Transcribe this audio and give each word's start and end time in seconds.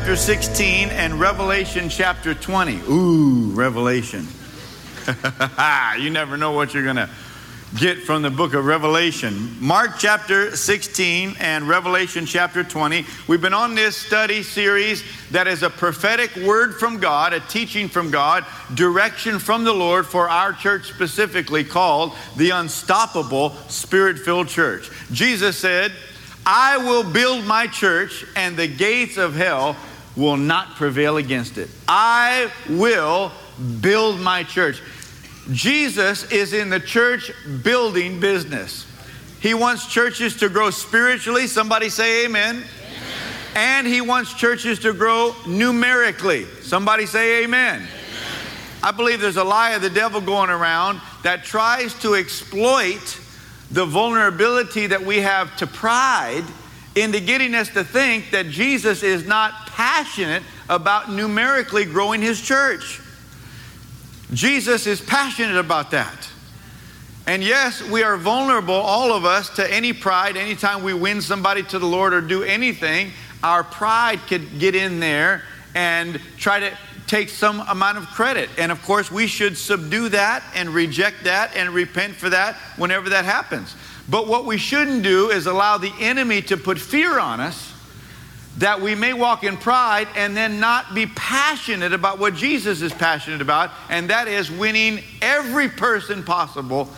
Chapter 0.00 0.16
16 0.16 0.88
and 0.88 1.20
Revelation 1.20 1.90
chapter 1.90 2.32
20. 2.32 2.80
Ooh, 2.88 3.50
Revelation. 3.52 4.26
you 6.00 6.08
never 6.08 6.38
know 6.38 6.52
what 6.52 6.72
you're 6.72 6.84
going 6.84 6.96
to 6.96 7.10
get 7.78 7.98
from 7.98 8.22
the 8.22 8.30
book 8.30 8.54
of 8.54 8.64
Revelation. 8.64 9.58
Mark 9.60 9.98
chapter 9.98 10.56
16 10.56 11.36
and 11.38 11.68
Revelation 11.68 12.24
chapter 12.24 12.64
20. 12.64 13.04
We've 13.28 13.42
been 13.42 13.52
on 13.52 13.74
this 13.74 13.94
study 13.94 14.42
series 14.42 15.04
that 15.32 15.46
is 15.46 15.62
a 15.62 15.68
prophetic 15.68 16.34
word 16.34 16.76
from 16.76 16.98
God, 16.98 17.34
a 17.34 17.40
teaching 17.40 17.86
from 17.86 18.10
God, 18.10 18.46
direction 18.72 19.38
from 19.38 19.64
the 19.64 19.74
Lord 19.74 20.06
for 20.06 20.30
our 20.30 20.54
church 20.54 20.88
specifically 20.88 21.62
called 21.62 22.14
the 22.38 22.50
Unstoppable 22.50 23.50
Spirit 23.68 24.18
filled 24.18 24.48
Church. 24.48 24.90
Jesus 25.12 25.58
said, 25.58 25.92
I 26.46 26.78
will 26.78 27.04
build 27.04 27.44
my 27.44 27.66
church, 27.66 28.24
and 28.34 28.56
the 28.56 28.66
gates 28.66 29.18
of 29.18 29.36
hell 29.36 29.76
will 30.16 30.36
not 30.36 30.74
prevail 30.74 31.16
against 31.16 31.58
it. 31.58 31.68
I 31.88 32.50
will 32.68 33.32
build 33.80 34.20
my 34.20 34.42
church. 34.42 34.82
Jesus 35.52 36.30
is 36.30 36.52
in 36.52 36.70
the 36.70 36.80
church 36.80 37.30
building 37.62 38.20
business. 38.20 38.86
He 39.40 39.54
wants 39.54 39.86
churches 39.86 40.36
to 40.38 40.48
grow 40.48 40.70
spiritually. 40.70 41.46
Somebody 41.46 41.88
say 41.88 42.26
amen. 42.26 42.56
amen. 42.56 42.66
And 43.54 43.86
he 43.86 44.00
wants 44.00 44.34
churches 44.34 44.78
to 44.80 44.92
grow 44.92 45.34
numerically. 45.46 46.44
Somebody 46.62 47.06
say 47.06 47.44
amen. 47.44 47.76
amen. 47.76 47.88
I 48.82 48.92
believe 48.92 49.20
there's 49.20 49.38
a 49.38 49.44
lie 49.44 49.70
of 49.70 49.82
the 49.82 49.90
devil 49.90 50.20
going 50.20 50.50
around 50.50 51.00
that 51.22 51.44
tries 51.44 51.94
to 52.00 52.14
exploit 52.14 53.18
the 53.70 53.86
vulnerability 53.86 54.86
that 54.88 55.02
we 55.02 55.18
have 55.18 55.56
to 55.56 55.66
pride 55.66 56.44
into 56.96 57.20
getting 57.20 57.54
us 57.54 57.68
to 57.70 57.84
think 57.84 58.30
that 58.32 58.46
Jesus 58.46 59.02
is 59.02 59.26
not 59.26 59.69
passionate 59.80 60.42
about 60.68 61.10
numerically 61.10 61.86
growing 61.86 62.20
his 62.20 62.38
church. 62.38 63.00
Jesus 64.30 64.86
is 64.86 65.00
passionate 65.00 65.56
about 65.56 65.92
that. 65.92 66.28
And 67.26 67.42
yes, 67.42 67.82
we 67.82 68.02
are 68.02 68.18
vulnerable, 68.18 68.74
all 68.74 69.10
of 69.10 69.24
us, 69.24 69.48
to 69.56 69.74
any 69.74 69.94
pride. 69.94 70.36
Anytime 70.36 70.82
we 70.82 70.92
win 70.92 71.22
somebody 71.22 71.62
to 71.62 71.78
the 71.78 71.86
Lord 71.86 72.12
or 72.12 72.20
do 72.20 72.42
anything, 72.42 73.12
our 73.42 73.64
pride 73.64 74.20
could 74.28 74.58
get 74.58 74.74
in 74.74 75.00
there 75.00 75.44
and 75.74 76.20
try 76.36 76.60
to 76.60 76.76
take 77.06 77.30
some 77.30 77.60
amount 77.60 77.96
of 77.96 78.06
credit. 78.08 78.50
And 78.58 78.70
of 78.70 78.82
course, 78.82 79.10
we 79.10 79.26
should 79.26 79.56
subdue 79.56 80.10
that 80.10 80.42
and 80.54 80.68
reject 80.68 81.24
that 81.24 81.56
and 81.56 81.70
repent 81.70 82.16
for 82.16 82.28
that 82.28 82.56
whenever 82.76 83.08
that 83.08 83.24
happens. 83.24 83.74
But 84.10 84.28
what 84.28 84.44
we 84.44 84.58
shouldn't 84.58 85.02
do 85.02 85.30
is 85.30 85.46
allow 85.46 85.78
the 85.78 85.92
enemy 85.98 86.42
to 86.42 86.58
put 86.58 86.78
fear 86.78 87.18
on 87.18 87.40
us 87.40 87.69
that 88.58 88.80
we 88.80 88.94
may 88.94 89.12
walk 89.12 89.44
in 89.44 89.56
pride 89.56 90.08
and 90.16 90.36
then 90.36 90.60
not 90.60 90.94
be 90.94 91.06
passionate 91.06 91.92
about 91.92 92.18
what 92.18 92.34
Jesus 92.34 92.82
is 92.82 92.92
passionate 92.92 93.40
about, 93.40 93.70
and 93.88 94.10
that 94.10 94.28
is 94.28 94.50
winning 94.50 95.00
every 95.22 95.68
person 95.68 96.22
possible 96.22 96.88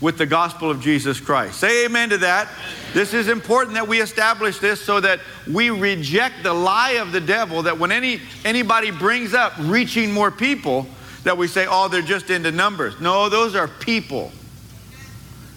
with 0.00 0.18
the 0.18 0.26
gospel 0.26 0.70
of 0.70 0.80
Jesus 0.80 1.20
Christ. 1.20 1.58
Say 1.58 1.86
amen 1.86 2.10
to 2.10 2.18
that. 2.18 2.48
This 2.92 3.14
is 3.14 3.28
important 3.28 3.74
that 3.74 3.88
we 3.88 4.00
establish 4.00 4.58
this 4.58 4.80
so 4.80 5.00
that 5.00 5.20
we 5.50 5.70
reject 5.70 6.42
the 6.42 6.52
lie 6.52 6.92
of 6.92 7.12
the 7.12 7.20
devil 7.20 7.62
that 7.62 7.78
when 7.78 7.90
any 7.90 8.20
anybody 8.44 8.90
brings 8.90 9.34
up 9.34 9.54
reaching 9.58 10.12
more 10.12 10.30
people 10.30 10.86
that 11.22 11.38
we 11.38 11.48
say 11.48 11.66
oh 11.68 11.88
they're 11.88 12.02
just 12.02 12.30
into 12.30 12.52
numbers. 12.52 13.00
No, 13.00 13.28
those 13.28 13.54
are 13.54 13.66
people. 13.66 14.30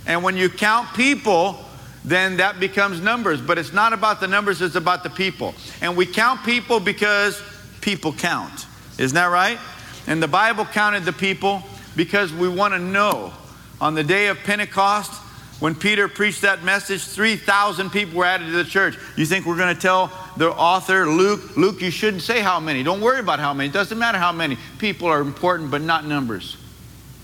And 0.06 0.24
when 0.24 0.38
you 0.38 0.50
count 0.50 0.94
people, 0.94 1.66
then 2.07 2.38
that 2.38 2.59
becomes 2.59 3.01
numbers. 3.01 3.41
But 3.41 3.57
it's 3.57 3.73
not 3.73 3.91
about 3.91 4.19
the 4.19 4.28
numbers, 4.28 4.62
it's 4.62 4.75
about 4.75 5.03
the 5.03 5.09
people. 5.09 5.53
And 5.81 5.97
we 5.97 6.06
count 6.06 6.44
people 6.44 6.79
because 6.79 7.41
people 7.81 8.13
count. 8.13 8.66
Isn't 8.97 9.16
that 9.16 9.25
right? 9.25 9.59
And 10.07 10.23
the 10.23 10.28
Bible 10.28 10.63
counted 10.66 11.03
the 11.03 11.13
people 11.13 11.62
because 11.96 12.31
we 12.31 12.47
want 12.47 12.73
to 12.73 12.79
know. 12.79 13.34
On 13.81 13.94
the 13.94 14.03
day 14.03 14.28
of 14.28 14.38
Pentecost, 14.40 15.12
when 15.59 15.75
Peter 15.75 16.07
preached 16.07 16.44
that 16.44 16.63
message, 16.63 17.03
3,000 17.03 17.90
people 17.90 18.19
were 18.19 18.25
added 18.25 18.46
to 18.46 18.51
the 18.51 18.63
church. 18.63 18.97
You 19.16 19.25
think 19.25 19.46
we're 19.46 19.57
going 19.57 19.75
to 19.75 19.81
tell 19.81 20.12
the 20.38 20.51
author, 20.51 21.07
Luke, 21.07 21.57
Luke, 21.57 21.81
you 21.81 21.91
shouldn't 21.91 22.23
say 22.23 22.40
how 22.40 22.59
many. 22.59 22.84
Don't 22.84 23.01
worry 23.01 23.19
about 23.19 23.40
how 23.40 23.53
many. 23.53 23.69
It 23.69 23.73
doesn't 23.73 23.97
matter 23.97 24.17
how 24.17 24.31
many. 24.31 24.57
People 24.78 25.07
are 25.07 25.19
important, 25.19 25.72
but 25.72 25.81
not 25.81 26.06
numbers. 26.06 26.57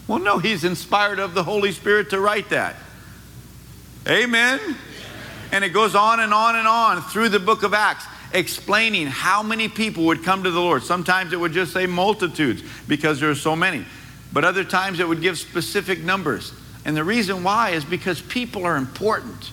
Well, 0.07 0.19
no, 0.19 0.39
he's 0.39 0.63
inspired 0.63 1.19
of 1.19 1.33
the 1.33 1.43
Holy 1.43 1.72
Spirit 1.72 2.09
to 2.09 2.19
write 2.19 2.49
that. 2.49 2.75
Amen? 4.08 4.59
And 5.52 5.64
it 5.64 5.69
goes 5.69 5.96
on 5.96 6.19
and 6.19 6.34
on 6.34 6.56
and 6.56 6.68
on 6.68 7.02
through 7.03 7.30
the 7.30 7.40
book 7.40 7.64
of 7.64 7.74
Acts, 7.74 8.06
explaining 8.34 9.08
how 9.08 9.44
many 9.44 9.68
people 9.68 10.06
would 10.06 10.24
come 10.24 10.44
to 10.44 10.52
the 10.52 10.59
Lord. 10.59 10.84
Sometimes 10.84 11.31
it 11.31 11.40
would 11.40 11.53
just 11.53 11.72
say 11.72 11.86
multitudes 11.86 12.64
because 12.88 13.19
there 13.19 13.30
are 13.30 13.36
so 13.36 13.56
many, 13.56 13.86
but 14.34 14.44
other 14.44 14.64
times 14.64 15.00
it 15.00 15.08
would 15.08 15.22
give 15.22 15.38
specific 15.38 16.03
numbers. 16.03 16.53
And 16.86 16.97
the 16.97 17.03
reason 17.03 17.44
why 17.44 17.72
is 17.72 17.86
because 17.86 18.22
people 18.22 18.66
are 18.66 18.75
important. 18.75 19.52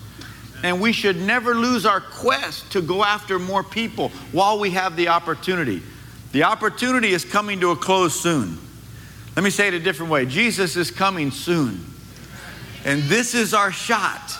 And 0.62 0.80
we 0.80 0.92
should 0.92 1.16
never 1.16 1.54
lose 1.54 1.86
our 1.86 2.00
quest 2.00 2.72
to 2.72 2.82
go 2.82 3.04
after 3.04 3.38
more 3.38 3.62
people 3.62 4.10
while 4.32 4.58
we 4.58 4.70
have 4.70 4.96
the 4.96 5.08
opportunity. 5.08 5.82
The 6.32 6.44
opportunity 6.44 7.12
is 7.12 7.24
coming 7.24 7.60
to 7.60 7.70
a 7.70 7.76
close 7.76 8.20
soon. 8.20 8.58
Let 9.36 9.42
me 9.42 9.50
say 9.50 9.68
it 9.68 9.74
a 9.74 9.80
different 9.80 10.12
way 10.12 10.26
Jesus 10.26 10.76
is 10.76 10.90
coming 10.90 11.30
soon. 11.30 11.89
And 12.84 13.02
this 13.04 13.34
is 13.34 13.54
our 13.54 13.72
shot. 13.72 14.32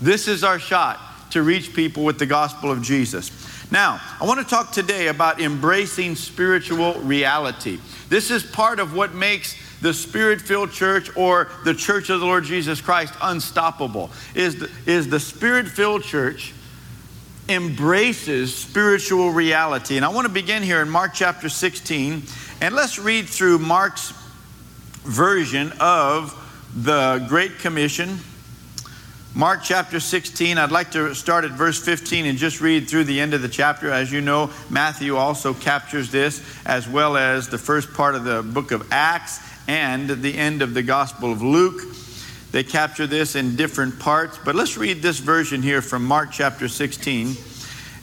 This 0.00 0.28
is 0.28 0.44
our 0.44 0.58
shot 0.58 1.00
to 1.30 1.42
reach 1.42 1.74
people 1.74 2.04
with 2.04 2.18
the 2.18 2.26
gospel 2.26 2.70
of 2.70 2.82
Jesus. 2.82 3.30
Now, 3.70 4.00
I 4.20 4.24
want 4.24 4.40
to 4.40 4.46
talk 4.46 4.70
today 4.70 5.08
about 5.08 5.40
embracing 5.40 6.14
spiritual 6.14 6.94
reality. 7.00 7.80
This 8.08 8.30
is 8.30 8.42
part 8.44 8.78
of 8.78 8.94
what 8.94 9.14
makes 9.14 9.56
the 9.80 9.92
spirit-filled 9.92 10.70
church 10.72 11.14
or 11.16 11.48
the 11.64 11.74
church 11.74 12.08
of 12.10 12.20
the 12.20 12.26
Lord 12.26 12.44
Jesus 12.44 12.80
Christ 12.80 13.14
unstoppable. 13.20 14.10
Is 14.34 14.60
the, 14.60 14.70
is 14.86 15.08
the 15.08 15.18
spirit-filled 15.18 16.04
church 16.04 16.52
embraces 17.48 18.54
spiritual 18.54 19.30
reality. 19.30 19.96
And 19.96 20.04
I 20.04 20.08
want 20.08 20.26
to 20.26 20.32
begin 20.32 20.62
here 20.62 20.80
in 20.80 20.88
Mark 20.88 21.12
chapter 21.14 21.48
16 21.48 22.22
and 22.60 22.74
let's 22.74 22.98
read 22.98 23.26
through 23.26 23.58
Mark's 23.58 24.12
version 25.02 25.72
of 25.80 26.40
the 26.74 27.24
Great 27.28 27.60
Commission. 27.60 28.18
Mark 29.32 29.60
chapter 29.62 30.00
16, 30.00 30.58
I'd 30.58 30.72
like 30.72 30.90
to 30.92 31.14
start 31.14 31.44
at 31.44 31.52
verse 31.52 31.80
15 31.80 32.26
and 32.26 32.36
just 32.36 32.60
read 32.60 32.88
through 32.88 33.04
the 33.04 33.20
end 33.20 33.32
of 33.32 33.42
the 33.42 33.48
chapter. 33.48 33.90
As 33.90 34.10
you 34.10 34.20
know, 34.20 34.50
Matthew 34.70 35.16
also 35.16 35.54
captures 35.54 36.10
this, 36.10 36.44
as 36.66 36.88
well 36.88 37.16
as 37.16 37.48
the 37.48 37.58
first 37.58 37.94
part 37.94 38.16
of 38.16 38.24
the 38.24 38.42
book 38.42 38.72
of 38.72 38.88
Acts 38.90 39.38
and 39.68 40.08
the 40.10 40.36
end 40.36 40.62
of 40.62 40.74
the 40.74 40.82
Gospel 40.82 41.30
of 41.30 41.42
Luke. 41.42 41.80
They 42.50 42.64
capture 42.64 43.06
this 43.06 43.36
in 43.36 43.54
different 43.54 44.00
parts, 44.00 44.38
but 44.44 44.56
let's 44.56 44.76
read 44.76 45.00
this 45.00 45.18
version 45.20 45.62
here 45.62 45.82
from 45.82 46.04
Mark 46.04 46.30
chapter 46.32 46.68
16. 46.68 47.36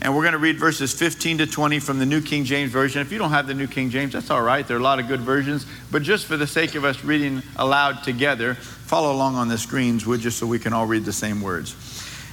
And 0.04 0.16
we're 0.16 0.24
going 0.24 0.32
to 0.32 0.40
read 0.40 0.58
verses 0.58 0.92
15 0.94 1.40
to 1.40 1.46
20 1.46 1.80
from 1.80 2.00
the 2.00 2.08
New 2.08 2.22
King 2.22 2.44
James 2.44 2.72
Version. 2.72 3.04
If 3.04 3.12
you 3.12 3.20
don't 3.20 3.30
have 3.30 3.46
the 3.46 3.54
New 3.54 3.68
King 3.68 3.92
James, 3.92 4.14
that's 4.14 4.32
all 4.32 4.42
right. 4.42 4.68
There 4.68 4.76
are 4.76 4.80
a 4.80 4.84
lot 4.84 5.00
of 5.00 5.08
good 5.08 5.20
versions. 5.20 5.68
But 5.92 6.02
just 6.02 6.26
for 6.26 6.38
the 6.38 6.48
sake 6.48 6.74
of 6.74 6.84
us 6.84 7.04
reading 7.04 7.44
aloud 7.56 8.04
together, 8.04 8.56
follow 8.56 9.12
along 9.12 9.36
on 9.36 9.48
the 9.48 9.60
screens, 9.60 10.08
would 10.08 10.24
you, 10.24 10.32
so 10.32 10.48
we 10.48 10.58
can 10.58 10.74
all 10.74 10.88
read 10.88 11.06
the 11.06 11.14
same 11.14 11.40
words. 11.40 11.76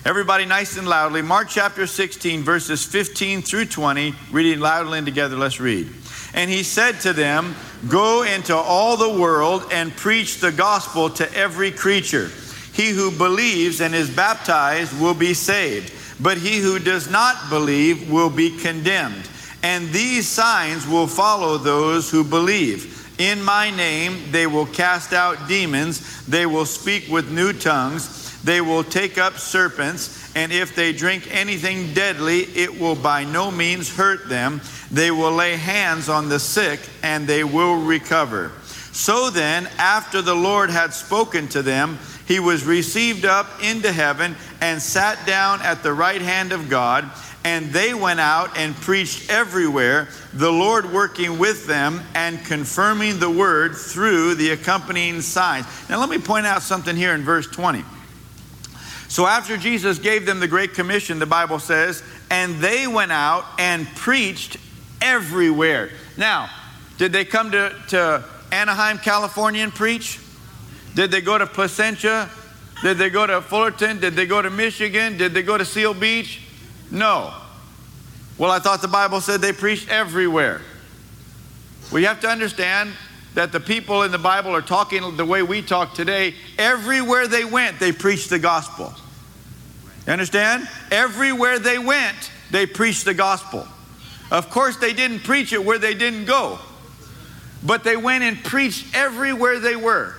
Everybody, 0.06 0.46
nice 0.46 0.78
and 0.78 0.88
loudly. 0.88 1.20
Mark 1.20 1.48
chapter 1.50 1.86
16, 1.86 2.42
verses 2.42 2.86
15 2.86 3.42
through 3.42 3.66
20, 3.66 4.14
reading 4.32 4.60
loudly 4.60 4.96
and 4.96 5.06
together. 5.06 5.36
Let's 5.36 5.60
read. 5.60 5.92
And 6.32 6.50
he 6.50 6.62
said 6.62 7.00
to 7.00 7.12
them, 7.12 7.54
Go 7.86 8.22
into 8.22 8.56
all 8.56 8.96
the 8.96 9.20
world 9.20 9.64
and 9.72 9.94
preach 9.94 10.38
the 10.38 10.52
gospel 10.52 11.10
to 11.10 11.30
every 11.34 11.70
creature. 11.70 12.30
He 12.72 12.90
who 12.90 13.10
believes 13.10 13.82
and 13.82 13.94
is 13.94 14.08
baptized 14.08 14.98
will 14.98 15.14
be 15.14 15.34
saved 15.34 15.92
but 16.20 16.38
he 16.38 16.58
who 16.58 16.78
does 16.78 17.10
not 17.10 17.36
believe 17.50 18.10
will 18.10 18.30
be 18.30 18.56
condemned. 18.58 19.28
And 19.62 19.88
these 19.88 20.26
signs 20.26 20.86
will 20.86 21.06
follow 21.06 21.58
those 21.58 22.10
who 22.10 22.24
believe. 22.24 22.94
In 23.18 23.42
my 23.42 23.70
name 23.70 24.30
they 24.30 24.46
will 24.46 24.66
cast 24.66 25.12
out 25.12 25.48
demons, 25.48 26.24
they 26.26 26.46
will 26.46 26.66
speak 26.66 27.08
with 27.08 27.32
new 27.32 27.52
tongues, 27.52 28.40
they 28.42 28.60
will 28.60 28.84
take 28.84 29.18
up 29.18 29.38
serpents, 29.38 30.32
and 30.36 30.52
if 30.52 30.76
they 30.76 30.92
drink 30.92 31.28
anything 31.32 31.92
deadly, 31.94 32.42
it 32.42 32.78
will 32.78 32.94
by 32.94 33.24
no 33.24 33.50
means 33.50 33.94
hurt 33.94 34.28
them. 34.28 34.60
They 34.92 35.10
will 35.10 35.32
lay 35.32 35.56
hands 35.56 36.08
on 36.08 36.28
the 36.28 36.38
sick, 36.38 36.78
and 37.02 37.26
they 37.26 37.42
will 37.42 37.82
recover. 37.82 38.52
So 38.92 39.30
then, 39.30 39.68
after 39.78 40.22
the 40.22 40.34
Lord 40.34 40.70
had 40.70 40.94
spoken 40.94 41.48
to 41.48 41.62
them, 41.62 41.98
he 42.28 42.38
was 42.38 42.64
received 42.64 43.24
up 43.24 43.46
into 43.62 43.90
heaven 43.90 44.36
and 44.60 44.80
sat 44.82 45.26
down 45.26 45.62
at 45.62 45.82
the 45.82 45.92
right 45.92 46.20
hand 46.20 46.52
of 46.52 46.68
God. 46.68 47.10
And 47.42 47.70
they 47.70 47.94
went 47.94 48.20
out 48.20 48.58
and 48.58 48.74
preached 48.76 49.30
everywhere, 49.30 50.08
the 50.34 50.52
Lord 50.52 50.92
working 50.92 51.38
with 51.38 51.66
them 51.66 52.02
and 52.14 52.44
confirming 52.44 53.18
the 53.18 53.30
word 53.30 53.74
through 53.74 54.34
the 54.34 54.50
accompanying 54.50 55.22
signs. 55.22 55.66
Now, 55.88 55.98
let 56.00 56.10
me 56.10 56.18
point 56.18 56.44
out 56.44 56.60
something 56.60 56.94
here 56.94 57.14
in 57.14 57.22
verse 57.22 57.46
20. 57.46 57.82
So 59.08 59.26
after 59.26 59.56
Jesus 59.56 59.98
gave 59.98 60.26
them 60.26 60.38
the 60.38 60.48
Great 60.48 60.74
Commission, 60.74 61.18
the 61.18 61.26
Bible 61.26 61.58
says, 61.58 62.02
and 62.30 62.56
they 62.56 62.86
went 62.86 63.12
out 63.12 63.46
and 63.58 63.86
preached 63.96 64.58
everywhere. 65.00 65.88
Now, 66.18 66.50
did 66.98 67.12
they 67.12 67.24
come 67.24 67.52
to, 67.52 67.74
to 67.88 68.22
Anaheim, 68.52 68.98
California 68.98 69.62
and 69.62 69.72
preach? 69.72 70.20
Did 70.98 71.12
they 71.12 71.20
go 71.20 71.38
to 71.38 71.46
Placentia? 71.46 72.28
Did 72.82 72.98
they 72.98 73.08
go 73.08 73.24
to 73.24 73.40
Fullerton? 73.40 74.00
Did 74.00 74.14
they 74.14 74.26
go 74.26 74.42
to 74.42 74.50
Michigan? 74.50 75.16
Did 75.16 75.32
they 75.32 75.44
go 75.44 75.56
to 75.56 75.64
Seal 75.64 75.94
Beach? 75.94 76.40
No. 76.90 77.32
Well, 78.36 78.50
I 78.50 78.58
thought 78.58 78.82
the 78.82 78.88
Bible 78.88 79.20
said 79.20 79.40
they 79.40 79.52
preached 79.52 79.88
everywhere. 79.90 80.60
We 81.92 82.02
have 82.02 82.20
to 82.22 82.28
understand 82.28 82.90
that 83.34 83.52
the 83.52 83.60
people 83.60 84.02
in 84.02 84.10
the 84.10 84.18
Bible 84.18 84.50
are 84.50 84.60
talking 84.60 85.16
the 85.16 85.24
way 85.24 85.40
we 85.40 85.62
talk 85.62 85.94
today. 85.94 86.34
Everywhere 86.58 87.28
they 87.28 87.44
went, 87.44 87.78
they 87.78 87.92
preached 87.92 88.28
the 88.28 88.40
gospel. 88.40 88.92
You 90.04 90.14
understand? 90.14 90.68
Everywhere 90.90 91.60
they 91.60 91.78
went, 91.78 92.32
they 92.50 92.66
preached 92.66 93.04
the 93.04 93.14
gospel. 93.14 93.68
Of 94.32 94.50
course, 94.50 94.78
they 94.78 94.94
didn't 94.94 95.20
preach 95.20 95.52
it 95.52 95.64
where 95.64 95.78
they 95.78 95.94
didn't 95.94 96.24
go, 96.24 96.58
but 97.62 97.84
they 97.84 97.96
went 97.96 98.24
and 98.24 98.42
preached 98.42 98.96
everywhere 98.96 99.60
they 99.60 99.76
were. 99.76 100.16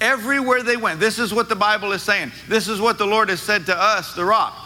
Everywhere 0.00 0.62
they 0.62 0.76
went. 0.76 0.98
This 1.00 1.18
is 1.18 1.34
what 1.34 1.48
the 1.48 1.56
Bible 1.56 1.92
is 1.92 2.02
saying. 2.02 2.32
This 2.48 2.68
is 2.68 2.80
what 2.80 2.98
the 2.98 3.06
Lord 3.06 3.28
has 3.28 3.40
said 3.40 3.66
to 3.66 3.76
us, 3.76 4.14
the 4.14 4.24
rock. 4.24 4.56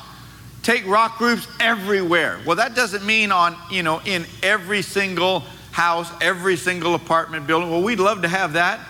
Take 0.62 0.86
rock 0.86 1.18
groups 1.18 1.46
everywhere. 1.60 2.40
Well, 2.46 2.56
that 2.56 2.74
doesn't 2.74 3.04
mean 3.04 3.32
on, 3.32 3.56
you 3.70 3.82
know, 3.82 4.00
in 4.04 4.24
every 4.42 4.80
single 4.80 5.40
house, 5.72 6.10
every 6.22 6.56
single 6.56 6.94
apartment 6.94 7.46
building. 7.46 7.70
Well, 7.70 7.82
we'd 7.82 7.98
love 7.98 8.22
to 8.22 8.28
have 8.28 8.54
that. 8.54 8.80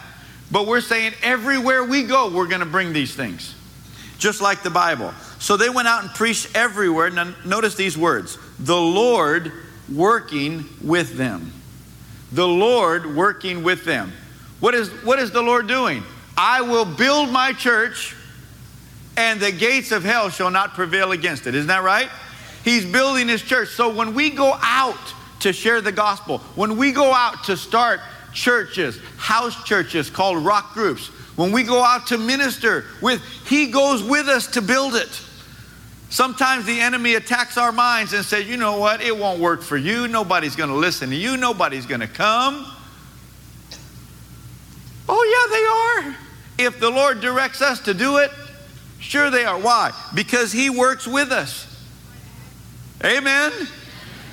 But 0.52 0.67
we're 0.67 0.82
saying 0.82 1.14
everywhere 1.23 1.82
we 1.82 2.05
go, 2.05 2.31
we're 2.31 2.47
going 2.47 2.61
to 2.61 2.67
bring 2.67 2.93
these 2.93 3.14
things. 3.14 3.55
Just 4.19 4.40
like 4.40 4.62
the 4.62 4.70
Bible. 4.70 5.12
So 5.38 5.56
they 5.56 5.69
went 5.69 5.88
out 5.88 6.02
and 6.02 6.12
preached 6.12 6.55
everywhere. 6.55 7.11
Now, 7.11 7.35
notice 7.44 7.75
these 7.75 7.99
words 7.99 8.38
the 8.58 8.76
Lord 8.76 9.50
working 9.93 10.64
with 10.82 11.17
them. 11.17 11.52
The 12.32 12.47
Lord 12.47 13.17
working 13.17 13.62
with 13.62 13.85
them. 13.85 14.12
What 14.61 14.75
is, 14.75 14.90
what 15.05 15.19
is 15.19 15.31
the 15.31 15.43
Lord 15.43 15.67
doing? 15.67 16.02
I 16.37 16.63
will 16.63 16.85
build 16.85 17.31
my 17.31 17.53
church, 17.53 18.15
and 19.17 19.41
the 19.41 19.53
gates 19.53 19.93
of 19.93 20.05
hell 20.05 20.31
shall 20.31 20.51
not 20.51 20.75
prevail 20.75 21.13
against 21.13 21.47
it. 21.47 21.55
Isn't 21.55 21.69
that 21.69 21.85
right? 21.85 22.09
He's 22.65 22.85
building 22.85 23.29
his 23.29 23.43
church. 23.43 23.69
So 23.69 23.95
when 23.95 24.15
we 24.15 24.31
go 24.31 24.57
out 24.61 24.99
to 25.41 25.53
share 25.53 25.81
the 25.81 25.93
gospel, 25.93 26.39
when 26.57 26.77
we 26.77 26.93
go 26.93 27.13
out 27.13 27.45
to 27.45 27.57
start 27.57 28.01
churches, 28.33 28.99
house 29.17 29.63
churches 29.65 30.11
called 30.11 30.45
rock 30.45 30.73
groups, 30.73 31.09
when 31.37 31.53
we 31.53 31.63
go 31.63 31.83
out 31.83 32.07
to 32.09 32.19
minister 32.19 32.85
with, 33.03 33.23
he 33.47 33.71
goes 33.71 34.03
with 34.03 34.29
us 34.29 34.47
to 34.53 34.63
build 34.63 34.95
it. 34.95 35.21
Sometimes 36.09 36.65
the 36.65 36.81
enemy 36.81 37.17
attacks 37.17 37.59
our 37.59 37.73
minds 37.73 38.13
and 38.13 38.25
says, 38.25 38.47
you 38.47 38.57
know 38.57 38.79
what, 38.79 39.03
it 39.03 39.17
won't 39.17 39.41
work 39.41 39.63
for 39.63 39.77
you. 39.77 40.07
Nobody's 40.07 40.55
going 40.55 40.71
to 40.71 40.77
listen 40.77 41.11
to 41.11 41.17
you. 41.17 41.37
Nobody's 41.37 41.87
going 41.87 42.01
to 42.01 42.07
come. 42.07 42.65
Oh, 45.09 45.99
yeah, 45.99 46.07
they 46.07 46.11
are. 46.11 46.24
If 46.59 46.79
the 46.81 46.91
Lord 46.91 47.21
directs 47.21 47.61
us 47.62 47.81
to 47.81 47.95
do 47.95 48.19
it, 48.19 48.31
sure 49.01 49.31
they 49.31 49.45
are. 49.45 49.59
Why? 49.59 49.93
Because 50.15 50.53
He 50.53 50.71
works 50.71 51.06
with 51.06 51.33
us. 51.33 51.71
Amen. 53.05 53.53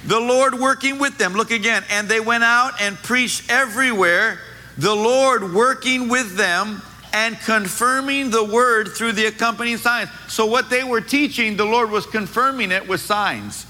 The 0.05 0.19
Lord 0.19 0.55
working 0.55 0.97
with 0.99 1.17
them. 1.17 1.33
Look 1.33 1.51
again. 1.51 1.83
And 1.89 2.07
they 2.07 2.19
went 2.19 2.43
out 2.43 2.81
and 2.81 2.95
preached 2.97 3.49
everywhere, 3.49 4.39
the 4.77 4.95
Lord 4.95 5.53
working 5.53 6.09
with 6.09 6.35
them 6.37 6.81
and 7.13 7.37
confirming 7.39 8.29
the 8.29 8.43
word 8.43 8.89
through 8.89 9.11
the 9.13 9.25
accompanying 9.25 9.77
signs. 9.77 10.09
So, 10.27 10.45
what 10.45 10.69
they 10.69 10.83
were 10.83 11.01
teaching, 11.01 11.57
the 11.57 11.65
Lord 11.65 11.91
was 11.91 12.05
confirming 12.05 12.71
it 12.71 12.87
with 12.87 13.01
signs, 13.01 13.65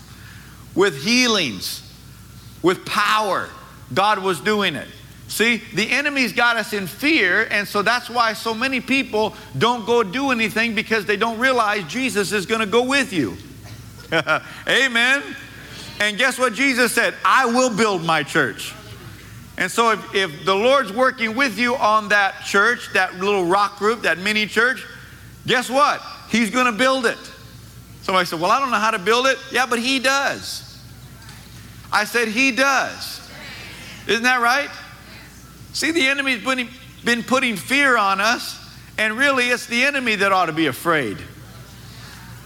with 0.75 1.03
healings, 1.03 1.81
with 2.61 2.85
power. 2.85 3.49
God 3.93 4.19
was 4.19 4.39
doing 4.39 4.75
it. 4.75 4.87
See, 5.31 5.61
the 5.73 5.89
enemy's 5.89 6.33
got 6.33 6.57
us 6.57 6.73
in 6.73 6.87
fear, 6.87 7.47
and 7.49 7.65
so 7.65 7.81
that's 7.81 8.09
why 8.09 8.33
so 8.33 8.53
many 8.53 8.81
people 8.81 9.33
don't 9.57 9.85
go 9.85 10.03
do 10.03 10.31
anything 10.31 10.75
because 10.75 11.05
they 11.05 11.15
don't 11.15 11.39
realize 11.39 11.85
Jesus 11.85 12.33
is 12.33 12.45
going 12.45 12.59
to 12.59 12.67
go 12.67 12.83
with 12.83 13.13
you. 13.13 13.37
Amen. 14.67 15.23
And 16.01 16.17
guess 16.17 16.37
what 16.37 16.53
Jesus 16.53 16.91
said? 16.91 17.13
I 17.23 17.45
will 17.45 17.73
build 17.73 18.03
my 18.03 18.23
church. 18.23 18.73
And 19.57 19.71
so 19.71 19.91
if, 19.91 20.13
if 20.13 20.43
the 20.43 20.53
Lord's 20.53 20.91
working 20.91 21.33
with 21.33 21.57
you 21.57 21.77
on 21.77 22.09
that 22.09 22.43
church, 22.43 22.89
that 22.91 23.15
little 23.15 23.45
rock 23.45 23.77
group, 23.77 24.01
that 24.01 24.17
mini 24.17 24.47
church, 24.47 24.85
guess 25.47 25.69
what? 25.69 26.01
He's 26.29 26.49
going 26.49 26.65
to 26.65 26.73
build 26.73 27.05
it. 27.05 27.17
Somebody 28.01 28.25
said, 28.25 28.41
Well, 28.41 28.51
I 28.51 28.59
don't 28.59 28.69
know 28.69 28.79
how 28.79 28.91
to 28.91 28.99
build 28.99 29.27
it. 29.27 29.37
Yeah, 29.49 29.65
but 29.65 29.79
He 29.79 29.99
does. 29.99 30.77
I 31.89 32.03
said, 32.03 32.27
He 32.27 32.51
does. 32.51 33.31
Isn't 34.07 34.23
that 34.23 34.41
right? 34.41 34.69
See, 35.73 35.91
the 35.91 36.07
enemy's 36.07 36.43
been, 36.43 37.23
putting 37.23 37.55
fear 37.55 37.97
on 37.97 38.19
us, 38.19 38.57
and 38.97 39.17
really 39.17 39.47
it's 39.47 39.67
the 39.67 39.83
enemy 39.83 40.15
that 40.15 40.31
ought 40.31 40.47
to 40.47 40.53
be 40.53 40.67
afraid. 40.67 41.17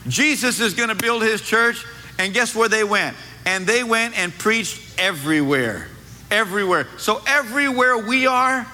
Jesus 0.08 0.60
is 0.60 0.74
going 0.74 0.90
to 0.90 0.96
build 0.96 1.24
his 1.24 1.42
church, 1.42 1.84
and 2.20 2.34
guess 2.34 2.56
where 2.56 2.70
they 2.70 2.84
went? 2.84 3.18
And 3.46 3.66
they 3.66 3.84
went 3.84 4.18
and 4.18 4.32
preached 4.34 5.00
everywhere. 5.00 5.88
Everywhere. 6.30 6.88
So, 6.98 7.22
everywhere 7.28 7.98
we 7.98 8.28
are, 8.28 8.66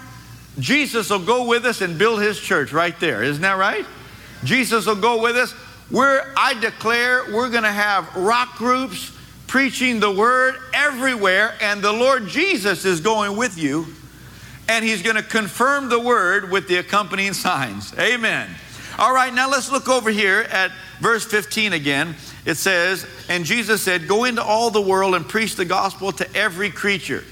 Jesus 0.59 1.09
will 1.09 1.19
go 1.19 1.45
with 1.45 1.65
us 1.65 1.81
and 1.81 1.98
build 1.98 2.21
his 2.21 2.39
church 2.39 2.74
right 2.74 2.98
there. 3.00 3.24
Isn't 3.24 3.42
that 3.42 3.57
right? 3.57 3.86
Jesus 4.44 4.86
will 4.86 4.95
go 4.95 5.21
with 5.21 5.38
us. 5.38 5.53
We're, 5.89 6.25
I 6.38 6.53
declare, 6.56 7.24
we're 7.33 7.50
going 7.50 7.63
to 7.63 7.71
have 7.71 8.13
rock 8.15 8.56
groups 8.57 9.18
preaching 9.48 10.00
the 10.00 10.12
word 10.12 10.56
everywhere, 10.74 11.53
and 11.62 11.81
the 11.81 11.92
Lord 11.92 12.27
Jesus 12.27 12.86
is 12.86 13.01
going 13.01 13.38
with 13.38 13.57
you 13.57 13.86
and 14.71 14.85
he's 14.85 15.01
going 15.01 15.18
to 15.18 15.23
confirm 15.23 15.89
the 15.89 16.00
word 16.00 16.50
with 16.50 16.69
the 16.69 16.77
accompanying 16.77 17.33
signs. 17.33 17.94
Amen. 18.00 18.50
All 18.97 19.13
right, 19.13 19.33
now 19.33 19.50
let's 19.50 19.69
look 19.69 19.89
over 19.89 20.09
here 20.09 20.47
at 20.50 20.71
verse 21.01 21.25
15 21.25 21.73
again. 21.73 22.15
It 22.45 22.56
says, 22.56 23.06
And 23.27 23.44
Jesus 23.44 23.81
said, 23.81 24.07
Go 24.07 24.24
into 24.24 24.41
all 24.41 24.72
the 24.72 24.81
world 24.81 25.13
and 25.13 25.27
preach 25.27 25.57
the 25.57 25.65
gospel 25.65 26.13
to 26.13 26.36
every 26.36 26.69
creature. 26.69 27.25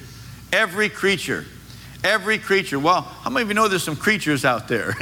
Every 0.52 0.90
creature. 0.90 1.46
Every 2.04 2.40
creature. 2.40 2.78
Well, 2.78 3.04
how 3.04 3.30
many 3.30 3.44
of 3.44 3.48
you 3.48 3.54
know 3.54 3.70
there's 3.70 3.84
some 3.84 3.96
creatures 3.96 4.44
out 4.44 4.68
there? 4.68 4.94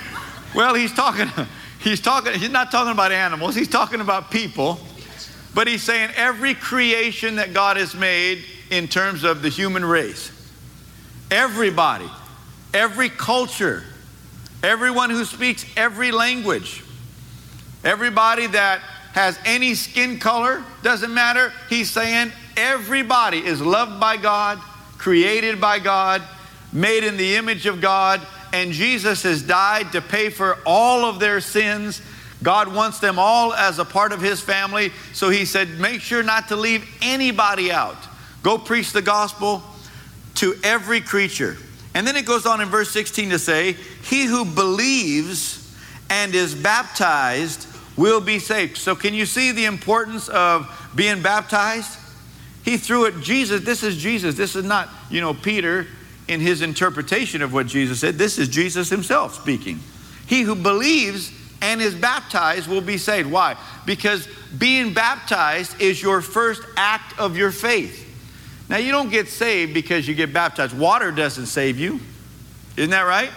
well, 0.54 0.76
he's 0.76 0.92
talking, 0.92 1.28
he's 1.80 2.00
talking, 2.00 2.34
he's 2.34 2.50
not 2.50 2.70
talking 2.70 2.92
about 2.92 3.10
animals, 3.10 3.56
he's 3.56 3.68
talking 3.68 4.00
about 4.00 4.30
people. 4.30 4.78
But 5.54 5.66
he's 5.66 5.82
saying 5.82 6.10
every 6.14 6.54
creation 6.54 7.34
that 7.36 7.52
God 7.52 7.76
has 7.76 7.96
made 7.96 8.44
in 8.70 8.86
terms 8.86 9.24
of 9.24 9.42
the 9.42 9.48
human 9.48 9.84
race. 9.84 10.30
Everybody, 11.30 12.08
every 12.74 13.08
culture, 13.08 13.84
everyone 14.62 15.10
who 15.10 15.24
speaks 15.24 15.64
every 15.76 16.10
language, 16.10 16.82
everybody 17.84 18.46
that 18.48 18.80
has 19.12 19.38
any 19.44 19.74
skin 19.74 20.18
color, 20.18 20.62
doesn't 20.82 21.12
matter. 21.12 21.52
He's 21.68 21.90
saying 21.90 22.32
everybody 22.56 23.38
is 23.38 23.60
loved 23.60 24.00
by 24.00 24.16
God, 24.16 24.58
created 24.98 25.60
by 25.60 25.78
God, 25.78 26.22
made 26.72 27.04
in 27.04 27.16
the 27.16 27.36
image 27.36 27.66
of 27.66 27.80
God, 27.80 28.20
and 28.52 28.72
Jesus 28.72 29.22
has 29.22 29.42
died 29.42 29.92
to 29.92 30.00
pay 30.00 30.30
for 30.30 30.58
all 30.66 31.04
of 31.04 31.20
their 31.20 31.40
sins. 31.40 32.02
God 32.42 32.72
wants 32.74 32.98
them 32.98 33.18
all 33.18 33.52
as 33.52 33.78
a 33.78 33.84
part 33.84 34.12
of 34.12 34.20
His 34.20 34.40
family. 34.40 34.92
So 35.12 35.28
He 35.28 35.44
said, 35.44 35.78
make 35.78 36.00
sure 36.00 36.22
not 36.22 36.48
to 36.48 36.56
leave 36.56 36.88
anybody 37.02 37.70
out. 37.70 37.96
Go 38.42 38.58
preach 38.58 38.92
the 38.92 39.02
gospel, 39.02 39.62
to 40.40 40.54
every 40.64 41.00
creature. 41.00 41.56
And 41.94 42.06
then 42.06 42.16
it 42.16 42.24
goes 42.24 42.46
on 42.46 42.60
in 42.60 42.68
verse 42.68 42.90
16 42.90 43.30
to 43.30 43.38
say, 43.38 43.72
He 44.02 44.24
who 44.24 44.44
believes 44.44 45.74
and 46.08 46.34
is 46.34 46.54
baptized 46.54 47.66
will 47.96 48.20
be 48.20 48.38
saved. 48.38 48.78
So, 48.78 48.96
can 48.96 49.12
you 49.12 49.26
see 49.26 49.52
the 49.52 49.66
importance 49.66 50.28
of 50.28 50.90
being 50.94 51.20
baptized? 51.20 51.98
He 52.64 52.78
threw 52.78 53.04
it, 53.04 53.20
Jesus, 53.20 53.64
this 53.64 53.82
is 53.82 53.96
Jesus. 53.96 54.34
This 54.34 54.56
is 54.56 54.64
not, 54.64 54.88
you 55.10 55.20
know, 55.20 55.34
Peter 55.34 55.86
in 56.26 56.40
his 56.40 56.62
interpretation 56.62 57.42
of 57.42 57.52
what 57.52 57.66
Jesus 57.66 58.00
said. 58.00 58.16
This 58.16 58.38
is 58.38 58.48
Jesus 58.48 58.88
himself 58.88 59.34
speaking. 59.34 59.80
He 60.26 60.42
who 60.42 60.54
believes 60.54 61.32
and 61.60 61.82
is 61.82 61.94
baptized 61.94 62.68
will 62.68 62.80
be 62.80 62.96
saved. 62.96 63.30
Why? 63.30 63.56
Because 63.84 64.26
being 64.56 64.94
baptized 64.94 65.80
is 65.82 66.00
your 66.00 66.22
first 66.22 66.62
act 66.76 67.18
of 67.18 67.36
your 67.36 67.50
faith. 67.50 68.06
Now, 68.70 68.76
you 68.76 68.92
don't 68.92 69.10
get 69.10 69.26
saved 69.26 69.74
because 69.74 70.06
you 70.06 70.14
get 70.14 70.32
baptized. 70.32 70.78
Water 70.78 71.10
doesn't 71.10 71.46
save 71.46 71.76
you. 71.76 71.98
Isn't 72.76 72.90
that 72.90 73.02
right? 73.02 73.30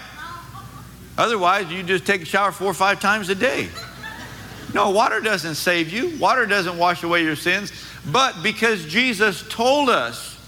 Otherwise, 1.17 1.71
you 1.71 1.81
just 1.81 2.05
take 2.05 2.21
a 2.21 2.25
shower 2.25 2.51
four 2.51 2.67
or 2.67 2.73
five 2.75 2.99
times 2.99 3.29
a 3.29 3.35
day. 3.35 3.67
No, 4.75 4.91
water 4.91 5.19
doesn't 5.21 5.55
save 5.55 5.91
you. 5.91 6.19
Water 6.19 6.45
doesn't 6.45 6.77
wash 6.77 7.01
away 7.01 7.23
your 7.23 7.35
sins. 7.35 7.73
But 8.11 8.43
because 8.43 8.85
Jesus 8.85 9.43
told 9.49 9.89
us 9.89 10.39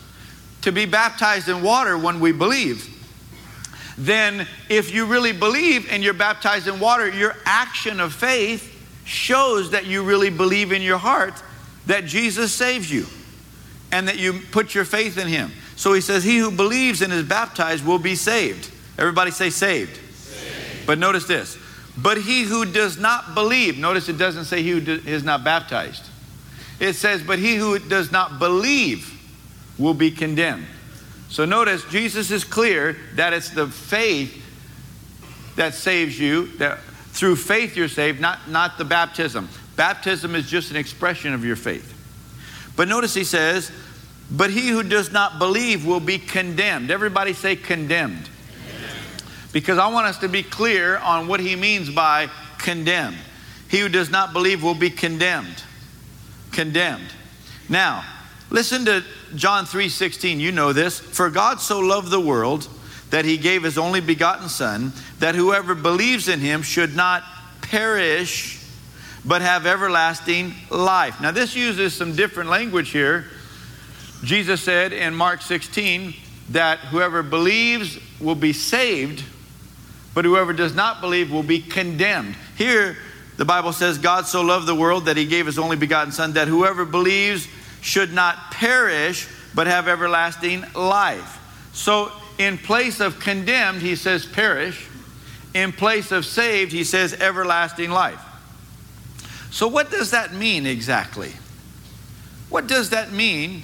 to 0.61 0.71
be 0.71 0.85
baptized 0.85 1.49
in 1.49 1.63
water 1.63 1.97
when 1.97 2.19
we 2.19 2.31
believe, 2.31 2.87
then 3.97 4.47
if 4.69 4.93
you 4.93 5.07
really 5.07 5.31
believe 5.31 5.87
and 5.89 6.03
you're 6.03 6.13
baptized 6.13 6.67
in 6.67 6.79
water, 6.79 7.09
your 7.09 7.35
action 7.45 7.99
of 7.99 8.13
faith 8.13 8.71
shows 9.03 9.71
that 9.71 9.87
you 9.87 10.03
really 10.03 10.29
believe 10.29 10.71
in 10.71 10.83
your 10.83 10.99
heart 10.99 11.41
that 11.87 12.05
Jesus 12.05 12.53
saves 12.53 12.91
you 12.91 13.07
and 13.91 14.07
that 14.07 14.17
you 14.17 14.41
put 14.51 14.75
your 14.75 14.85
faith 14.85 15.17
in 15.17 15.27
him. 15.27 15.51
So 15.75 15.93
he 15.93 16.01
says, 16.01 16.23
He 16.23 16.37
who 16.37 16.51
believes 16.51 17.01
and 17.01 17.11
is 17.11 17.23
baptized 17.23 17.85
will 17.85 17.99
be 17.99 18.15
saved. 18.15 18.71
Everybody 18.97 19.31
say 19.31 19.49
saved. 19.49 19.97
saved. 19.97 20.87
But 20.87 20.99
notice 20.99 21.25
this. 21.25 21.57
But 21.97 22.17
he 22.17 22.43
who 22.43 22.65
does 22.65 22.97
not 22.97 23.35
believe, 23.35 23.77
notice 23.77 24.09
it 24.09 24.17
doesn't 24.17 24.45
say 24.45 24.61
he 24.61 24.71
who 24.71 24.91
is 24.91 25.23
not 25.23 25.43
baptized. 25.43 26.03
It 26.79 26.93
says, 26.93 27.23
but 27.23 27.39
he 27.39 27.55
who 27.55 27.79
does 27.79 28.11
not 28.11 28.37
believe 28.37 29.11
will 29.77 29.93
be 29.93 30.11
condemned. 30.11 30.65
So 31.29 31.45
notice 31.45 31.83
Jesus 31.85 32.31
is 32.31 32.43
clear 32.43 32.97
that 33.15 33.33
it's 33.33 33.49
the 33.49 33.67
faith 33.67 34.41
that 35.55 35.73
saves 35.73 36.19
you, 36.19 36.47
that 36.57 36.79
through 37.11 37.37
faith 37.37 37.77
you're 37.77 37.87
saved, 37.87 38.19
not, 38.19 38.49
not 38.49 38.77
the 38.77 38.85
baptism. 38.85 39.47
Baptism 39.77 40.35
is 40.35 40.49
just 40.49 40.71
an 40.71 40.77
expression 40.77 41.33
of 41.33 41.45
your 41.45 41.55
faith. 41.55 41.94
But 42.75 42.87
notice 42.87 43.13
he 43.13 43.23
says, 43.23 43.71
but 44.29 44.49
he 44.49 44.69
who 44.69 44.83
does 44.83 45.11
not 45.11 45.39
believe 45.39 45.85
will 45.85 45.99
be 45.99 46.17
condemned. 46.17 46.91
Everybody 46.91 47.33
say 47.33 47.55
condemned. 47.55 48.29
Because 49.53 49.77
I 49.77 49.87
want 49.87 50.07
us 50.07 50.17
to 50.19 50.27
be 50.27 50.43
clear 50.43 50.97
on 50.97 51.27
what 51.27 51.39
he 51.39 51.55
means 51.55 51.89
by 51.89 52.29
condemned. 52.57 53.17
He 53.69 53.79
who 53.79 53.89
does 53.89 54.09
not 54.09 54.33
believe 54.33 54.63
will 54.63 54.75
be 54.75 54.89
condemned. 54.89 55.63
Condemned. 56.51 57.13
Now, 57.69 58.03
listen 58.49 58.85
to 58.85 59.03
John 59.35 59.65
3:16. 59.65 60.39
You 60.39 60.51
know 60.51 60.73
this. 60.73 60.99
For 60.99 61.29
God 61.29 61.61
so 61.61 61.79
loved 61.79 62.09
the 62.09 62.19
world 62.19 62.67
that 63.11 63.25
he 63.25 63.37
gave 63.37 63.63
his 63.63 63.77
only 63.77 64.01
begotten 64.01 64.49
son 64.49 64.91
that 65.19 65.35
whoever 65.35 65.75
believes 65.75 66.27
in 66.27 66.39
him 66.39 66.61
should 66.61 66.95
not 66.95 67.23
perish 67.61 68.59
but 69.25 69.41
have 69.41 69.65
everlasting 69.65 70.53
life. 70.69 71.19
Now 71.21 71.31
this 71.31 71.55
uses 71.55 71.93
some 71.93 72.15
different 72.15 72.49
language 72.49 72.89
here. 72.89 73.25
Jesus 74.23 74.61
said 74.61 74.93
in 74.93 75.15
Mark 75.15 75.41
16 75.41 76.13
that 76.49 76.79
whoever 76.79 77.23
believes 77.23 77.99
will 78.19 78.35
be 78.35 78.53
saved 78.53 79.23
but 80.15 80.25
whoever 80.25 80.53
does 80.53 80.73
not 80.73 81.01
believe 81.01 81.29
will 81.29 81.43
be 81.43 81.59
condemned. 81.59 82.35
Here, 82.57 82.97
the 83.37 83.45
Bible 83.45 83.73
says, 83.73 83.97
God 83.97 84.25
so 84.25 84.41
loved 84.41 84.65
the 84.65 84.73
world 84.73 85.05
that 85.05 85.17
he 85.17 85.25
gave 85.25 85.45
his 85.45 85.59
only 85.59 85.75
begotten 85.75 86.13
Son, 86.13 86.33
that 86.33 86.47
whoever 86.47 86.85
believes 86.85 87.47
should 87.81 88.13
not 88.13 88.51
perish, 88.51 89.27
but 89.53 89.67
have 89.67 89.89
everlasting 89.89 90.63
life. 90.73 91.41
So, 91.73 92.11
in 92.37 92.57
place 92.57 93.01
of 93.01 93.19
condemned, 93.19 93.81
he 93.81 93.95
says 93.97 94.25
perish. 94.25 94.87
In 95.53 95.73
place 95.73 96.11
of 96.11 96.25
saved, 96.25 96.71
he 96.71 96.85
says 96.85 97.13
everlasting 97.13 97.91
life. 97.91 98.19
So, 99.55 99.69
what 99.69 99.89
does 99.89 100.11
that 100.11 100.33
mean 100.33 100.65
exactly? 100.65 101.31
What 102.49 102.67
does 102.67 102.89
that 102.89 103.13
mean 103.13 103.63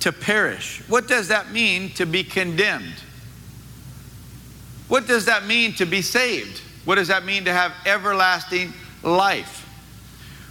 to 0.00 0.12
perish? 0.12 0.82
What 0.88 1.06
does 1.06 1.28
that 1.28 1.52
mean 1.52 1.90
to 1.96 2.06
be 2.06 2.24
condemned? 2.24 2.94
What 4.88 5.06
does 5.06 5.26
that 5.26 5.44
mean 5.44 5.74
to 5.74 5.84
be 5.84 6.00
saved? 6.00 6.62
What 6.86 6.94
does 6.94 7.08
that 7.08 7.26
mean 7.26 7.44
to 7.44 7.52
have 7.52 7.74
everlasting 7.84 8.72
life? 9.02 9.68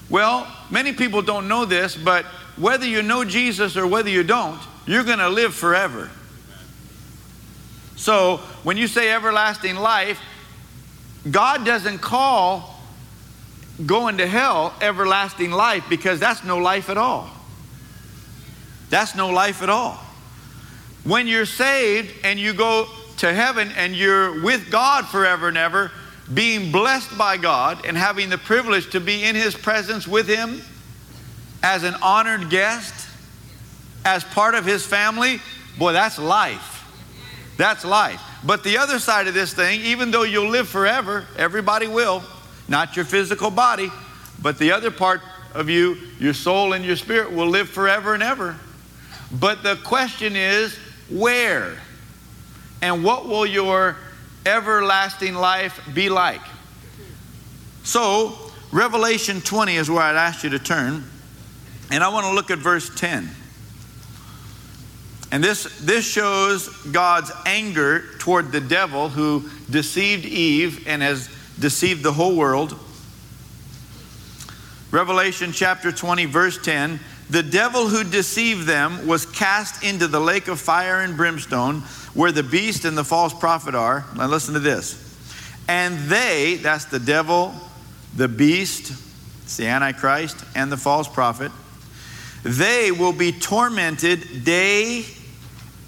Well, 0.07 0.45
many 0.69 0.93
people 0.93 1.23
don't 1.23 1.47
know 1.47 1.65
this, 1.65 1.95
but 1.95 2.23
whether 2.57 2.85
you 2.85 3.01
know 3.01 3.25
Jesus 3.25 3.75
or 3.75 3.87
whether 3.87 4.11
you 4.11 4.21
don't, 4.21 4.61
you're 4.85 5.03
going 5.03 5.17
to 5.17 5.29
live 5.29 5.55
forever. 5.55 6.11
So, 7.95 8.37
when 8.61 8.77
you 8.77 8.85
say 8.87 9.11
everlasting 9.11 9.77
life, 9.77 10.19
God 11.31 11.65
doesn't 11.65 11.97
call 12.01 12.76
going 13.85 14.17
to 14.17 14.27
hell 14.27 14.73
everlasting 14.81 15.51
life 15.51 15.83
because 15.89 16.19
that's 16.19 16.43
no 16.43 16.57
life 16.57 16.89
at 16.89 16.97
all. 16.97 17.29
That's 18.89 19.15
no 19.15 19.29
life 19.29 19.61
at 19.61 19.69
all. 19.69 19.99
When 21.03 21.27
you're 21.27 21.45
saved 21.45 22.13
and 22.23 22.39
you 22.39 22.53
go 22.53 22.87
to 23.17 23.33
heaven 23.33 23.71
and 23.75 23.95
you're 23.95 24.41
with 24.43 24.71
God 24.71 25.07
forever 25.07 25.47
and 25.47 25.57
ever, 25.57 25.91
being 26.33 26.71
blessed 26.71 27.17
by 27.17 27.37
God 27.37 27.85
and 27.85 27.97
having 27.97 28.29
the 28.29 28.37
privilege 28.37 28.89
to 28.91 28.99
be 28.99 29.23
in 29.23 29.35
His 29.35 29.55
presence 29.55 30.07
with 30.07 30.27
Him 30.27 30.61
as 31.63 31.83
an 31.83 31.95
honored 32.01 32.49
guest, 32.49 33.07
as 34.05 34.23
part 34.23 34.55
of 34.55 34.65
His 34.65 34.85
family, 34.85 35.41
boy, 35.77 35.93
that's 35.93 36.19
life. 36.19 36.73
That's 37.57 37.83
life. 37.83 38.21
But 38.43 38.63
the 38.63 38.77
other 38.77 38.99
side 38.99 39.27
of 39.27 39.33
this 39.33 39.53
thing, 39.53 39.81
even 39.81 40.11
though 40.11 40.23
you'll 40.23 40.49
live 40.49 40.67
forever, 40.67 41.25
everybody 41.37 41.87
will, 41.87 42.23
not 42.67 42.95
your 42.95 43.05
physical 43.05 43.49
body, 43.49 43.91
but 44.41 44.59
the 44.59 44.71
other 44.71 44.91
part 44.91 45.21
of 45.53 45.69
you, 45.69 45.97
your 46.19 46.33
soul 46.33 46.73
and 46.73 46.85
your 46.85 46.95
spirit, 46.95 47.31
will 47.31 47.47
live 47.47 47.69
forever 47.69 48.13
and 48.13 48.23
ever. 48.23 48.55
But 49.31 49.63
the 49.63 49.75
question 49.77 50.35
is, 50.35 50.77
where? 51.09 51.77
And 52.81 53.03
what 53.03 53.27
will 53.27 53.45
your 53.45 53.97
everlasting 54.45 55.33
life 55.33 55.79
be 55.93 56.09
like? 56.09 56.41
So, 57.83 58.37
Revelation 58.71 59.41
20 59.41 59.75
is 59.75 59.89
where 59.89 60.01
I'd 60.01 60.15
ask 60.15 60.43
you 60.43 60.49
to 60.51 60.59
turn. 60.59 61.03
And 61.89 62.03
I 62.03 62.09
want 62.09 62.25
to 62.25 62.33
look 62.33 62.51
at 62.51 62.59
verse 62.59 62.93
10. 62.99 63.29
And 65.31 65.43
this, 65.43 65.79
this 65.79 66.05
shows 66.05 66.69
God's 66.91 67.31
anger 67.45 68.03
toward 68.19 68.51
the 68.51 68.61
devil 68.61 69.09
who 69.09 69.49
deceived 69.69 70.25
Eve 70.25 70.87
and 70.87 71.01
has 71.01 71.29
deceived 71.59 72.03
the 72.03 72.13
whole 72.13 72.35
world. 72.35 72.77
Revelation 74.91 75.51
chapter 75.51 75.91
20, 75.91 76.25
verse 76.25 76.57
10 76.63 76.99
The 77.29 77.43
devil 77.43 77.87
who 77.87 78.03
deceived 78.03 78.67
them 78.67 79.07
was 79.07 79.25
cast 79.25 79.83
into 79.83 80.07
the 80.07 80.19
lake 80.19 80.47
of 80.47 80.59
fire 80.59 81.01
and 81.01 81.17
brimstone 81.17 81.81
where 82.13 82.31
the 82.31 82.43
beast 82.43 82.85
and 82.85 82.97
the 82.97 83.03
false 83.03 83.33
prophet 83.33 83.75
are. 83.75 84.05
Now 84.15 84.27
listen 84.27 84.53
to 84.53 84.59
this. 84.59 85.03
And 85.67 85.97
they, 86.09 86.59
that's 86.61 86.85
the 86.85 86.99
devil, 86.99 87.53
the 88.15 88.27
beast, 88.27 88.93
it's 89.43 89.57
the 89.57 89.67
Antichrist, 89.67 90.37
and 90.55 90.71
the 90.71 90.77
false 90.77 91.09
prophet, 91.09 91.51
they 92.43 92.91
will 92.91 93.11
be 93.11 93.33
tormented 93.33 94.45
day 94.45 95.05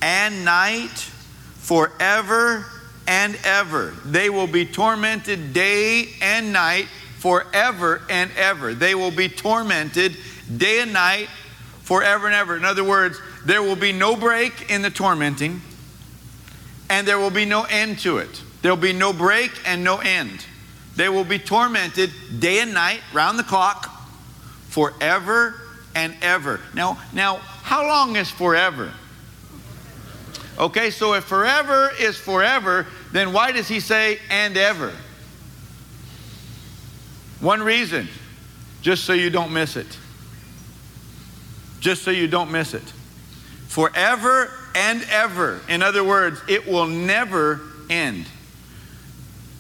and 0.01 0.43
night 0.43 0.89
forever 0.89 2.65
and 3.09 3.35
ever. 3.43 3.91
They 4.05 4.29
will 4.29 4.47
be 4.47 4.65
tormented 4.65 5.51
day 5.51 6.09
and 6.21 6.53
night 6.53 6.85
forever 7.17 8.03
and 8.07 8.29
ever. 8.37 8.75
They 8.75 8.93
will 8.93 9.11
be 9.11 9.27
tormented 9.27 10.15
day 10.55 10.81
and 10.81 10.93
night 10.93 11.27
forever 11.81 12.27
and 12.27 12.35
ever. 12.35 12.55
In 12.55 12.63
other 12.63 12.83
words, 12.83 13.19
there 13.43 13.63
will 13.63 13.75
be 13.75 13.91
no 13.91 14.15
break 14.15 14.69
in 14.69 14.83
the 14.83 14.91
tormenting 14.91 15.59
and 16.87 17.07
there 17.07 17.17
will 17.17 17.31
be 17.31 17.45
no 17.45 17.63
end 17.63 17.97
to 17.99 18.19
it. 18.19 18.43
There 18.61 18.71
will 18.71 18.81
be 18.81 18.93
no 18.93 19.11
break 19.11 19.51
and 19.65 19.83
no 19.83 19.97
end. 19.97 20.45
They 20.95 21.09
will 21.09 21.23
be 21.23 21.39
tormented 21.39 22.11
day 22.39 22.59
and 22.59 22.75
night, 22.75 23.01
round 23.11 23.39
the 23.39 23.43
clock, 23.43 23.89
forever 24.67 25.55
and 25.95 26.15
ever. 26.21 26.59
Now, 26.75 26.99
now, 27.11 27.37
how 27.37 27.87
long 27.87 28.17
is 28.17 28.29
forever? 28.29 28.91
Okay, 30.59 30.89
so 30.89 31.13
if 31.13 31.23
forever 31.23 31.89
is 31.99 32.17
forever, 32.17 32.85
then 33.13 33.31
why 33.31 33.53
does 33.53 33.67
he 33.67 33.79
say 33.79 34.19
and 34.29 34.57
ever? 34.57 34.93
One 37.39 37.63
reason, 37.63 38.09
just 38.81 39.05
so 39.05 39.13
you 39.13 39.29
don't 39.29 39.53
miss 39.53 39.77
it. 39.77 39.97
Just 41.79 42.03
so 42.03 42.11
you 42.11 42.27
don't 42.27 42.51
miss 42.51 42.73
it. 42.73 42.83
Forever 43.69 44.51
and 44.75 45.01
ever. 45.09 45.61
In 45.69 45.81
other 45.81 46.03
words, 46.03 46.41
it 46.49 46.67
will 46.67 46.87
never 46.87 47.61
end. 47.89 48.25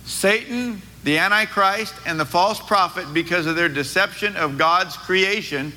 Satan, 0.03 0.81
the 1.05 1.17
Antichrist, 1.17 1.93
and 2.05 2.19
the 2.19 2.25
false 2.25 2.59
prophet, 2.59 3.13
because 3.13 3.45
of 3.45 3.55
their 3.55 3.69
deception 3.69 4.35
of 4.35 4.57
God's 4.57 4.97
creation, 4.97 5.71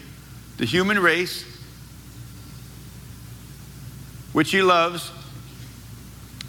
the 0.56 0.64
human 0.64 0.98
race, 0.98 1.44
which 4.32 4.50
he 4.50 4.62
loves, 4.62 5.10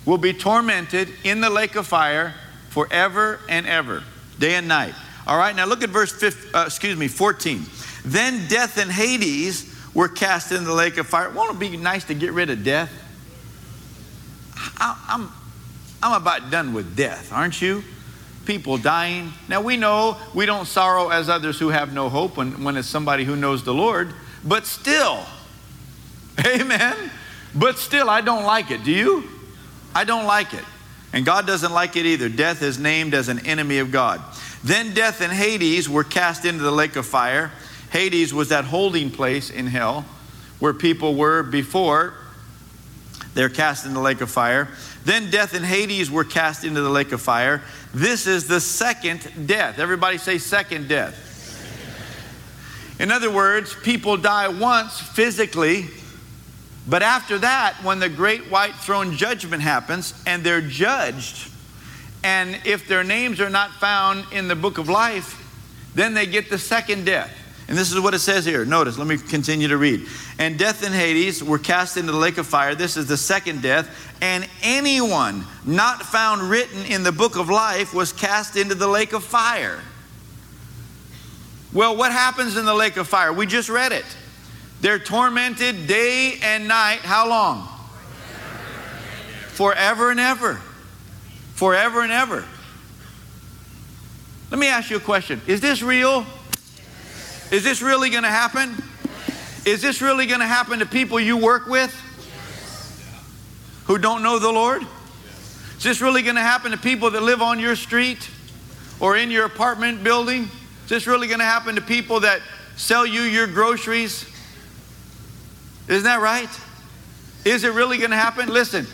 will 0.05 0.17
be 0.17 0.33
tormented 0.33 1.09
in 1.23 1.41
the 1.41 1.49
lake 1.49 1.75
of 1.75 1.87
fire 1.87 2.33
forever 2.69 3.39
and 3.47 3.67
ever, 3.67 4.03
day 4.39 4.55
and 4.55 4.67
night. 4.67 4.93
All 5.25 5.37
right, 5.37 5.55
now 5.55 5.65
look 5.65 5.83
at 5.83 5.89
verse 5.89 6.11
15, 6.11 6.55
uh, 6.55 6.63
excuse 6.65 6.97
me, 6.97 7.07
14. 7.07 7.63
Then 8.03 8.47
death 8.47 8.77
and 8.77 8.91
Hades 8.91 9.73
were 9.93 10.09
cast 10.09 10.51
into 10.51 10.65
the 10.65 10.73
lake 10.73 10.97
of 10.97 11.07
fire. 11.07 11.29
Won't 11.29 11.55
it 11.55 11.59
be 11.59 11.77
nice 11.77 12.03
to 12.05 12.13
get 12.13 12.33
rid 12.33 12.49
of 12.49 12.63
death? 12.63 12.91
I, 14.77 14.99
I'm, 15.07 15.31
I'm 16.01 16.21
about 16.21 16.51
done 16.51 16.73
with 16.73 16.95
death, 16.95 17.31
aren't 17.31 17.61
you? 17.61 17.83
People 18.45 18.77
dying. 18.77 19.31
Now 19.47 19.61
we 19.61 19.77
know 19.77 20.17
we 20.33 20.45
don't 20.45 20.65
sorrow 20.65 21.09
as 21.09 21.29
others 21.29 21.57
who 21.59 21.69
have 21.69 21.93
no 21.93 22.09
hope 22.09 22.35
when, 22.35 22.63
when 22.63 22.75
it's 22.75 22.89
somebody 22.89 23.23
who 23.23 23.37
knows 23.37 23.63
the 23.63 23.73
Lord, 23.73 24.13
but 24.43 24.65
still, 24.65 25.23
amen. 26.45 27.11
But 27.55 27.77
still, 27.77 28.10
I 28.10 28.22
don't 28.22 28.43
like 28.43 28.72
it. 28.72 28.83
Do 28.83 28.91
you? 28.91 29.24
I 29.93 30.03
don't 30.03 30.25
like 30.25 30.53
it. 30.53 30.63
And 31.12 31.25
God 31.25 31.45
doesn't 31.45 31.72
like 31.72 31.95
it 31.95 32.05
either. 32.05 32.29
Death 32.29 32.63
is 32.63 32.79
named 32.79 33.13
as 33.13 33.29
an 33.29 33.45
enemy 33.45 33.77
of 33.77 33.91
God. 33.91 34.22
Then 34.63 34.93
death 34.93 35.22
and 35.22 35.31
Hades 35.31 35.88
were 35.88 36.03
cast 36.03 36.45
into 36.45 36.63
the 36.63 36.72
lake 36.72 36.95
of 36.95 37.05
fire. 37.05 37.51
Hades 37.91 38.33
was 38.33 38.50
that 38.50 38.65
holding 38.65 39.12
place 39.12 39.51
in 39.51 39.67
hell 39.67 40.05
where 40.60 40.74
people 40.74 41.15
were 41.15 41.43
before 41.43 42.15
they're 43.33 43.50
cast 43.50 43.86
in 43.86 43.93
the 43.93 44.00
lake 44.00 44.22
of 44.22 44.29
fire. 44.29 44.69
Then 45.05 45.29
death 45.31 45.53
and 45.53 45.65
Hades 45.65 46.10
were 46.10 46.24
cast 46.24 46.63
into 46.63 46.81
the 46.81 46.89
lake 46.89 47.12
of 47.12 47.22
fire. 47.22 47.62
This 47.93 48.27
is 48.27 48.48
the 48.48 48.62
second 48.62 49.48
death. 49.48 49.79
Everybody 49.79 50.17
say 50.17 50.38
second 50.38 50.88
death. 50.88 51.19
In 53.00 53.12
other 53.12 53.31
words, 53.31 53.75
people 53.75 54.17
die 54.17 54.48
once 54.48 55.00
physically, 55.00 55.88
but 56.87 57.01
after 57.01 57.37
that, 57.39 57.75
when 57.83 57.99
the 57.99 58.09
great 58.09 58.51
white 58.51 58.75
throne 58.75 59.15
judgment 59.15 59.61
happens 59.61 60.13
and 60.27 60.43
they're 60.43 60.61
judged, 60.61 61.49
and 62.23 62.59
if 62.65 62.87
their 62.87 63.03
names 63.03 63.39
are 63.39 63.49
not 63.49 63.71
found 63.71 64.25
in 64.31 64.47
the 64.47 64.55
book 64.55 64.77
of 64.77 64.89
life, 64.89 65.39
then 65.95 66.13
they 66.13 66.25
get 66.25 66.49
the 66.49 66.57
second 66.57 67.05
death. 67.05 67.31
And 67.67 67.77
this 67.77 67.91
is 67.91 67.99
what 67.99 68.13
it 68.13 68.19
says 68.19 68.45
here. 68.45 68.65
Notice, 68.65 68.97
let 68.97 69.07
me 69.07 69.17
continue 69.17 69.69
to 69.69 69.77
read. 69.77 70.07
And 70.37 70.59
death 70.59 70.83
and 70.85 70.93
Hades 70.93 71.41
were 71.41 71.59
cast 71.59 71.95
into 71.95 72.11
the 72.11 72.17
lake 72.17 72.37
of 72.37 72.45
fire. 72.45 72.75
This 72.75 72.97
is 72.97 73.07
the 73.07 73.15
second 73.17 73.61
death. 73.61 74.11
And 74.21 74.47
anyone 74.61 75.45
not 75.65 76.01
found 76.03 76.49
written 76.49 76.85
in 76.85 77.03
the 77.03 77.11
book 77.11 77.37
of 77.37 77.49
life 77.49 77.93
was 77.93 78.11
cast 78.11 78.57
into 78.57 78.75
the 78.75 78.87
lake 78.87 79.13
of 79.13 79.23
fire. 79.23 79.79
Well, 81.71 81.95
what 81.95 82.11
happens 82.11 82.57
in 82.57 82.65
the 82.65 82.73
lake 82.73 82.97
of 82.97 83.07
fire? 83.07 83.31
We 83.31 83.45
just 83.45 83.69
read 83.69 83.93
it. 83.93 84.05
They're 84.83 84.99
tormented 84.99 85.87
day 85.87 86.39
and 86.43 86.67
night. 86.67 86.99
How 87.03 87.29
long? 87.29 87.69
Forever 89.51 90.11
and 90.11 90.19
ever. 90.19 90.55
Forever 91.53 92.01
and 92.01 92.11
ever. 92.11 92.43
Let 94.51 94.59
me 94.59 94.67
ask 94.67 94.89
you 94.89 94.97
a 94.97 94.99
question 94.99 95.41
Is 95.47 95.61
this 95.61 95.81
real? 95.81 96.25
Is 97.49 97.63
this 97.63 97.81
really 97.81 98.09
going 98.09 98.23
to 98.23 98.29
happen? 98.29 98.75
Is 99.65 99.81
this 99.81 100.01
really 100.01 100.25
going 100.25 100.41
to 100.41 100.45
happen 100.45 100.79
to 100.79 100.85
people 100.85 101.17
you 101.17 101.37
work 101.37 101.65
with 101.65 101.93
who 103.85 103.97
don't 103.97 104.21
know 104.21 104.37
the 104.37 104.51
Lord? 104.51 104.81
Is 105.77 105.83
this 105.83 106.01
really 106.01 106.23
going 106.23 106.35
to 106.35 106.41
happen 106.41 106.71
to 106.71 106.77
people 106.77 107.09
that 107.11 107.23
live 107.23 107.41
on 107.41 107.57
your 107.57 107.77
street 107.77 108.29
or 108.99 109.15
in 109.15 109.31
your 109.31 109.45
apartment 109.45 110.03
building? 110.03 110.49
Is 110.83 110.89
this 110.89 111.07
really 111.07 111.27
going 111.27 111.39
to 111.39 111.45
happen 111.45 111.75
to 111.75 111.81
people 111.81 112.19
that 112.19 112.41
sell 112.75 113.05
you 113.05 113.21
your 113.21 113.47
groceries? 113.47 114.29
Isn't 115.87 116.03
that 116.03 116.21
right? 116.21 116.49
Is 117.45 117.63
it 117.63 117.73
really 117.73 117.97
going 117.97 118.11
to 118.11 118.17
happen? 118.17 118.49
Listen, 118.49 118.87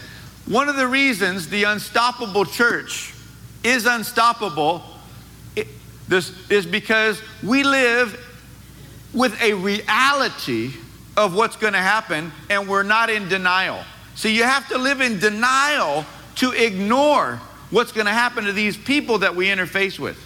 one 0.45 0.69
of 0.69 0.75
the 0.75 0.87
reasons 0.87 1.49
the 1.49 1.65
unstoppable 1.65 2.45
church 2.45 3.13
is 3.63 3.85
unstoppable 3.85 4.83
is 6.09 6.65
because 6.65 7.21
we 7.43 7.63
live 7.63 8.19
with 9.13 9.39
a 9.41 9.53
reality 9.53 10.71
of 11.15 11.35
what's 11.35 11.55
going 11.55 11.73
to 11.73 11.79
happen 11.79 12.31
and 12.49 12.67
we're 12.67 12.83
not 12.83 13.09
in 13.09 13.29
denial. 13.29 13.83
See, 14.15 14.35
you 14.35 14.43
have 14.43 14.67
to 14.69 14.77
live 14.77 15.01
in 15.01 15.19
denial 15.19 16.05
to 16.35 16.51
ignore 16.51 17.39
what's 17.69 17.91
going 17.91 18.07
to 18.07 18.11
happen 18.11 18.45
to 18.45 18.53
these 18.53 18.75
people 18.75 19.19
that 19.19 19.35
we 19.35 19.47
interface 19.47 19.99
with. 19.99 20.17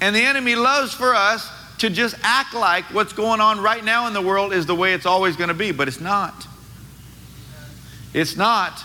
And 0.00 0.16
the 0.16 0.22
enemy 0.22 0.54
loves 0.54 0.94
for 0.94 1.14
us 1.14 1.50
to 1.78 1.90
just 1.90 2.16
act 2.22 2.54
like 2.54 2.84
what's 2.86 3.12
going 3.12 3.40
on 3.40 3.60
right 3.60 3.84
now 3.84 4.06
in 4.06 4.14
the 4.14 4.22
world 4.22 4.52
is 4.52 4.66
the 4.66 4.74
way 4.74 4.94
it's 4.94 5.06
always 5.06 5.36
going 5.36 5.48
to 5.48 5.54
be, 5.54 5.72
but 5.72 5.88
it's 5.88 6.00
not. 6.00 6.46
It's 8.14 8.36
not. 8.36 8.82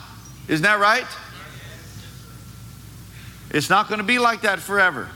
Isn't 0.47 0.63
that 0.63 0.79
right? 0.79 1.07
It's 3.51 3.69
not 3.69 3.87
going 3.87 3.99
to 3.99 4.05
be 4.05 4.19
like 4.19 4.41
that 4.41 4.59
forever. 4.59 5.09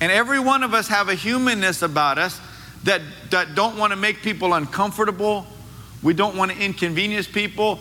And 0.00 0.10
every 0.10 0.40
one 0.40 0.64
of 0.64 0.74
us 0.74 0.88
have 0.88 1.08
a 1.08 1.14
humanness 1.14 1.82
about 1.82 2.18
us 2.18 2.40
that, 2.84 3.00
that 3.30 3.54
don't 3.54 3.78
want 3.78 3.92
to 3.92 3.96
make 3.96 4.22
people 4.22 4.54
uncomfortable. 4.54 5.46
We 6.02 6.14
don't 6.14 6.36
want 6.36 6.50
to 6.50 6.58
inconvenience 6.58 7.28
people. 7.28 7.78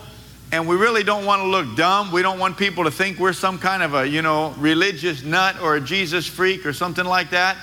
And 0.51 0.67
we 0.67 0.75
really 0.75 1.03
don't 1.03 1.25
want 1.25 1.41
to 1.41 1.47
look 1.47 1.75
dumb. 1.75 2.11
We 2.11 2.21
don't 2.21 2.37
want 2.37 2.57
people 2.57 2.83
to 2.83 2.91
think 2.91 3.17
we're 3.17 3.33
some 3.33 3.57
kind 3.57 3.81
of 3.81 3.95
a, 3.95 4.07
you 4.07 4.21
know, 4.21 4.53
religious 4.57 5.23
nut 5.23 5.59
or 5.61 5.77
a 5.77 5.81
Jesus 5.81 6.27
freak 6.27 6.65
or 6.65 6.73
something 6.73 7.05
like 7.05 7.31
that. 7.31 7.57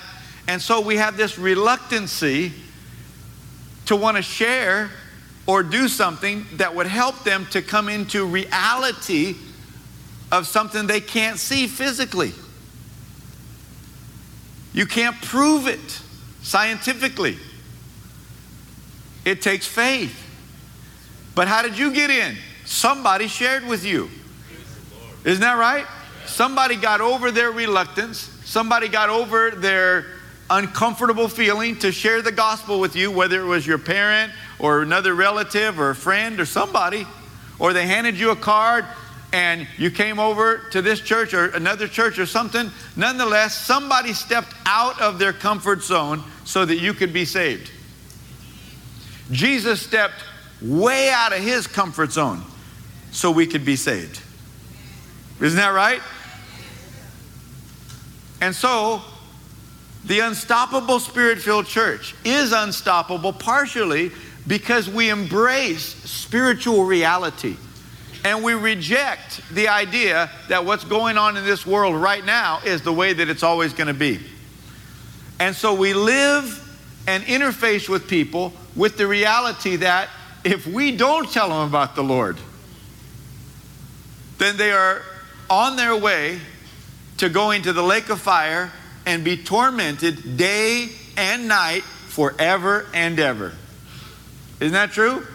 And 0.48 0.62
so 0.62 0.80
we 0.80 0.96
have 0.96 1.18
this 1.18 1.38
reluctancy 1.38 2.52
to 3.84 3.94
want 3.94 4.16
to 4.16 4.22
share 4.22 4.90
or 5.46 5.62
do 5.62 5.88
something 5.88 6.46
that 6.54 6.74
would 6.74 6.86
help 6.86 7.22
them 7.22 7.46
to 7.50 7.60
come 7.60 7.88
into 7.90 8.24
reality 8.24 9.36
of 10.32 10.46
something 10.46 10.86
they 10.86 11.00
can't 11.00 11.38
see 11.38 11.66
physically. 11.66 12.32
You 14.72 14.86
can't 14.86 15.20
prove 15.20 15.66
it 15.66 16.00
scientifically. 16.42 17.36
It 19.26 19.42
takes 19.42 19.66
faith. 19.66 20.16
But 21.34 21.46
how 21.46 21.60
did 21.60 21.76
you 21.76 21.92
get 21.92 22.08
in? 22.08 22.36
Somebody 22.64 23.28
shared 23.28 23.66
with 23.66 23.84
you. 23.84 24.08
Isn't 25.24 25.42
that 25.42 25.58
right? 25.58 25.86
Somebody 26.24 26.76
got 26.76 27.02
over 27.02 27.30
their 27.30 27.50
reluctance. 27.50 28.18
Somebody 28.44 28.88
got 28.88 29.10
over 29.10 29.50
their 29.50 30.17
uncomfortable 30.50 31.28
feeling 31.28 31.78
to 31.78 31.92
share 31.92 32.22
the 32.22 32.32
gospel 32.32 32.80
with 32.80 32.96
you, 32.96 33.10
whether 33.10 33.40
it 33.40 33.46
was 33.46 33.66
your 33.66 33.78
parent 33.78 34.32
or 34.58 34.82
another 34.82 35.14
relative 35.14 35.78
or 35.78 35.90
a 35.90 35.94
friend 35.94 36.40
or 36.40 36.46
somebody, 36.46 37.06
or 37.58 37.72
they 37.72 37.86
handed 37.86 38.16
you 38.16 38.30
a 38.30 38.36
card 38.36 38.84
and 39.32 39.66
you 39.76 39.90
came 39.90 40.18
over 40.18 40.58
to 40.70 40.80
this 40.80 41.00
church 41.00 41.34
or 41.34 41.48
another 41.50 41.86
church 41.86 42.18
or 42.18 42.24
something. 42.26 42.70
Nonetheless, 42.96 43.54
somebody 43.54 44.14
stepped 44.14 44.54
out 44.64 45.00
of 45.00 45.18
their 45.18 45.34
comfort 45.34 45.82
zone 45.82 46.22
so 46.44 46.64
that 46.64 46.76
you 46.76 46.94
could 46.94 47.12
be 47.12 47.24
saved. 47.24 47.70
Jesus 49.30 49.82
stepped 49.82 50.24
way 50.62 51.10
out 51.10 51.32
of 51.32 51.40
his 51.40 51.66
comfort 51.66 52.12
zone 52.12 52.42
so 53.10 53.30
we 53.30 53.46
could 53.46 53.64
be 53.64 53.76
saved. 53.76 54.22
Isn't 55.40 55.58
that 55.58 55.74
right? 55.74 56.00
And 58.40 58.54
so, 58.54 59.02
the 60.08 60.20
unstoppable 60.20 60.98
spirit 60.98 61.38
filled 61.38 61.66
church 61.66 62.14
is 62.24 62.52
unstoppable 62.52 63.32
partially 63.32 64.10
because 64.46 64.88
we 64.88 65.10
embrace 65.10 65.82
spiritual 65.82 66.84
reality 66.84 67.56
and 68.24 68.42
we 68.42 68.54
reject 68.54 69.42
the 69.52 69.68
idea 69.68 70.30
that 70.48 70.64
what's 70.64 70.84
going 70.84 71.18
on 71.18 71.36
in 71.36 71.44
this 71.44 71.66
world 71.66 71.94
right 71.94 72.24
now 72.24 72.58
is 72.64 72.80
the 72.82 72.92
way 72.92 73.12
that 73.12 73.28
it's 73.28 73.42
always 73.42 73.74
going 73.74 73.86
to 73.86 73.94
be. 73.94 74.18
And 75.38 75.54
so 75.54 75.74
we 75.74 75.92
live 75.92 76.64
and 77.06 77.22
interface 77.24 77.88
with 77.88 78.08
people 78.08 78.54
with 78.74 78.96
the 78.96 79.06
reality 79.06 79.76
that 79.76 80.08
if 80.42 80.66
we 80.66 80.96
don't 80.96 81.30
tell 81.30 81.50
them 81.50 81.68
about 81.68 81.94
the 81.94 82.02
Lord, 82.02 82.38
then 84.38 84.56
they 84.56 84.72
are 84.72 85.02
on 85.50 85.76
their 85.76 85.94
way 85.94 86.40
to 87.18 87.28
going 87.28 87.62
to 87.62 87.72
the 87.72 87.82
lake 87.82 88.08
of 88.08 88.20
fire 88.20 88.72
and 89.08 89.24
be 89.24 89.38
tormented 89.38 90.36
day 90.36 90.90
and 91.16 91.48
night 91.48 91.82
forever 91.82 92.86
and 92.92 93.18
ever. 93.18 93.54
Isn't 94.60 94.74
that 94.74 94.92
true? 94.92 95.26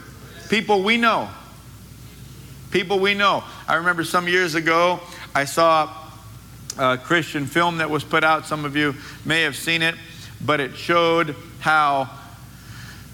People 0.47 0.83
we 0.83 0.97
know. 0.97 1.27
People 2.69 2.99
we 2.99 3.15
know. 3.15 3.43
I 3.67 3.75
remember 3.77 4.03
some 4.03 4.27
years 4.27 4.53
ago, 4.53 4.99
I 5.33 5.45
saw 5.45 5.91
a 6.77 6.99
Christian 6.99 7.47
film 7.47 7.79
that 7.79 7.89
was 7.89 8.03
put 8.03 8.23
out. 8.23 8.45
Some 8.45 8.63
of 8.63 8.75
you 8.75 8.93
may 9.25 9.41
have 9.41 9.55
seen 9.55 9.81
it, 9.81 9.95
but 10.45 10.59
it 10.59 10.75
showed 10.75 11.35
how 11.59 12.11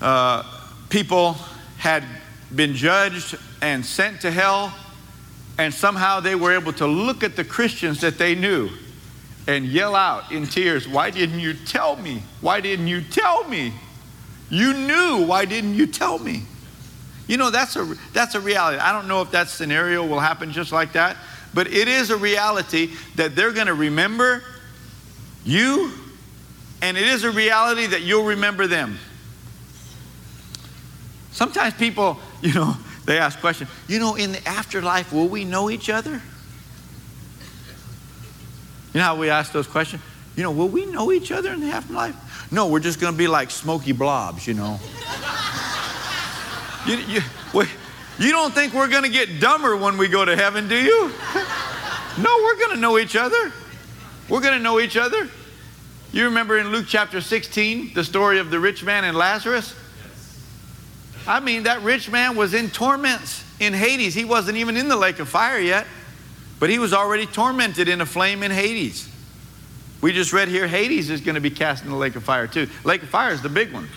uh, 0.01 0.43
people 0.89 1.37
had 1.77 2.03
been 2.53 2.73
judged 2.75 3.37
and 3.61 3.85
sent 3.85 4.21
to 4.21 4.31
hell, 4.31 4.75
and 5.57 5.73
somehow 5.73 6.19
they 6.19 6.35
were 6.35 6.51
able 6.51 6.73
to 6.73 6.85
look 6.85 7.23
at 7.23 7.37
the 7.37 7.45
Christians 7.45 8.01
that 8.01 8.17
they 8.17 8.35
knew 8.35 8.69
and 9.47 9.65
yell 9.65 9.95
out 9.95 10.31
in 10.31 10.45
tears, 10.47 10.87
Why 10.87 11.09
didn't 11.09 11.39
you 11.39 11.53
tell 11.53 11.95
me? 11.95 12.23
Why 12.41 12.61
didn't 12.61 12.87
you 12.87 13.01
tell 13.01 13.47
me? 13.47 13.73
You 14.49 14.73
knew. 14.73 15.25
Why 15.25 15.45
didn't 15.45 15.75
you 15.75 15.87
tell 15.87 16.19
me? 16.19 16.43
You 17.27 17.37
know, 17.37 17.51
that's 17.51 17.75
a, 17.75 17.95
that's 18.11 18.33
a 18.33 18.39
reality. 18.39 18.79
I 18.79 18.91
don't 18.91 19.07
know 19.07 19.21
if 19.21 19.31
that 19.31 19.49
scenario 19.49 20.05
will 20.05 20.19
happen 20.19 20.51
just 20.51 20.71
like 20.71 20.93
that, 20.93 21.15
but 21.53 21.67
it 21.67 21.87
is 21.87 22.09
a 22.09 22.17
reality 22.17 22.91
that 23.15 23.35
they're 23.35 23.51
going 23.51 23.67
to 23.67 23.75
remember 23.75 24.43
you, 25.45 25.91
and 26.81 26.97
it 26.97 27.07
is 27.07 27.23
a 27.23 27.31
reality 27.31 27.85
that 27.87 28.01
you'll 28.01 28.25
remember 28.25 28.65
them. 28.65 28.97
Sometimes 31.31 31.75
people, 31.75 32.17
you 32.41 32.53
know, 32.53 32.75
they 33.05 33.19
ask 33.19 33.39
questions, 33.39 33.69
you 33.87 33.99
know, 33.99 34.15
in 34.15 34.31
the 34.31 34.47
afterlife, 34.47 35.13
will 35.13 35.29
we 35.29 35.45
know 35.45 35.69
each 35.69 35.89
other? 35.89 36.21
You 38.99 39.05
know 39.05 39.11
how 39.11 39.15
we 39.15 39.29
ask 39.29 39.53
those 39.53 39.65
questions? 39.65 40.03
You 40.35 40.43
know, 40.43 40.51
will 40.51 40.67
we 40.67 40.85
know 40.85 41.13
each 41.13 41.31
other 41.31 41.53
in 41.53 41.61
the 41.61 41.69
afterlife? 41.69 42.51
No, 42.51 42.67
we're 42.67 42.81
just 42.81 42.99
going 42.99 43.13
to 43.13 43.17
be 43.17 43.29
like 43.29 43.49
smoky 43.49 43.93
blobs, 43.93 44.45
you 44.45 44.53
know. 44.53 44.77
you, 46.85 46.97
you, 47.07 47.21
you 48.19 48.31
don't 48.31 48.53
think 48.53 48.73
we're 48.73 48.89
going 48.89 49.03
to 49.03 49.09
get 49.09 49.39
dumber 49.39 49.77
when 49.77 49.97
we 49.97 50.09
go 50.09 50.25
to 50.25 50.35
heaven, 50.35 50.67
do 50.67 50.75
you? 50.75 51.13
No, 52.17 52.37
we're 52.43 52.57
going 52.57 52.71
to 52.71 52.77
know 52.81 52.99
each 52.99 53.15
other. 53.15 53.53
We're 54.27 54.41
going 54.41 54.57
to 54.57 54.59
know 54.61 54.81
each 54.81 54.97
other. 54.97 55.29
You 56.11 56.25
remember 56.25 56.57
in 56.57 56.67
Luke 56.67 56.87
chapter 56.89 57.21
16 57.21 57.93
the 57.93 58.03
story 58.03 58.39
of 58.39 58.51
the 58.51 58.59
rich 58.59 58.83
man 58.83 59.05
and 59.05 59.15
Lazarus? 59.15 59.73
I 61.25 61.39
mean, 61.39 61.63
that 61.63 61.83
rich 61.83 62.11
man 62.11 62.35
was 62.35 62.53
in 62.53 62.69
torments 62.69 63.45
in 63.61 63.71
Hades. 63.71 64.13
He 64.13 64.25
wasn't 64.25 64.57
even 64.57 64.75
in 64.75 64.89
the 64.89 64.97
lake 64.97 65.19
of 65.19 65.29
fire 65.29 65.57
yet, 65.57 65.87
but 66.59 66.69
he 66.69 66.79
was 66.79 66.93
already 66.93 67.25
tormented 67.25 67.87
in 67.87 68.01
a 68.01 68.05
flame 68.05 68.43
in 68.43 68.51
Hades. 68.51 69.09
We 70.01 70.13
just 70.13 70.31
read 70.31 70.47
here 70.47 70.67
Hades 70.67 71.09
is 71.09 71.21
going 71.21 71.35
to 71.35 71.41
be 71.41 71.49
cast 71.49 71.83
in 71.83 71.89
the 71.89 71.95
lake 71.95 72.15
of 72.15 72.23
fire 72.23 72.47
too. 72.47 72.67
Lake 72.83 73.03
of 73.03 73.09
fire 73.09 73.31
is 73.31 73.41
the 73.41 73.49
big 73.49 73.73
one. 73.73 73.87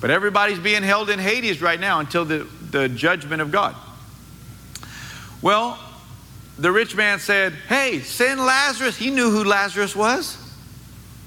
But 0.00 0.10
everybody's 0.10 0.58
being 0.58 0.82
held 0.82 1.10
in 1.10 1.20
Hades 1.20 1.62
right 1.62 1.78
now 1.78 2.00
until 2.00 2.24
the, 2.24 2.46
the 2.70 2.88
judgment 2.88 3.40
of 3.40 3.52
God. 3.52 3.76
Well, 5.40 5.78
the 6.58 6.72
rich 6.72 6.96
man 6.96 7.20
said, 7.20 7.52
Hey, 7.68 8.00
send 8.00 8.40
Lazarus. 8.40 8.96
He 8.96 9.10
knew 9.10 9.30
who 9.30 9.44
Lazarus 9.44 9.94
was, 9.94 10.36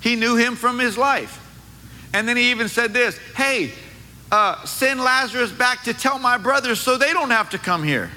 he 0.01 0.15
knew 0.15 0.35
him 0.35 0.55
from 0.55 0.77
his 0.79 0.97
life. 0.97 1.41
And 2.13 2.27
then 2.27 2.37
he 2.37 2.51
even 2.51 2.69
said 2.69 2.93
this 2.93 3.17
Hey, 3.35 3.71
uh, 4.31 4.63
send 4.65 4.99
Lazarus 4.99 5.51
back 5.51 5.83
to 5.83 5.93
tell 5.93 6.19
my 6.19 6.37
brothers 6.37 6.79
so 6.79 6.97
they 6.97 7.13
don't 7.13 7.29
have 7.29 7.51
to 7.51 7.57
come 7.57 7.83
here. 7.83 8.11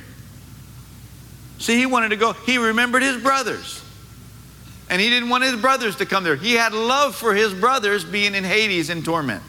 See, 1.58 1.76
he 1.76 1.86
wanted 1.86 2.10
to 2.10 2.16
go. 2.16 2.32
He 2.32 2.58
remembered 2.58 3.02
his 3.02 3.16
brothers. 3.16 3.82
And 4.90 5.00
he 5.02 5.10
didn't 5.10 5.28
want 5.28 5.44
his 5.44 5.56
brothers 5.56 5.96
to 5.96 6.06
come 6.06 6.24
there. 6.24 6.36
He 6.36 6.54
had 6.54 6.72
love 6.72 7.14
for 7.14 7.34
his 7.34 7.52
brothers 7.52 8.04
being 8.04 8.34
in 8.34 8.44
Hades 8.44 8.88
in 8.88 9.02
torment. 9.02 9.42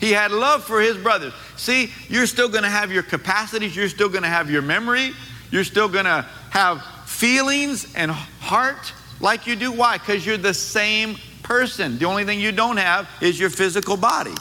He 0.00 0.10
had 0.10 0.32
love 0.32 0.64
for 0.64 0.80
his 0.80 0.98
brothers. 0.98 1.32
See, 1.56 1.92
you're 2.08 2.26
still 2.26 2.48
going 2.48 2.64
to 2.64 2.68
have 2.68 2.90
your 2.90 3.04
capacities, 3.04 3.74
you're 3.74 3.88
still 3.88 4.08
going 4.08 4.24
to 4.24 4.28
have 4.28 4.50
your 4.50 4.60
memory, 4.60 5.12
you're 5.50 5.64
still 5.64 5.88
going 5.88 6.06
to 6.06 6.26
have 6.50 6.82
feelings 7.06 7.94
and 7.94 8.10
heart 8.10 8.92
like 9.20 9.46
you 9.46 9.54
do. 9.54 9.70
Why? 9.70 9.96
Because 9.96 10.26
you're 10.26 10.36
the 10.36 10.54
same 10.54 11.16
person. 11.44 11.98
The 11.98 12.04
only 12.04 12.24
thing 12.24 12.40
you 12.40 12.52
don't 12.52 12.78
have 12.78 13.08
is 13.20 13.38
your 13.38 13.50
physical 13.50 13.96
body. 13.96 14.34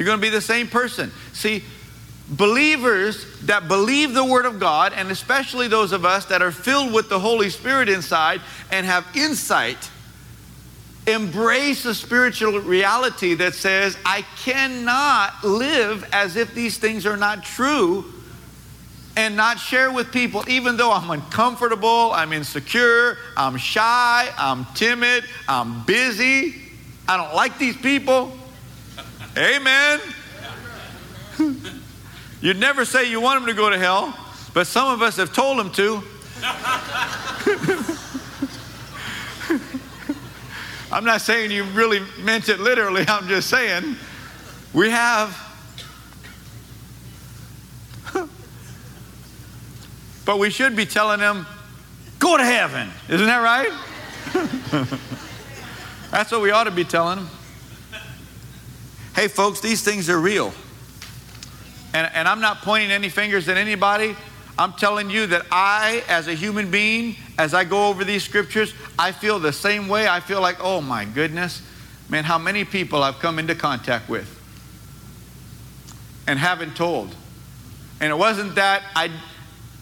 You're 0.00 0.06
going 0.06 0.18
to 0.18 0.22
be 0.22 0.30
the 0.30 0.40
same 0.40 0.66
person. 0.66 1.12
See, 1.34 1.62
believers 2.26 3.26
that 3.42 3.68
believe 3.68 4.14
the 4.14 4.24
Word 4.24 4.46
of 4.46 4.58
God, 4.58 4.94
and 4.96 5.10
especially 5.10 5.68
those 5.68 5.92
of 5.92 6.06
us 6.06 6.24
that 6.24 6.40
are 6.40 6.50
filled 6.50 6.94
with 6.94 7.10
the 7.10 7.18
Holy 7.18 7.50
Spirit 7.50 7.90
inside 7.90 8.40
and 8.72 8.86
have 8.86 9.06
insight, 9.14 9.90
embrace 11.06 11.84
a 11.84 11.94
spiritual 11.94 12.60
reality 12.60 13.34
that 13.34 13.52
says, 13.52 13.94
I 14.06 14.22
cannot 14.38 15.44
live 15.44 16.08
as 16.14 16.34
if 16.34 16.54
these 16.54 16.78
things 16.78 17.04
are 17.04 17.18
not 17.18 17.44
true 17.44 18.06
and 19.18 19.36
not 19.36 19.58
share 19.58 19.92
with 19.92 20.10
people, 20.12 20.44
even 20.48 20.78
though 20.78 20.92
I'm 20.92 21.10
uncomfortable, 21.10 22.10
I'm 22.12 22.32
insecure, 22.32 23.18
I'm 23.36 23.58
shy, 23.58 24.32
I'm 24.38 24.64
timid, 24.74 25.24
I'm 25.46 25.84
busy, 25.84 26.54
I 27.06 27.18
don't 27.18 27.34
like 27.34 27.58
these 27.58 27.76
people. 27.76 28.34
Amen. 29.36 30.00
You'd 32.40 32.58
never 32.58 32.84
say 32.84 33.10
you 33.10 33.20
want 33.20 33.40
them 33.40 33.48
to 33.48 33.54
go 33.54 33.70
to 33.70 33.78
hell, 33.78 34.16
but 34.54 34.66
some 34.66 34.88
of 34.88 35.02
us 35.02 35.16
have 35.16 35.32
told 35.32 35.58
them 35.58 35.70
to. 35.72 36.02
I'm 40.92 41.04
not 41.04 41.20
saying 41.20 41.52
you 41.52 41.64
really 41.64 42.00
meant 42.20 42.48
it 42.48 42.58
literally, 42.58 43.04
I'm 43.06 43.28
just 43.28 43.48
saying 43.48 43.96
we 44.72 44.90
have. 44.90 45.36
but 50.24 50.38
we 50.38 50.50
should 50.50 50.74
be 50.74 50.86
telling 50.86 51.20
them, 51.20 51.46
go 52.18 52.36
to 52.36 52.44
heaven. 52.44 52.90
Isn't 53.08 53.26
that 53.26 53.38
right? 53.38 53.70
That's 56.10 56.32
what 56.32 56.40
we 56.40 56.50
ought 56.50 56.64
to 56.64 56.70
be 56.70 56.84
telling 56.84 57.18
them. 57.18 57.28
Hey, 59.20 59.28
folks, 59.28 59.60
these 59.60 59.82
things 59.82 60.08
are 60.08 60.18
real. 60.18 60.50
And, 61.92 62.10
and 62.14 62.26
I'm 62.26 62.40
not 62.40 62.62
pointing 62.62 62.90
any 62.90 63.10
fingers 63.10 63.50
at 63.50 63.58
anybody. 63.58 64.16
I'm 64.58 64.72
telling 64.72 65.10
you 65.10 65.26
that 65.26 65.44
I, 65.52 66.02
as 66.08 66.26
a 66.26 66.32
human 66.32 66.70
being, 66.70 67.16
as 67.36 67.52
I 67.52 67.64
go 67.64 67.88
over 67.88 68.02
these 68.02 68.24
scriptures, 68.24 68.72
I 68.98 69.12
feel 69.12 69.38
the 69.38 69.52
same 69.52 69.88
way. 69.88 70.08
I 70.08 70.20
feel 70.20 70.40
like, 70.40 70.56
oh 70.60 70.80
my 70.80 71.04
goodness, 71.04 71.60
man, 72.08 72.24
how 72.24 72.38
many 72.38 72.64
people 72.64 73.02
I've 73.02 73.18
come 73.18 73.38
into 73.38 73.54
contact 73.54 74.08
with 74.08 74.26
and 76.26 76.38
haven't 76.38 76.74
told. 76.74 77.14
And 78.00 78.10
it 78.10 78.16
wasn't 78.16 78.54
that 78.54 78.82
I, 78.96 79.10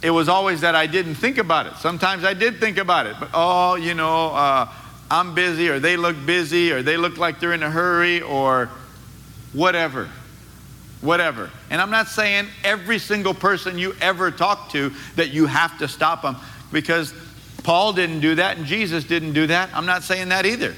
it 0.02 0.10
was 0.10 0.28
always 0.28 0.62
that 0.62 0.74
I 0.74 0.88
didn't 0.88 1.14
think 1.14 1.38
about 1.38 1.66
it. 1.66 1.76
Sometimes 1.76 2.24
I 2.24 2.34
did 2.34 2.58
think 2.58 2.76
about 2.76 3.06
it, 3.06 3.14
but 3.20 3.30
oh, 3.32 3.76
you 3.76 3.94
know, 3.94 4.30
uh, 4.30 4.68
I'm 5.12 5.36
busy, 5.36 5.68
or 5.68 5.78
they 5.78 5.96
look 5.96 6.16
busy, 6.26 6.72
or 6.72 6.82
they 6.82 6.96
look 6.96 7.18
like 7.18 7.38
they're 7.38 7.52
in 7.52 7.62
a 7.62 7.70
hurry, 7.70 8.20
or 8.20 8.68
whatever. 9.52 10.08
Whatever. 11.00 11.50
And 11.70 11.80
I'm 11.80 11.90
not 11.90 12.08
saying 12.08 12.48
every 12.64 12.98
single 12.98 13.34
person 13.34 13.78
you 13.78 13.94
ever 14.00 14.30
talk 14.30 14.70
to 14.70 14.92
that 15.16 15.30
you 15.30 15.46
have 15.46 15.78
to 15.78 15.88
stop 15.88 16.22
them 16.22 16.36
because 16.72 17.14
Paul 17.62 17.92
didn't 17.92 18.20
do 18.20 18.34
that 18.36 18.56
and 18.56 18.66
Jesus 18.66 19.04
didn't 19.04 19.32
do 19.32 19.46
that. 19.46 19.70
I'm 19.74 19.86
not 19.86 20.02
saying 20.02 20.30
that 20.30 20.46
either. 20.46 20.74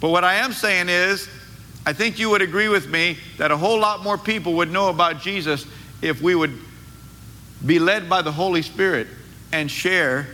But 0.00 0.08
what 0.08 0.24
I 0.24 0.34
am 0.34 0.52
saying 0.52 0.88
is, 0.88 1.28
I 1.86 1.92
think 1.92 2.18
you 2.18 2.30
would 2.30 2.42
agree 2.42 2.68
with 2.68 2.88
me 2.88 3.18
that 3.38 3.50
a 3.50 3.56
whole 3.56 3.78
lot 3.78 4.02
more 4.02 4.18
people 4.18 4.54
would 4.54 4.70
know 4.70 4.88
about 4.88 5.20
Jesus 5.20 5.66
if 6.00 6.20
we 6.20 6.34
would 6.34 6.56
be 7.64 7.78
led 7.78 8.08
by 8.08 8.22
the 8.22 8.32
Holy 8.32 8.62
Spirit 8.62 9.06
and 9.52 9.70
share 9.70 10.26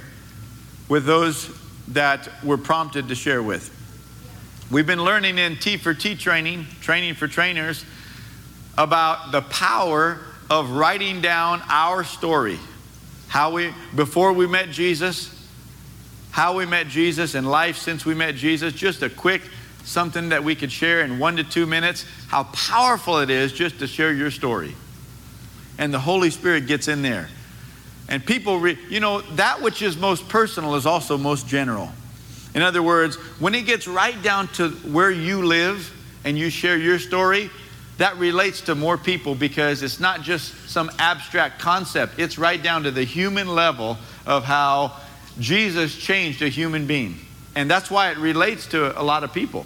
with 0.89 1.05
those 1.05 1.51
that 1.89 2.29
we're 2.43 2.57
prompted 2.57 3.09
to 3.09 3.15
share 3.15 3.43
with. 3.43 3.75
We've 4.71 4.87
been 4.87 5.03
learning 5.03 5.39
in 5.39 5.57
T 5.57 5.79
for 5.79 5.95
T 5.95 6.15
training, 6.15 6.67
training 6.83 7.15
for 7.15 7.27
trainers, 7.27 7.85
about 8.77 9.33
the 9.33 9.41
power 9.41 10.19
of 10.51 10.71
writing 10.71 11.23
down 11.23 11.63
our 11.69 12.05
story. 12.05 12.59
How 13.29 13.53
we, 13.53 13.73
before 13.95 14.33
we 14.33 14.47
met 14.47 14.71
Jesus, 14.71 15.35
how 16.31 16.57
we 16.57 16.67
met 16.67 16.89
Jesus, 16.89 17.35
and 17.35 17.51
life 17.51 17.79
since 17.79 18.05
we 18.05 18.15
met 18.15 18.35
Jesus. 18.35 18.75
Just 18.75 19.03
a 19.03 19.09
quick 19.09 19.43
something 19.85 20.29
that 20.29 20.45
we 20.45 20.55
could 20.55 20.71
share 20.71 21.01
in 21.01 21.19
one 21.19 21.37
to 21.37 21.45
two 21.45 21.65
minutes. 21.65 22.05
How 22.29 22.45
powerful 22.45 23.19
it 23.19 23.31
is 23.31 23.53
just 23.53 23.79
to 23.79 23.87
share 23.87 24.13
your 24.13 24.31
story. 24.31 24.75
And 25.79 25.95
the 25.95 25.99
Holy 25.99 26.29
Spirit 26.29 26.67
gets 26.67 26.89
in 26.89 27.01
there. 27.01 27.29
And 28.09 28.25
people, 28.25 28.59
re, 28.59 28.79
you 28.91 29.01
know, 29.01 29.23
that 29.37 29.63
which 29.63 29.81
is 29.81 29.97
most 29.97 30.29
personal 30.29 30.75
is 30.75 30.85
also 30.85 31.17
most 31.17 31.49
general. 31.49 31.91
In 32.59 32.65
other 32.65 32.83
words, 32.83 33.15
when 33.39 33.55
it 33.55 33.67
gets 33.67 33.87
right 33.87 34.21
down 34.21 34.49
to 34.55 34.71
where 34.71 35.13
you 35.13 35.45
live 35.45 35.95
and 36.25 36.37
you 36.37 36.51
share 36.51 36.77
your 36.77 36.99
story, 36.99 37.51
that 37.99 38.17
relates 38.17 38.63
to 38.63 38.75
more 38.75 38.99
people 38.99 39.37
because 39.37 39.85
it's 39.85 40.01
not 40.01 40.23
just 40.23 40.69
some 40.69 40.91
abstract 40.99 41.61
concept. 41.61 42.19
It's 42.19 42.37
right 42.37 42.61
down 42.61 42.83
to 42.83 42.91
the 42.91 43.05
human 43.05 43.47
level 43.47 43.97
of 44.27 44.43
how 44.43 44.97
Jesus 45.39 45.95
changed 45.95 46.43
a 46.43 46.49
human 46.49 46.89
being. 46.89 47.21
And 47.55 47.71
that's 47.71 47.93
why 47.93 48.11
it 48.11 48.19
relates 48.19 48.67
to 48.71 49.01
a 49.01 49.05
lot 49.05 49.23
of 49.23 49.33
people. 49.33 49.65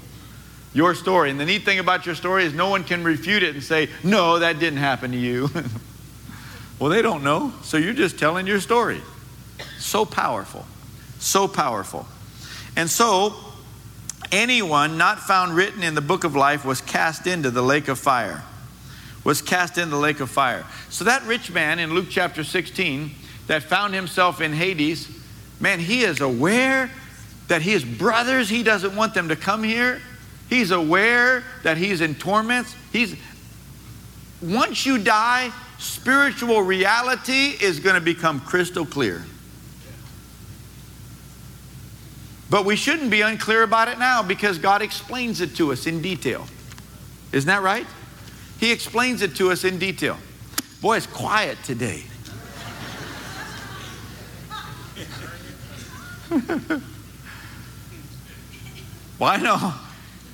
Your 0.75 0.95
story. 0.95 1.31
And 1.31 1.41
the 1.41 1.47
neat 1.47 1.65
thing 1.65 1.79
about 1.79 2.05
your 2.05 2.15
story 2.15 2.45
is 2.45 2.53
no 2.53 2.69
one 2.69 2.85
can 2.85 3.05
refute 3.05 3.43
it 3.43 3.55
and 3.55 3.65
say, 3.65 3.89
no, 4.05 4.39
that 4.39 4.59
didn't 4.59 4.81
happen 4.81 5.13
to 5.13 5.19
you. 5.19 5.49
well, 6.79 6.91
they 6.91 7.01
don't 7.01 7.25
know. 7.25 7.55
So 7.63 7.79
you're 7.79 7.95
just 7.95 8.19
telling 8.19 8.47
your 8.47 8.61
story. 8.61 9.01
So 9.79 10.05
powerful. 10.05 10.67
So 11.21 11.49
powerful. 11.49 12.07
And 12.77 12.89
so, 12.89 13.35
anyone 14.31 14.97
not 14.97 15.21
found 15.21 15.55
written 15.55 15.83
in 15.83 15.95
the 15.95 16.01
book 16.01 16.25
of 16.25 16.35
life 16.35 16.65
was 16.65 16.81
cast 16.81 17.27
into 17.27 17.51
the 17.51 17.63
lake 17.63 17.89
of 17.89 17.99
fire. 17.99 18.43
Was 19.25 19.43
cast 19.43 19.79
into 19.79 19.91
the 19.91 19.99
lake 19.99 20.21
of 20.21 20.31
fire. 20.31 20.65
So, 20.89 21.05
that 21.05 21.23
rich 21.25 21.51
man 21.51 21.79
in 21.79 21.95
Luke 21.95 22.07
chapter 22.09 22.45
16 22.45 23.11
that 23.47 23.63
found 23.63 23.95
himself 23.95 24.41
in 24.41 24.53
Hades, 24.53 25.09
man, 25.61 25.79
he 25.79 26.03
is 26.03 26.21
aware 26.21 26.91
that 27.49 27.63
his 27.63 27.85
brothers, 27.85 28.49
he 28.49 28.63
doesn't 28.63 28.97
want 28.97 29.15
them 29.15 29.29
to 29.29 29.37
come 29.37 29.63
here. 29.63 30.01
He's 30.49 30.71
aware 30.71 31.45
that 31.63 31.77
he's 31.77 32.01
in 32.01 32.15
torments. 32.15 32.75
He's 32.93 33.17
once 34.43 34.85
you 34.85 34.99
die, 34.99 35.53
spiritual 35.79 36.63
reality 36.63 37.57
is 37.61 37.79
going 37.79 37.95
to 37.95 38.01
become 38.01 38.41
crystal 38.41 38.85
clear. 38.85 39.25
But 42.53 42.67
we 42.67 42.77
shouldn't 42.77 43.11
be 43.11 43.23
unclear 43.23 43.63
about 43.63 43.89
it 43.89 43.99
now 43.99 44.23
because 44.23 44.59
God 44.59 44.83
explains 44.83 45.41
it 45.41 45.57
to 45.57 45.73
us 45.73 45.87
in 45.87 46.03
detail. 46.03 46.47
Isn't 47.33 47.49
that 47.49 47.63
right? 47.63 47.87
He 48.61 48.71
explains 48.71 49.23
it 49.23 49.35
to 49.37 49.51
us 49.51 49.65
in 49.65 49.79
detail. 49.79 50.19
Boy, 50.83 50.99
it's 50.99 51.07
quiet 51.07 51.57
today. 51.65 52.05
well, 59.19 59.31
I 59.31 59.39
know, 59.39 59.73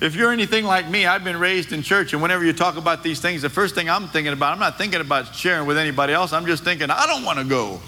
If 0.01 0.15
you're 0.15 0.33
anything 0.33 0.65
like 0.65 0.89
me, 0.89 1.05
I've 1.05 1.23
been 1.23 1.39
raised 1.39 1.71
in 1.71 1.83
church, 1.83 2.11
and 2.11 2.21
whenever 2.21 2.43
you 2.43 2.51
talk 2.51 2.75
about 2.75 3.01
these 3.01 3.21
things, 3.21 3.43
the 3.43 3.49
first 3.49 3.75
thing 3.75 3.89
I'm 3.89 4.09
thinking 4.09 4.33
about, 4.33 4.51
I'm 4.51 4.59
not 4.59 4.77
thinking 4.77 4.99
about 4.99 5.33
sharing 5.35 5.65
with 5.67 5.77
anybody 5.77 6.11
else. 6.11 6.33
I'm 6.33 6.45
just 6.45 6.65
thinking, 6.65 6.89
I 6.89 7.05
don't 7.05 7.23
want 7.23 7.39
to 7.39 7.45
go. 7.45 7.79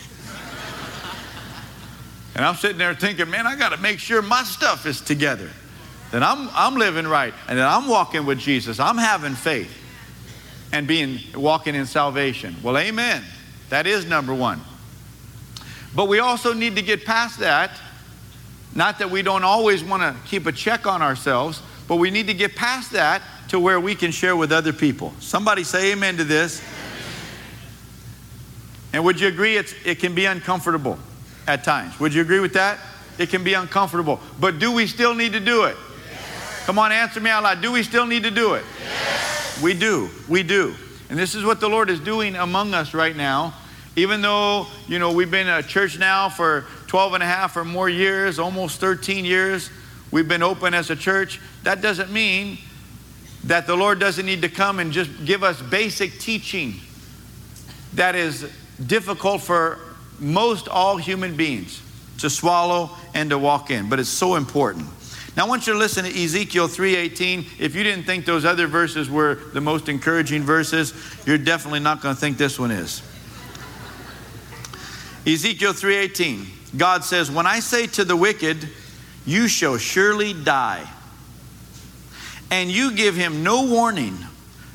And 2.36 2.46
I'm 2.46 2.56
sitting 2.56 2.78
there 2.78 2.94
thinking, 2.94 3.30
man, 3.30 3.46
I 3.46 3.56
got 3.56 3.70
to 3.70 3.78
make 3.78 4.00
sure 4.00 4.22
my 4.22 4.44
stuff 4.44 4.86
is 4.86 5.02
together. 5.02 5.50
That 6.12 6.24
I'm, 6.24 6.50
I'm 6.54 6.76
living 6.76 7.08
right, 7.08 7.34
and 7.48 7.58
then 7.58 7.66
I'm 7.66 7.88
walking 7.88 8.26
with 8.26 8.40
Jesus. 8.40 8.80
I'm 8.80 8.98
having 8.98 9.34
faith 9.34 9.72
and 10.74 10.88
being 10.88 11.20
walking 11.36 11.76
in 11.76 11.86
salvation. 11.86 12.56
Well, 12.62 12.78
amen. 12.78 13.24
That 13.70 13.88
is 13.88 14.06
number 14.06 14.34
one. 14.34 14.62
But 15.96 16.08
we 16.08 16.20
also 16.20 16.54
need 16.54 16.76
to 16.78 16.82
get 16.82 17.06
past 17.06 17.40
that. 17.40 17.72
Not 18.74 19.00
that 19.00 19.10
we 19.10 19.22
don't 19.22 19.44
always 19.44 19.84
want 19.84 20.02
to 20.02 20.16
keep 20.30 20.46
a 20.46 20.52
check 20.52 20.88
on 20.88 21.02
ourselves, 21.02 21.62
but 21.88 21.98
we 21.98 22.10
need 22.10 22.28
to 22.28 22.34
get 22.34 22.56
past 22.56 22.92
that 22.92 23.22
to 23.50 23.60
where 23.60 23.80
we 23.80 23.96
can 23.96 24.12
share 24.12 24.36
with 24.36 24.54
other 24.54 24.72
people. 24.72 25.14
Somebody 25.20 25.66
say 25.66 25.92
amen 25.92 26.18
to 26.18 26.24
this. 26.24 26.64
And 28.94 29.04
would 29.04 29.20
you 29.20 29.28
agree 29.28 29.58
it's, 29.58 29.74
it 29.86 30.00
can 30.00 30.16
be 30.16 30.26
uncomfortable 30.26 30.98
at 31.52 31.64
times? 31.66 32.00
Would 32.00 32.14
you 32.14 32.22
agree 32.22 32.40
with 32.40 32.54
that? 32.54 32.80
It 33.18 33.30
can 33.30 33.44
be 33.44 33.54
uncomfortable. 33.54 34.20
But 34.40 34.58
do 34.58 34.72
we 34.72 34.88
still 34.88 35.14
need 35.14 35.34
to 35.34 35.40
do 35.40 35.66
it? 35.66 35.76
Yes. 36.10 36.66
Come 36.66 36.80
on, 36.80 36.92
answer 36.92 37.20
me 37.20 37.30
out 37.30 37.44
loud. 37.44 37.62
Do 37.62 37.72
we 37.72 37.84
still 37.84 38.06
need 38.06 38.24
to 38.24 38.32
do 38.32 38.54
it? 38.54 38.64
Yes. 38.80 39.62
We 39.62 39.74
do. 39.74 40.10
We 40.30 40.44
do. 40.44 40.74
And 41.10 41.20
this 41.20 41.36
is 41.36 41.44
what 41.44 41.60
the 41.60 41.68
Lord 41.68 41.90
is 41.90 42.00
doing 42.00 42.36
among 42.38 42.74
us 42.74 42.94
right 42.94 43.16
now. 43.16 43.54
Even 43.98 44.22
though, 44.22 44.68
you 44.88 44.98
know, 44.98 45.12
we've 45.12 45.30
been 45.30 45.50
a 45.50 45.62
church 45.62 46.00
now 46.00 46.30
for 46.30 46.66
12 46.88 47.16
and 47.16 47.24
a 47.24 47.26
half 47.26 47.58
or 47.58 47.66
more 47.66 47.90
years, 47.90 48.40
almost 48.40 48.80
13 48.80 49.26
years, 49.26 49.70
we've 50.10 50.30
been 50.30 50.44
open 50.44 50.74
as 50.74 50.90
a 50.90 50.96
church, 50.96 51.42
that 51.64 51.82
doesn't 51.82 52.12
mean 52.14 52.58
that 53.44 53.68
the 53.68 53.76
Lord 53.76 54.00
doesn't 54.00 54.26
need 54.26 54.42
to 54.44 54.50
come 54.50 54.80
and 54.80 54.94
just 54.94 55.26
give 55.26 55.44
us 55.44 55.62
basic 55.62 56.18
teaching 56.20 56.76
that 57.96 58.16
is 58.16 58.50
difficult 58.88 59.42
for 59.42 59.80
most 60.22 60.68
all 60.68 60.98
human 60.98 61.36
beings 61.36 61.82
to 62.20 62.30
swallow 62.30 62.92
and 63.14 63.32
to 63.32 63.38
walk 63.38 63.72
in, 63.72 63.90
but 63.90 64.00
it's 64.00 64.10
so 64.10 64.36
important. 64.36 64.88
Now 65.36 65.46
I 65.46 65.50
want 65.50 65.66
you 65.66 65.74
to 65.74 65.80
listen 65.80 66.06
to 66.06 66.24
Ezekiel 66.24 66.68
3:18. 66.68 67.46
If 67.58 67.74
you 67.74 67.84
didn't 67.84 68.06
think 68.06 68.26
those 68.26 68.46
other 68.46 68.68
verses 68.68 69.10
were 69.10 69.36
the 69.54 69.62
most 69.62 69.90
encouraging 69.90 70.44
verses, 70.44 70.94
you're 71.26 71.38
definitely 71.38 71.80
not 71.80 72.02
going 72.02 72.16
to 72.16 72.22
think 72.22 72.38
this 72.38 72.60
one 72.60 72.72
is. 72.72 73.02
Ezekiel 75.26 75.74
3:18. 75.74 76.48
God 76.78 77.04
says, 77.04 77.32
"When 77.32 77.48
I 77.48 77.60
say 77.60 77.88
to 77.88 78.06
the 78.06 78.16
wicked, 78.16 78.70
you 79.26 79.48
shall 79.48 79.78
surely 79.78 80.34
die, 80.34 80.88
and 82.50 82.72
you 82.72 82.92
give 82.92 83.16
him 83.16 83.44
no 83.44 83.64
warning, 83.64 84.18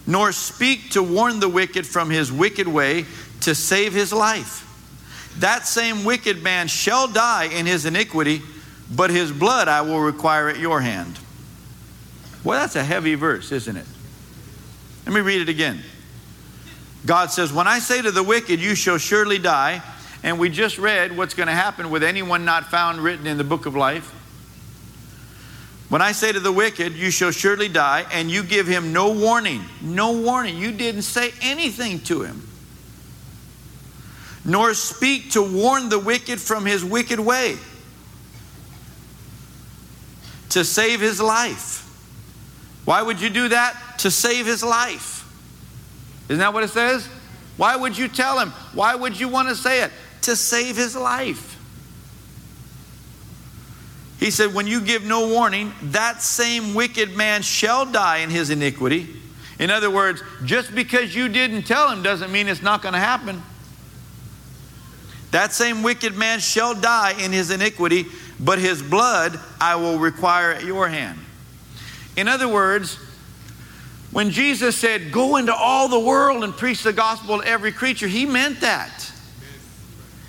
nor 0.06 0.32
speak 0.32 0.90
to 0.92 1.02
warn 1.02 1.40
the 1.40 1.48
wicked 1.48 1.86
from 1.86 2.10
his 2.10 2.32
wicked 2.32 2.68
way 2.68 3.06
to 3.40 3.54
save 3.54 3.92
his 3.92 4.12
life. 4.12 4.65
That 5.40 5.66
same 5.66 6.04
wicked 6.04 6.42
man 6.42 6.68
shall 6.68 7.08
die 7.08 7.44
in 7.44 7.66
his 7.66 7.84
iniquity, 7.84 8.42
but 8.94 9.10
his 9.10 9.32
blood 9.32 9.68
I 9.68 9.82
will 9.82 10.00
require 10.00 10.48
at 10.48 10.58
your 10.58 10.80
hand." 10.80 11.18
Well, 12.44 12.60
that's 12.60 12.76
a 12.76 12.84
heavy 12.84 13.16
verse, 13.16 13.50
isn't 13.50 13.76
it? 13.76 13.86
Let 15.04 15.14
me 15.14 15.20
read 15.20 15.40
it 15.40 15.48
again. 15.48 15.82
God 17.04 17.30
says, 17.30 17.52
When 17.52 17.66
I 17.66 17.78
say 17.78 18.02
to 18.02 18.10
the 18.10 18.22
wicked, 18.22 18.60
You 18.60 18.74
shall 18.74 18.98
surely 18.98 19.38
die, 19.38 19.82
and 20.22 20.38
we 20.38 20.48
just 20.48 20.78
read 20.78 21.16
what's 21.16 21.34
going 21.34 21.48
to 21.48 21.52
happen 21.54 21.90
with 21.90 22.02
anyone 22.02 22.44
not 22.44 22.70
found 22.70 23.00
written 23.00 23.26
in 23.26 23.36
the 23.36 23.44
book 23.44 23.66
of 23.66 23.74
life. 23.74 24.12
When 25.88 26.02
I 26.02 26.12
say 26.12 26.32
to 26.32 26.40
the 26.40 26.52
wicked, 26.52 26.94
You 26.94 27.10
shall 27.10 27.30
surely 27.30 27.68
die, 27.68 28.06
and 28.12 28.30
you 28.30 28.42
give 28.42 28.66
him 28.66 28.92
no 28.92 29.12
warning, 29.12 29.64
no 29.80 30.12
warning, 30.12 30.56
you 30.56 30.72
didn't 30.72 31.02
say 31.02 31.32
anything 31.40 32.00
to 32.02 32.22
him, 32.22 32.46
nor 34.46 34.74
speak 34.74 35.32
to 35.32 35.42
warn 35.42 35.88
the 35.88 35.98
wicked 35.98 36.40
from 36.40 36.64
his 36.64 36.84
wicked 36.84 37.20
way, 37.20 37.56
to 40.50 40.64
save 40.64 41.00
his 41.00 41.20
life. 41.20 41.82
Why 42.84 43.02
would 43.02 43.20
you 43.20 43.28
do 43.28 43.48
that? 43.48 43.98
To 43.98 44.10
save 44.10 44.46
his 44.46 44.62
life. 44.62 45.24
Isn't 46.28 46.38
that 46.38 46.54
what 46.54 46.64
it 46.64 46.70
says? 46.70 47.08
Why 47.56 47.76
would 47.76 47.98
you 47.98 48.08
tell 48.08 48.38
him? 48.38 48.50
Why 48.72 48.94
would 48.94 49.18
you 49.18 49.28
want 49.28 49.48
to 49.48 49.54
say 49.54 49.82
it? 49.82 49.90
to 50.26 50.34
save 50.34 50.76
his 50.76 50.96
life. 50.96 51.56
He 54.18 54.32
said, 54.32 54.52
When 54.52 54.66
you 54.66 54.80
give 54.80 55.04
no 55.04 55.28
warning, 55.28 55.72
that 55.82 56.20
same 56.20 56.74
wicked 56.74 57.16
man 57.16 57.42
shall 57.42 57.86
die 57.86 58.18
in 58.18 58.30
his 58.30 58.50
iniquity. 58.50 59.08
In 59.60 59.70
other 59.70 59.88
words, 59.88 60.22
just 60.44 60.74
because 60.74 61.14
you 61.14 61.28
didn't 61.28 61.62
tell 61.62 61.88
him 61.90 62.02
doesn't 62.02 62.32
mean 62.32 62.48
it's 62.48 62.60
not 62.60 62.82
going 62.82 62.94
to 62.94 62.98
happen. 62.98 63.40
That 65.30 65.52
same 65.52 65.82
wicked 65.82 66.16
man 66.16 66.40
shall 66.40 66.74
die 66.74 67.14
in 67.22 67.32
his 67.32 67.50
iniquity, 67.50 68.06
but 68.38 68.58
his 68.58 68.82
blood 68.82 69.38
I 69.60 69.76
will 69.76 69.98
require 69.98 70.52
at 70.52 70.64
your 70.64 70.88
hand. 70.88 71.18
In 72.16 72.28
other 72.28 72.48
words, 72.48 72.98
when 74.12 74.30
Jesus 74.30 74.76
said, 74.76 75.12
Go 75.12 75.36
into 75.36 75.54
all 75.54 75.88
the 75.88 76.00
world 76.00 76.44
and 76.44 76.56
preach 76.56 76.82
the 76.82 76.92
gospel 76.92 77.40
to 77.40 77.46
every 77.46 77.72
creature, 77.72 78.08
he 78.08 78.24
meant 78.24 78.60
that. 78.60 79.12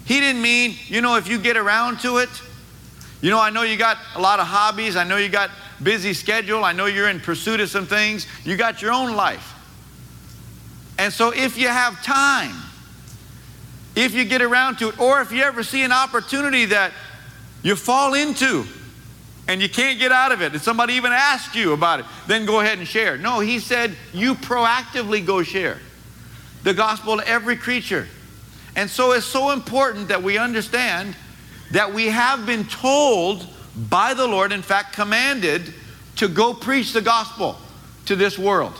He 0.05 0.19
didn't 0.19 0.41
mean, 0.41 0.75
you 0.88 1.01
know, 1.01 1.15
if 1.15 1.27
you 1.27 1.38
get 1.38 1.57
around 1.57 1.99
to 1.99 2.17
it, 2.17 2.29
you 3.21 3.29
know, 3.29 3.39
I 3.41 3.49
know 3.49 3.63
you 3.63 3.77
got 3.77 3.97
a 4.15 4.21
lot 4.21 4.39
of 4.39 4.47
hobbies. 4.47 4.95
I 4.95 5.03
know 5.03 5.17
you 5.17 5.29
got 5.29 5.49
busy 5.81 6.13
schedule. 6.13 6.63
I 6.63 6.71
know 6.71 6.86
you're 6.86 7.10
in 7.10 7.19
pursuit 7.19 7.60
of 7.60 7.69
some 7.69 7.86
things. 7.86 8.27
You 8.43 8.57
got 8.57 8.81
your 8.81 8.91
own 8.91 9.15
life. 9.15 9.53
And 10.99 11.12
so 11.12 11.31
if 11.31 11.57
you 11.57 11.67
have 11.67 12.01
time, 12.03 12.55
if 13.97 14.13
you 14.13 14.25
get 14.25 14.43
around 14.43 14.77
to 14.77 14.89
it, 14.89 14.99
or 14.99 15.21
if 15.21 15.31
you 15.31 15.41
ever 15.41 15.63
see 15.63 15.81
an 15.81 15.91
opportunity 15.91 16.65
that 16.65 16.93
you 17.63 17.75
fall 17.75 18.13
into 18.13 18.63
and 19.47 19.60
you 19.60 19.67
can't 19.67 19.97
get 19.97 20.12
out 20.12 20.31
of 20.31 20.41
it, 20.41 20.53
and 20.53 20.62
somebody 20.62 20.93
even 20.93 21.12
asks 21.12 21.55
you 21.55 21.73
about 21.73 21.99
it, 21.99 22.05
then 22.27 22.45
go 22.45 22.60
ahead 22.60 22.77
and 22.77 22.88
share. 22.88 23.17
No, 23.17 23.39
he 23.39 23.60
said 23.60 23.95
you 24.13 24.36
proactively 24.36 25.25
go 25.25 25.41
share 25.41 25.79
the 26.63 26.73
gospel 26.73 27.17
to 27.17 27.27
every 27.27 27.55
creature. 27.55 28.07
And 28.75 28.89
so 28.89 29.13
it's 29.13 29.25
so 29.25 29.51
important 29.51 30.10
that 30.10 30.21
we 30.21 30.38
understand 30.38 31.15
that 31.71 31.91
we 31.91 32.07
have 32.07 32.45
been 32.45 32.65
told 32.65 33.47
by 33.89 34.13
the 34.13 34.27
Lord, 34.27 34.51
in 34.51 34.62
fact, 34.62 34.93
commanded 34.93 35.73
to 36.17 36.27
go 36.27 36.53
preach 36.53 36.93
the 36.93 37.01
gospel 37.01 37.57
to 38.05 38.15
this 38.15 38.38
world. 38.38 38.79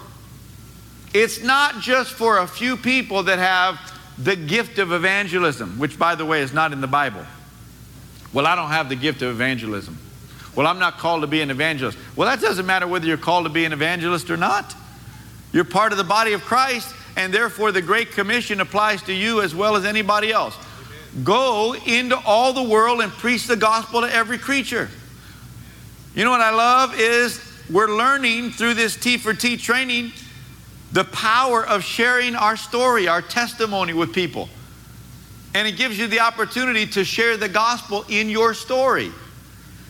It's 1.14 1.42
not 1.42 1.80
just 1.80 2.12
for 2.12 2.38
a 2.38 2.48
few 2.48 2.78
people 2.78 3.24
that 3.24 3.40
have 3.40 3.80
the 4.18 4.36
gift 4.36 4.80
of 4.80 4.92
evangelism, 4.92 5.78
which, 5.78 6.00
by 6.00 6.16
the 6.16 6.26
way, 6.26 6.42
is 6.42 6.54
not 6.54 6.74
in 6.74 6.82
the 6.82 6.88
Bible. 6.88 7.26
Well, 8.34 8.48
I 8.48 8.56
don't 8.56 8.70
have 8.70 8.90
the 8.90 8.96
gift 8.96 9.22
of 9.22 9.30
evangelism. 9.30 9.98
Well, 10.56 10.66
I'm 10.66 10.80
not 10.80 10.98
called 10.98 11.22
to 11.22 11.28
be 11.28 11.42
an 11.42 11.52
evangelist. 11.52 11.98
Well, 12.16 12.28
that 12.28 12.42
doesn't 12.42 12.66
matter 12.66 12.88
whether 12.88 13.06
you're 13.06 13.18
called 13.18 13.46
to 13.46 13.52
be 13.52 13.66
an 13.66 13.74
evangelist 13.74 14.30
or 14.32 14.38
not. 14.38 14.76
You're 15.54 15.66
part 15.66 15.92
of 15.92 15.98
the 15.98 16.04
body 16.04 16.34
of 16.34 16.42
Christ, 16.42 16.94
and 17.16 17.34
therefore 17.34 17.72
the 17.72 17.82
Great 17.82 18.12
Commission 18.12 18.60
applies 18.60 19.04
to 19.04 19.14
you 19.14 19.42
as 19.42 19.54
well 19.54 19.76
as 19.76 19.86
anybody 19.86 20.32
else. 20.32 20.58
Go 21.24 21.76
into 21.76 22.18
all 22.26 22.54
the 22.54 22.64
world 22.64 23.02
and 23.02 23.12
preach 23.12 23.46
the 23.46 23.56
gospel 23.56 24.02
to 24.02 24.14
every 24.14 24.38
creature. 24.38 24.90
You 26.16 26.24
know 26.24 26.32
what 26.32 26.42
I 26.42 26.52
love 26.52 27.00
is 27.00 27.40
we're 27.70 27.96
learning 27.96 28.52
through 28.52 28.74
this 28.74 28.96
T 28.96 29.18
for 29.18 29.34
T 29.34 29.58
training 29.58 30.12
the 30.92 31.04
power 31.04 31.66
of 31.66 31.84
sharing 31.84 32.36
our 32.36 32.56
story, 32.56 33.08
our 33.08 33.22
testimony 33.22 33.94
with 33.94 34.14
people. 34.14 34.50
And 35.54 35.68
it 35.68 35.76
gives 35.76 35.98
you 35.98 36.08
the 36.08 36.20
opportunity 36.20 36.86
to 36.88 37.04
share 37.04 37.38
the 37.38 37.50
gospel 37.50 38.06
in 38.10 38.30
your 38.30 38.54
story. 38.54 39.12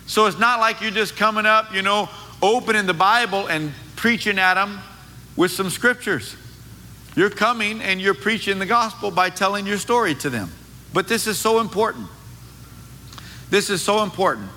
So 0.05 0.25
it's 0.25 0.39
not 0.39 0.59
like 0.59 0.81
you're 0.81 0.91
just 0.91 1.15
coming 1.17 1.45
up, 1.45 1.73
you 1.73 1.81
know, 1.81 2.09
opening 2.41 2.85
the 2.85 2.93
Bible 2.93 3.47
and 3.47 3.73
preaching 3.95 4.39
at 4.39 4.53
them 4.53 4.79
with 5.35 5.51
some 5.51 5.69
scriptures. 5.69 6.35
You're 7.15 7.29
coming 7.29 7.81
and 7.81 7.99
you're 7.99 8.13
preaching 8.13 8.59
the 8.59 8.65
gospel 8.65 9.11
by 9.11 9.29
telling 9.29 9.65
your 9.65 9.77
story 9.77 10.15
to 10.15 10.29
them. 10.29 10.51
But 10.93 11.07
this 11.07 11.27
is 11.27 11.37
so 11.37 11.59
important. 11.59 12.07
This 13.49 13.69
is 13.69 13.81
so 13.81 14.03
important. 14.03 14.49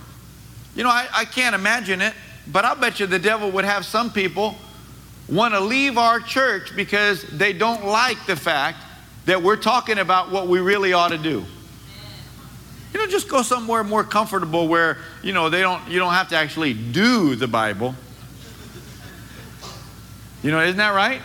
You 0.75 0.85
know, 0.85 0.91
I, 0.91 1.09
I 1.13 1.25
can't 1.25 1.55
imagine 1.55 2.01
it, 2.01 2.15
but 2.47 2.65
I'll 2.65 2.77
bet 2.77 3.01
you 3.01 3.07
the 3.07 3.19
devil 3.19 3.51
would 3.51 3.65
have 3.65 3.85
some 3.85 4.13
people 4.13 4.57
want 5.31 5.55
to 5.55 5.61
leave 5.61 5.97
our 5.97 6.21
church 6.21 6.75
because 6.75 7.23
they 7.23 7.53
don't 7.53 7.85
like 7.85 8.27
the 8.27 8.37
fact 8.37 8.79
that 9.27 9.43
we're 9.43 9.57
talking 9.57 9.99
about 9.99 10.31
what 10.31 10.49
we 10.49 10.59
really 10.61 10.93
ought 10.93 11.11
to 11.11 11.19
do. 11.19 11.45
You 12.93 12.99
know, 12.99 13.07
just 13.07 13.29
go 13.29 13.43
somewhere 13.43 13.85
more 13.85 14.03
comfortable 14.03 14.67
where, 14.67 14.99
you 15.23 15.33
know, 15.33 15.49
they 15.49 15.61
don't 15.61 15.89
you 15.89 15.99
don't 15.99 16.13
have 16.13 16.29
to 16.31 16.37
actually 16.37 16.75
do 16.75 17.37
the 17.37 17.47
Bible. 17.47 17.95
You 20.43 20.51
know, 20.51 20.61
isn't 20.61 20.79
that 20.79 20.95
right? 20.95 21.21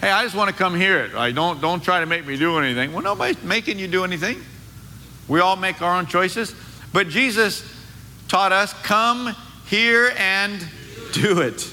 Hey, 0.00 0.10
I 0.10 0.22
just 0.22 0.34
want 0.34 0.48
to 0.48 0.56
come 0.56 0.74
hear 0.74 0.98
it. 0.98 1.12
Right? 1.12 1.34
Don't, 1.34 1.60
don't 1.60 1.82
try 1.82 2.00
to 2.00 2.06
make 2.06 2.26
me 2.26 2.36
do 2.36 2.58
anything. 2.58 2.92
Well, 2.92 3.02
nobody's 3.02 3.42
making 3.42 3.78
you 3.78 3.88
do 3.88 4.04
anything. 4.04 4.42
We 5.28 5.40
all 5.40 5.56
make 5.56 5.82
our 5.82 5.98
own 5.98 6.06
choices. 6.06 6.54
But 6.92 7.08
Jesus 7.08 7.62
taught 8.28 8.52
us 8.52 8.72
come, 8.82 9.34
hear, 9.66 10.12
and 10.16 10.66
do 11.12 11.40
it. 11.40 11.70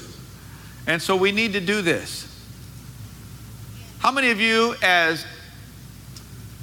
And 0.88 1.00
so 1.00 1.14
we 1.14 1.30
need 1.30 1.52
to 1.52 1.60
do 1.60 1.82
this. 1.82 2.24
How 3.98 4.10
many 4.10 4.30
of 4.30 4.40
you, 4.40 4.74
as 4.82 5.24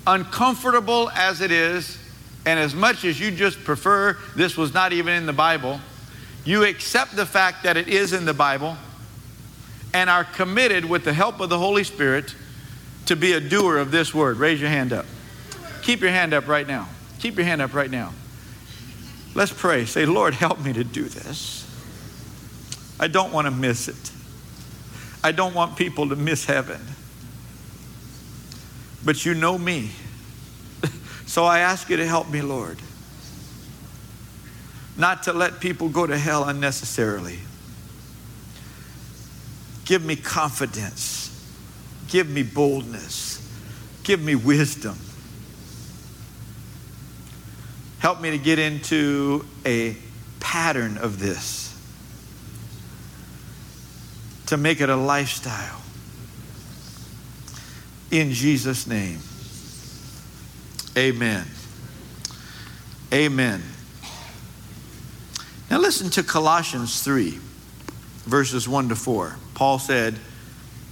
uncomfortable 0.07 1.09
as 1.11 1.41
it 1.41 1.51
is, 1.51 1.97
and 2.45 2.59
as 2.59 2.73
much 2.73 3.05
as 3.05 3.19
you 3.19 3.31
just 3.31 3.63
prefer 3.63 4.17
this 4.35 4.57
was 4.57 4.73
not 4.73 4.93
even 4.93 5.13
in 5.13 5.25
the 5.25 5.33
Bible, 5.33 5.79
you 6.43 6.63
accept 6.63 7.15
the 7.15 7.25
fact 7.25 7.63
that 7.63 7.77
it 7.77 7.87
is 7.87 8.13
in 8.13 8.25
the 8.25 8.33
Bible 8.33 8.77
and 9.93 10.09
are 10.09 10.23
committed 10.23 10.85
with 10.85 11.03
the 11.03 11.13
help 11.13 11.39
of 11.39 11.49
the 11.49 11.57
Holy 11.57 11.83
Spirit 11.83 12.35
to 13.05 13.15
be 13.15 13.33
a 13.33 13.39
doer 13.39 13.77
of 13.77 13.91
this 13.91 14.13
word? 14.13 14.37
Raise 14.37 14.59
your 14.59 14.69
hand 14.69 14.91
up. 14.91 15.05
Keep 15.83 16.01
your 16.01 16.11
hand 16.11 16.33
up 16.33 16.47
right 16.47 16.67
now. 16.67 16.87
Keep 17.19 17.37
your 17.37 17.45
hand 17.45 17.61
up 17.61 17.73
right 17.73 17.91
now. 17.91 18.11
Let's 19.35 19.53
pray. 19.53 19.85
Say, 19.85 20.05
Lord, 20.05 20.33
help 20.33 20.59
me 20.63 20.73
to 20.73 20.83
do 20.83 21.03
this. 21.03 21.64
I 22.99 23.07
don't 23.07 23.31
want 23.31 23.45
to 23.45 23.51
miss 23.51 23.87
it. 23.87 24.11
I 25.23 25.31
don't 25.31 25.53
want 25.53 25.75
people 25.75 26.09
to 26.09 26.15
miss 26.15 26.45
heaven. 26.45 26.79
But 29.03 29.25
you 29.25 29.33
know 29.33 29.57
me. 29.57 29.91
So 31.27 31.43
I 31.43 31.59
ask 31.59 31.89
you 31.89 31.97
to 31.97 32.05
help 32.05 32.29
me, 32.29 32.43
Lord. 32.43 32.77
Not 34.95 35.23
to 35.23 35.33
let 35.33 35.59
people 35.59 35.89
go 35.89 36.05
to 36.05 36.17
hell 36.17 36.47
unnecessarily. 36.47 37.39
Give 39.85 40.05
me 40.05 40.15
confidence. 40.15 41.31
Give 42.07 42.29
me 42.29 42.43
boldness. 42.43 43.41
Give 44.03 44.21
me 44.21 44.35
wisdom. 44.35 44.97
Help 47.99 48.21
me 48.21 48.31
to 48.31 48.37
get 48.37 48.59
into 48.59 49.45
a 49.65 49.97
pattern 50.39 50.97
of 50.97 51.19
this, 51.19 51.64
to 54.47 54.57
make 54.57 54.81
it 54.81 54.89
a 54.89 54.95
lifestyle. 54.95 55.81
In 58.11 58.31
Jesus' 58.31 58.87
name. 58.87 59.19
Amen. 60.97 61.45
Amen. 63.13 63.61
Now 65.69 65.79
listen 65.79 66.09
to 66.11 66.23
Colossians 66.23 67.01
3, 67.01 67.39
verses 68.25 68.67
1 68.67 68.89
to 68.89 68.95
4. 68.95 69.35
Paul 69.55 69.79
said, 69.79 70.19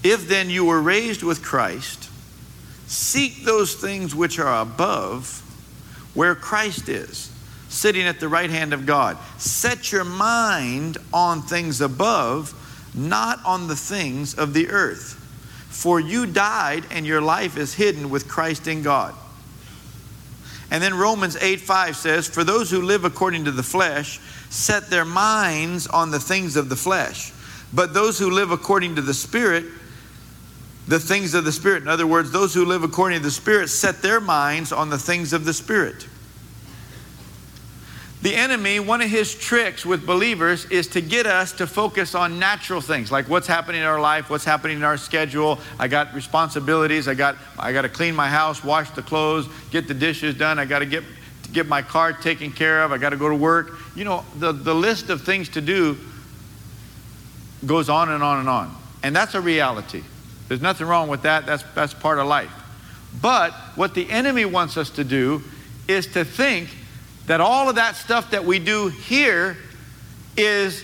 If 0.04 0.28
then 0.28 0.50
you 0.50 0.66
were 0.66 0.82
raised 0.82 1.24
with 1.24 1.44
Christ, 1.44 2.10
seek 2.88 3.44
those 3.44 3.76
things 3.76 4.16
which 4.16 4.40
are 4.40 4.62
above, 4.62 5.42
where 6.14 6.36
Christ 6.36 6.90
is, 6.90 7.32
sitting 7.70 8.04
at 8.04 8.20
the 8.20 8.28
right 8.28 8.50
hand 8.50 8.74
of 8.74 8.86
God. 8.86 9.18
Set 9.38 9.92
your 9.92 10.04
mind 10.04 10.98
on 11.14 11.42
things 11.42 11.82
above, 11.82 12.54
not 12.94 13.44
on 13.46 13.68
the 13.68 13.76
things 13.76 14.34
of 14.34 14.54
the 14.54 14.70
earth. 14.70 15.20
For 15.70 16.00
you 16.00 16.26
died, 16.26 16.86
and 16.92 17.06
your 17.06 17.22
life 17.22 17.58
is 17.58 17.74
hidden 17.74 18.10
with 18.10 18.28
Christ 18.28 18.68
in 18.68 18.84
God. 18.84 19.16
And 20.72 20.82
then 20.82 20.96
Romans 20.96 21.36
8 21.36 21.60
5 21.60 21.96
says, 21.96 22.28
For 22.28 22.44
those 22.44 22.72
who 22.72 22.82
live 22.82 23.06
according 23.06 23.46
to 23.46 23.52
the 23.52 23.64
flesh 23.64 24.20
set 24.50 24.90
their 24.90 25.06
minds 25.06 25.88
on 25.88 26.12
the 26.12 26.20
things 26.20 26.56
of 26.56 26.70
the 26.70 26.76
flesh. 26.76 27.34
But 27.74 27.94
those 27.94 28.20
who 28.20 28.30
live 28.30 28.52
according 28.52 28.96
to 28.96 29.02
the 29.02 29.14
Spirit, 29.14 29.66
the 30.88 31.00
things 31.00 31.34
of 31.34 31.44
the 31.44 31.52
Spirit. 31.52 31.84
In 31.84 31.90
other 31.90 32.08
words, 32.08 32.32
those 32.32 32.54
who 32.54 32.66
live 32.66 32.84
according 32.84 33.20
to 33.20 33.24
the 33.24 33.32
Spirit 33.32 33.70
set 33.70 34.02
their 34.02 34.20
minds 34.20 34.72
on 34.72 34.90
the 34.90 34.98
things 34.98 35.34
of 35.34 35.46
the 35.46 35.54
Spirit. 35.54 36.08
The 38.24 38.34
enemy, 38.34 38.80
one 38.80 39.02
of 39.02 39.10
his 39.10 39.36
tricks 39.36 39.86
with 39.86 40.06
believers 40.06 40.64
is 40.68 40.88
to 40.90 41.02
get 41.02 41.28
us 41.28 41.52
to 41.54 41.68
focus 41.68 42.16
on 42.16 42.40
natural 42.40 42.80
things, 42.80 43.12
like 43.12 43.28
what's 43.28 43.48
happening 43.48 43.82
in 43.82 43.86
our 43.86 44.00
life, 44.00 44.30
what's 44.30 44.46
happening 44.46 44.78
in 44.78 44.84
our 44.86 44.96
schedule. 44.96 45.60
I 45.78 45.90
got 45.90 46.14
responsibilities. 46.14 47.10
I 47.10 47.16
got, 47.16 47.36
I 47.60 47.74
got 47.74 47.82
to 47.82 47.90
clean 47.90 48.16
my 48.16 48.30
house, 48.30 48.64
wash 48.64 48.90
the 48.92 49.02
clothes, 49.02 49.50
get 49.72 49.90
the 49.90 49.94
dishes 49.94 50.36
done. 50.36 50.58
I 50.58 50.64
got 50.64 50.80
to 50.80 50.86
get, 50.86 51.04
get 51.52 51.68
my 51.68 51.82
car 51.82 52.14
taken 52.14 52.50
care 52.50 52.84
of. 52.84 52.94
I 52.94 52.98
got 52.98 53.10
to 53.10 53.18
go 53.18 53.28
to 53.28 53.36
work. 53.36 53.78
You 53.94 54.06
know, 54.06 54.24
the, 54.38 54.54
the 54.54 54.74
list 54.74 55.10
of 55.10 55.24
things 55.24 55.50
to 55.50 55.60
do 55.60 55.98
goes 57.66 57.90
on 57.90 58.08
and 58.08 58.24
on 58.24 58.40
and 58.40 58.48
on. 58.48 58.74
And 59.04 59.14
that's 59.14 59.36
a 59.36 59.42
reality. 59.42 60.02
There's 60.48 60.62
nothing 60.62 60.88
wrong 60.88 61.10
with 61.10 61.24
that. 61.24 61.46
That's, 61.46 61.64
that's 61.76 61.94
part 61.94 62.20
of 62.20 62.28
life. 62.28 62.54
But 63.22 63.52
what 63.76 63.94
the 63.94 64.10
enemy 64.10 64.46
wants 64.46 64.78
us 64.78 64.92
to 64.92 65.04
do 65.04 65.42
is 65.90 66.08
to 66.14 66.24
think 66.24 66.70
that 67.28 67.42
all 67.42 67.70
of 67.70 67.76
that 67.76 67.96
stuff 67.96 68.32
that 68.32 68.46
we 68.46 68.60
do 68.60 68.90
here 68.90 69.58
is 70.36 70.84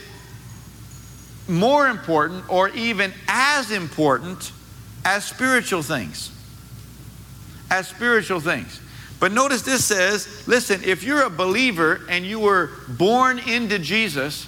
more 1.47 1.88
important 1.88 2.47
or 2.49 2.69
even 2.69 3.12
as 3.28 3.71
important 3.71 4.52
as 5.04 5.25
spiritual 5.25 5.82
things. 5.82 6.32
As 7.69 7.88
spiritual 7.88 8.39
things. 8.39 8.80
But 9.19 9.34
notice 9.34 9.63
this 9.63 9.84
says 9.84 10.47
listen, 10.47 10.82
if 10.84 11.04
you're 11.04 11.23
a 11.23 11.30
believer 11.30 12.02
and 12.10 12.25
you 12.25 12.39
were 12.39 12.71
born 12.88 13.39
into 13.39 13.80
Jesus, 13.80 14.47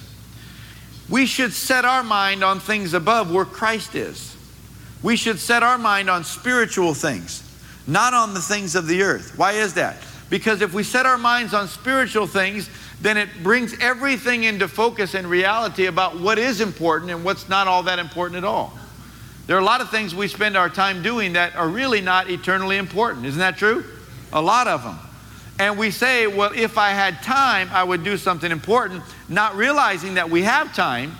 we 1.10 1.26
should 1.26 1.52
set 1.52 1.84
our 1.84 2.02
mind 2.02 2.42
on 2.42 2.58
things 2.58 2.94
above 2.94 3.30
where 3.30 3.44
Christ 3.44 3.94
is. 3.94 4.36
We 5.02 5.16
should 5.16 5.38
set 5.38 5.62
our 5.62 5.76
mind 5.76 6.08
on 6.08 6.24
spiritual 6.24 6.94
things, 6.94 7.42
not 7.86 8.14
on 8.14 8.34
the 8.34 8.40
things 8.40 8.74
of 8.76 8.86
the 8.86 9.02
earth. 9.02 9.36
Why 9.36 9.52
is 9.52 9.74
that? 9.74 9.96
Because 10.32 10.62
if 10.62 10.72
we 10.72 10.82
set 10.82 11.04
our 11.04 11.18
minds 11.18 11.52
on 11.52 11.68
spiritual 11.68 12.26
things, 12.26 12.70
then 13.02 13.18
it 13.18 13.28
brings 13.42 13.78
everything 13.80 14.44
into 14.44 14.66
focus 14.66 15.12
and 15.12 15.28
reality 15.28 15.84
about 15.84 16.18
what 16.18 16.38
is 16.38 16.62
important 16.62 17.10
and 17.10 17.22
what's 17.22 17.50
not 17.50 17.68
all 17.68 17.82
that 17.82 17.98
important 17.98 18.38
at 18.38 18.44
all. 18.44 18.72
There 19.46 19.58
are 19.58 19.60
a 19.60 19.64
lot 19.64 19.82
of 19.82 19.90
things 19.90 20.14
we 20.14 20.28
spend 20.28 20.56
our 20.56 20.70
time 20.70 21.02
doing 21.02 21.34
that 21.34 21.54
are 21.54 21.68
really 21.68 22.00
not 22.00 22.30
eternally 22.30 22.78
important. 22.78 23.26
Isn't 23.26 23.40
that 23.40 23.58
true? 23.58 23.84
A 24.32 24.40
lot 24.40 24.68
of 24.68 24.82
them. 24.82 24.98
And 25.58 25.76
we 25.76 25.90
say, 25.90 26.26
well, 26.26 26.52
if 26.54 26.78
I 26.78 26.92
had 26.92 27.22
time, 27.22 27.68
I 27.70 27.84
would 27.84 28.02
do 28.02 28.16
something 28.16 28.50
important, 28.50 29.02
not 29.28 29.54
realizing 29.54 30.14
that 30.14 30.30
we 30.30 30.44
have 30.44 30.74
time, 30.74 31.12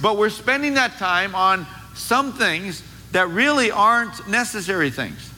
but 0.00 0.16
we're 0.16 0.30
spending 0.30 0.72
that 0.74 0.96
time 0.96 1.34
on 1.34 1.66
some 1.92 2.32
things 2.32 2.82
that 3.10 3.28
really 3.28 3.70
aren't 3.70 4.26
necessary 4.28 4.90
things. 4.90 5.31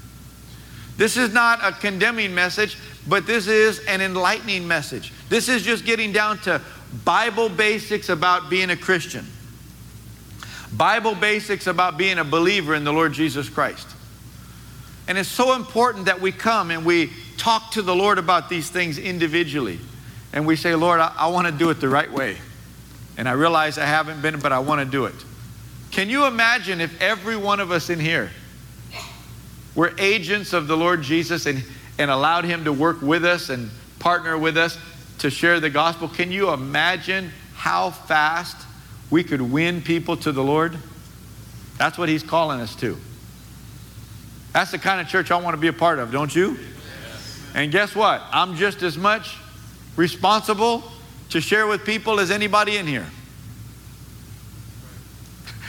This 0.96 1.16
is 1.16 1.32
not 1.32 1.60
a 1.62 1.72
condemning 1.72 2.34
message, 2.34 2.78
but 3.08 3.26
this 3.26 3.46
is 3.46 3.84
an 3.86 4.00
enlightening 4.00 4.66
message. 4.66 5.12
This 5.28 5.48
is 5.48 5.62
just 5.62 5.84
getting 5.84 6.12
down 6.12 6.38
to 6.42 6.60
Bible 7.04 7.48
basics 7.48 8.08
about 8.08 8.48
being 8.48 8.70
a 8.70 8.76
Christian, 8.76 9.26
Bible 10.76 11.14
basics 11.14 11.66
about 11.66 11.98
being 11.98 12.18
a 12.18 12.24
believer 12.24 12.74
in 12.74 12.84
the 12.84 12.92
Lord 12.92 13.12
Jesus 13.12 13.48
Christ. 13.48 13.88
And 15.06 15.18
it's 15.18 15.28
so 15.28 15.54
important 15.54 16.06
that 16.06 16.20
we 16.20 16.32
come 16.32 16.70
and 16.70 16.84
we 16.84 17.10
talk 17.36 17.72
to 17.72 17.82
the 17.82 17.94
Lord 17.94 18.18
about 18.18 18.48
these 18.48 18.70
things 18.70 18.96
individually. 18.98 19.78
And 20.32 20.46
we 20.46 20.56
say, 20.56 20.74
Lord, 20.74 21.00
I, 21.00 21.12
I 21.16 21.28
want 21.28 21.46
to 21.46 21.52
do 21.52 21.70
it 21.70 21.80
the 21.80 21.88
right 21.88 22.10
way. 22.10 22.36
And 23.16 23.28
I 23.28 23.32
realize 23.32 23.78
I 23.78 23.84
haven't 23.84 24.22
been, 24.22 24.40
but 24.40 24.52
I 24.52 24.60
want 24.60 24.80
to 24.80 24.84
do 24.84 25.04
it. 25.04 25.14
Can 25.90 26.08
you 26.08 26.26
imagine 26.26 26.80
if 26.80 27.00
every 27.00 27.36
one 27.36 27.60
of 27.60 27.70
us 27.70 27.90
in 27.90 28.00
here 28.00 28.30
we're 29.74 29.92
agents 29.98 30.52
of 30.52 30.66
the 30.68 30.76
Lord 30.76 31.02
Jesus 31.02 31.46
and, 31.46 31.64
and 31.98 32.10
allowed 32.10 32.44
Him 32.44 32.64
to 32.64 32.72
work 32.72 33.02
with 33.02 33.24
us 33.24 33.48
and 33.48 33.70
partner 33.98 34.38
with 34.38 34.56
us 34.56 34.78
to 35.18 35.30
share 35.30 35.60
the 35.60 35.70
gospel. 35.70 36.08
Can 36.08 36.30
you 36.30 36.50
imagine 36.50 37.30
how 37.54 37.90
fast 37.90 38.56
we 39.10 39.24
could 39.24 39.40
win 39.40 39.82
people 39.82 40.16
to 40.18 40.32
the 40.32 40.42
Lord? 40.42 40.76
That's 41.78 41.98
what 41.98 42.08
He's 42.08 42.22
calling 42.22 42.60
us 42.60 42.74
to. 42.76 42.96
That's 44.52 44.70
the 44.70 44.78
kind 44.78 45.00
of 45.00 45.08
church 45.08 45.30
I 45.30 45.40
want 45.40 45.54
to 45.54 45.60
be 45.60 45.68
a 45.68 45.72
part 45.72 45.98
of, 45.98 46.12
don't 46.12 46.34
you? 46.34 46.56
And 47.54 47.72
guess 47.72 47.94
what? 47.94 48.22
I'm 48.32 48.54
just 48.56 48.82
as 48.82 48.96
much 48.96 49.36
responsible 49.96 50.84
to 51.30 51.40
share 51.40 51.66
with 51.66 51.84
people 51.84 52.20
as 52.20 52.30
anybody 52.30 52.76
in 52.76 52.86
here. 52.86 53.06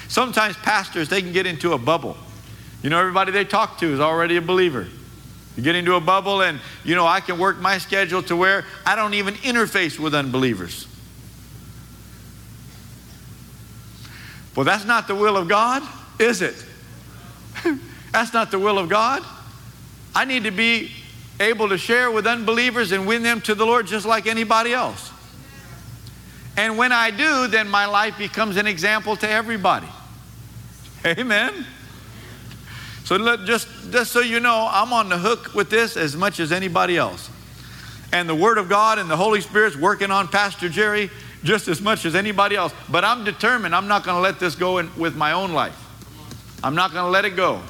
Sometimes 0.08 0.56
pastors, 0.58 1.10
they 1.10 1.22
can 1.22 1.32
get 1.32 1.48
into 1.48 1.74
a 1.74 1.78
bubble. 1.78 2.16
You 2.86 2.92
know, 2.92 3.00
everybody 3.00 3.32
they 3.32 3.46
talk 3.46 3.80
to 3.80 3.92
is 3.92 4.00
already 4.00 4.38
a 4.38 4.44
believer. 4.44 4.86
You 5.58 5.64
get 5.64 5.74
into 5.74 5.96
a 5.96 6.00
bubble, 6.00 6.44
and 6.44 6.60
you 6.84 6.94
know, 6.94 7.08
I 7.08 7.20
can 7.20 7.40
work 7.40 7.60
my 7.60 7.80
schedule 7.80 8.22
to 8.22 8.36
where 8.36 8.64
I 8.86 8.96
don't 8.96 9.16
even 9.16 9.34
interface 9.34 9.98
with 9.98 10.14
unbelievers. 10.14 10.86
Well, 14.56 14.64
that's 14.64 14.86
not 14.86 15.08
the 15.08 15.16
will 15.16 15.36
of 15.36 15.48
God, 15.48 15.82
is 16.20 16.44
it? 16.44 16.64
that's 18.12 18.34
not 18.34 18.52
the 18.52 18.60
will 18.60 18.78
of 18.78 18.88
God. 18.88 19.24
I 20.14 20.26
need 20.26 20.44
to 20.44 20.52
be 20.52 20.92
able 21.40 21.70
to 21.70 21.80
share 21.80 22.12
with 22.12 22.28
unbelievers 22.28 22.92
and 22.92 23.08
win 23.08 23.24
them 23.24 23.42
to 23.42 23.56
the 23.56 23.66
Lord 23.66 23.88
just 23.88 24.06
like 24.06 24.28
anybody 24.28 24.76
else. 24.76 25.10
And 26.56 26.78
when 26.78 26.92
I 26.92 27.10
do, 27.10 27.48
then 27.48 27.68
my 27.68 27.88
life 27.88 28.16
becomes 28.20 28.58
an 28.58 28.68
example 28.68 29.16
to 29.16 29.28
everybody. 29.28 29.88
Amen. 31.04 31.66
So 33.06 33.16
let, 33.18 33.46
just, 33.46 33.68
just 33.92 34.12
so 34.12 34.20
you 34.20 34.40
know, 34.40 34.68
I'm 34.70 34.92
on 34.92 35.10
the 35.10 35.18
hook 35.18 35.54
with 35.54 35.70
this 35.70 35.96
as 35.96 36.16
much 36.16 36.40
as 36.40 36.52
anybody 36.52 36.98
else. 36.98 37.30
And 38.12 38.28
the 38.28 38.36
Word 38.36 38.58
of 38.58 38.68
God 38.68 38.98
and 38.98 39.10
the 39.10 39.16
Holy 39.16 39.42
Spirit's 39.42 39.78
working 39.78 40.10
on 40.10 40.28
Pastor 40.28 40.70
Jerry 40.70 41.12
just 41.44 41.68
as 41.68 41.80
much 41.82 42.06
as 42.06 42.16
anybody 42.16 42.56
else. 42.56 42.74
But 42.90 43.06
I'm 43.06 43.24
determined 43.24 43.76
I'm 43.76 43.88
not 43.88 44.04
going 44.04 44.16
to 44.16 44.22
let 44.22 44.40
this 44.40 44.56
go 44.56 44.80
in, 44.80 44.90
with 44.98 45.16
my 45.16 45.34
own 45.34 45.54
life. 45.54 45.80
I'm 46.64 46.74
not 46.74 46.94
going 46.94 47.06
to 47.06 47.12
let 47.12 47.26
it 47.26 47.36
go. 47.36 47.62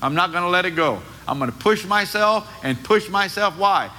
I'm 0.00 0.14
not 0.14 0.32
going 0.32 0.42
to 0.42 0.48
let 0.48 0.64
it 0.64 0.70
go. 0.70 1.02
I'm 1.28 1.38
going 1.38 1.52
to 1.52 1.58
push 1.58 1.84
myself 1.84 2.50
and 2.64 2.82
push 2.82 3.10
myself. 3.10 3.58
Why? 3.58 3.90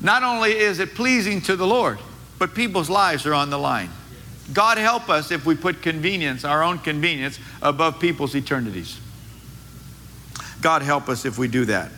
Not 0.00 0.24
only 0.24 0.50
is 0.50 0.80
it 0.80 0.96
pleasing 0.96 1.40
to 1.42 1.54
the 1.54 1.66
Lord, 1.66 2.00
but 2.40 2.56
people's 2.56 2.90
lives 2.90 3.24
are 3.24 3.34
on 3.34 3.50
the 3.50 3.58
line. 3.58 3.90
God 4.52 4.78
help 4.78 5.08
us 5.08 5.30
if 5.30 5.46
we 5.46 5.54
put 5.54 5.80
convenience, 5.80 6.44
our 6.44 6.64
own 6.64 6.80
convenience, 6.80 7.38
above 7.62 8.00
people's 8.00 8.34
eternities. 8.34 8.98
God 10.62 10.80
help 10.82 11.08
us 11.08 11.26
if 11.26 11.36
we 11.36 11.48
do 11.48 11.66
that. 11.66 11.90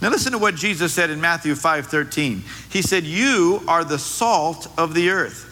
Now 0.00 0.10
listen 0.10 0.32
to 0.32 0.38
what 0.38 0.54
Jesus 0.54 0.94
said 0.94 1.10
in 1.10 1.20
Matthew 1.20 1.54
5:13. 1.54 2.44
He 2.68 2.82
said, 2.82 3.04
"You 3.04 3.62
are 3.66 3.84
the 3.84 3.98
salt 3.98 4.68
of 4.78 4.94
the 4.94 5.10
earth. 5.10 5.46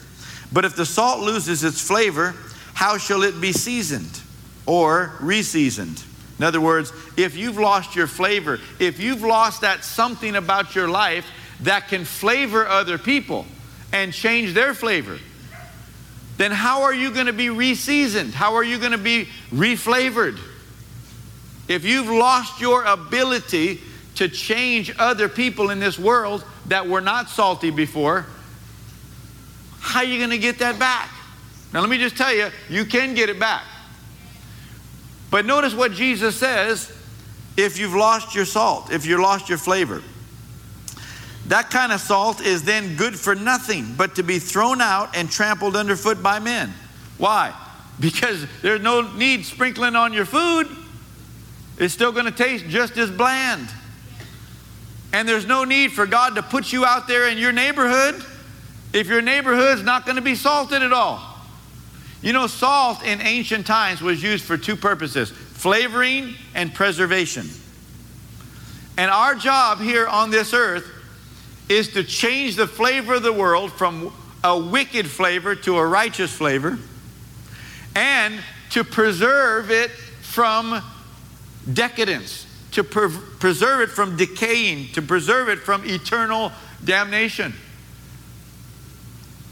But 0.52 0.64
if 0.64 0.76
the 0.76 0.86
salt 0.86 1.20
loses 1.20 1.64
its 1.64 1.80
flavor, 1.80 2.34
how 2.74 2.96
shall 2.96 3.22
it 3.22 3.40
be 3.40 3.52
seasoned 3.52 4.20
or 4.64 5.12
reseasoned?" 5.20 6.02
In 6.38 6.44
other 6.44 6.60
words, 6.60 6.92
if 7.16 7.36
you've 7.36 7.58
lost 7.58 7.96
your 7.96 8.06
flavor, 8.06 8.60
if 8.78 9.00
you've 9.00 9.22
lost 9.22 9.62
that 9.62 9.84
something 9.84 10.36
about 10.36 10.74
your 10.74 10.88
life 10.88 11.24
that 11.60 11.88
can 11.88 12.04
flavor 12.04 12.66
other 12.66 12.96
people 12.96 13.46
and 13.92 14.12
change 14.12 14.54
their 14.54 14.72
flavor, 14.72 15.18
then 16.36 16.52
how 16.52 16.82
are 16.82 16.94
you 16.94 17.10
going 17.10 17.26
to 17.26 17.32
be 17.32 17.50
reseasoned? 17.50 18.32
How 18.34 18.54
are 18.54 18.62
you 18.62 18.78
going 18.78 18.92
to 18.92 18.98
be 18.98 19.28
reflavored? 19.52 20.38
If 21.68 21.84
you've 21.84 22.08
lost 22.08 22.60
your 22.60 22.84
ability 22.84 23.80
to 24.16 24.28
change 24.28 24.92
other 24.98 25.28
people 25.28 25.70
in 25.70 25.78
this 25.78 25.98
world 25.98 26.44
that 26.66 26.88
were 26.88 27.00
not 27.00 27.28
salty 27.28 27.70
before, 27.70 28.26
how 29.78 30.00
are 30.00 30.04
you 30.04 30.18
going 30.18 30.30
to 30.30 30.38
get 30.38 30.58
that 30.58 30.78
back? 30.78 31.10
Now, 31.72 31.80
let 31.80 31.90
me 31.90 31.98
just 31.98 32.16
tell 32.16 32.34
you, 32.34 32.48
you 32.68 32.84
can 32.84 33.14
get 33.14 33.28
it 33.28 33.38
back. 33.38 33.62
But 35.30 35.44
notice 35.44 35.74
what 35.74 35.92
Jesus 35.92 36.36
says 36.36 36.90
if 37.56 37.78
you've 37.78 37.94
lost 37.94 38.34
your 38.34 38.44
salt, 38.44 38.92
if 38.92 39.04
you've 39.04 39.20
lost 39.20 39.48
your 39.48 39.58
flavor. 39.58 40.02
That 41.46 41.70
kind 41.70 41.92
of 41.92 42.00
salt 42.00 42.40
is 42.40 42.62
then 42.62 42.96
good 42.96 43.18
for 43.18 43.34
nothing 43.34 43.94
but 43.96 44.16
to 44.16 44.22
be 44.22 44.38
thrown 44.38 44.80
out 44.80 45.16
and 45.16 45.30
trampled 45.30 45.76
underfoot 45.76 46.22
by 46.22 46.38
men. 46.38 46.72
Why? 47.16 47.54
Because 47.98 48.46
there's 48.62 48.80
no 48.80 49.00
need 49.14 49.44
sprinkling 49.44 49.96
on 49.96 50.12
your 50.12 50.24
food. 50.24 50.68
It's 51.78 51.94
still 51.94 52.12
going 52.12 52.26
to 52.26 52.32
taste 52.32 52.66
just 52.66 52.96
as 52.96 53.10
bland. 53.10 53.68
And 55.12 55.28
there's 55.28 55.46
no 55.46 55.64
need 55.64 55.92
for 55.92 56.06
God 56.06 56.34
to 56.34 56.42
put 56.42 56.72
you 56.72 56.84
out 56.84 57.08
there 57.08 57.28
in 57.28 57.38
your 57.38 57.52
neighborhood 57.52 58.22
if 58.92 59.06
your 59.06 59.22
neighborhood's 59.22 59.82
not 59.82 60.04
going 60.04 60.16
to 60.16 60.22
be 60.22 60.34
salted 60.34 60.82
at 60.82 60.92
all. 60.92 61.36
You 62.20 62.32
know, 62.32 62.46
salt 62.46 63.04
in 63.04 63.20
ancient 63.20 63.66
times 63.66 64.02
was 64.02 64.22
used 64.22 64.44
for 64.44 64.56
two 64.56 64.76
purposes 64.76 65.30
flavoring 65.30 66.34
and 66.54 66.74
preservation. 66.74 67.46
And 68.96 69.10
our 69.10 69.34
job 69.34 69.80
here 69.80 70.06
on 70.06 70.30
this 70.30 70.52
earth 70.52 70.86
is 71.68 71.92
to 71.92 72.02
change 72.02 72.56
the 72.56 72.66
flavor 72.66 73.14
of 73.14 73.22
the 73.22 73.32
world 73.32 73.72
from 73.72 74.12
a 74.42 74.58
wicked 74.58 75.06
flavor 75.06 75.54
to 75.54 75.76
a 75.76 75.86
righteous 75.86 76.32
flavor 76.32 76.78
and 77.94 78.40
to 78.70 78.84
preserve 78.84 79.70
it 79.70 79.90
from 79.90 80.82
decadence, 81.72 82.46
to 82.72 82.84
pre- 82.84 83.10
preserve 83.38 83.80
it 83.80 83.90
from 83.90 84.16
decaying, 84.16 84.92
to 84.92 85.02
preserve 85.02 85.48
it 85.48 85.58
from 85.58 85.84
eternal 85.84 86.52
damnation. 86.84 87.54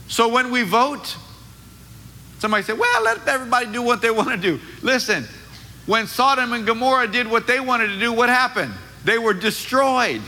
So 0.07 0.29
when 0.29 0.51
we 0.51 0.63
vote, 0.63 1.17
somebody 2.39 2.63
said, 2.63 2.77
well, 2.77 3.03
let 3.03 3.27
everybody 3.27 3.67
do 3.67 3.81
what 3.81 4.01
they 4.01 4.11
want 4.11 4.29
to 4.29 4.37
do. 4.37 4.59
Listen, 4.81 5.25
when 5.85 6.07
Sodom 6.07 6.53
and 6.53 6.65
Gomorrah 6.65 7.07
did 7.07 7.27
what 7.27 7.47
they 7.47 7.59
wanted 7.59 7.87
to 7.87 7.99
do, 7.99 8.13
what 8.13 8.29
happened? 8.29 8.73
They 9.03 9.17
were 9.17 9.33
destroyed. 9.33 10.21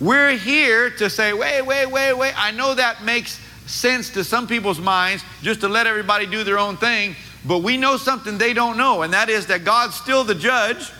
We're 0.00 0.36
here 0.36 0.90
to 0.90 1.08
say, 1.08 1.32
wait, 1.32 1.62
wait, 1.62 1.86
wait, 1.86 2.12
wait. 2.14 2.34
I 2.36 2.50
know 2.50 2.74
that 2.74 3.02
makes 3.02 3.40
sense 3.66 4.10
to 4.10 4.22
some 4.22 4.46
people's 4.46 4.78
minds 4.78 5.24
just 5.42 5.60
to 5.60 5.68
let 5.68 5.86
everybody 5.86 6.26
do 6.26 6.44
their 6.44 6.58
own 6.58 6.76
thing, 6.76 7.16
but 7.46 7.58
we 7.58 7.76
know 7.76 7.96
something 7.96 8.38
they 8.38 8.52
don't 8.52 8.76
know, 8.76 9.02
and 9.02 9.12
that 9.12 9.28
is 9.28 9.46
that 9.46 9.64
God's 9.64 9.94
still 9.94 10.24
the 10.24 10.34
judge, 10.34 10.90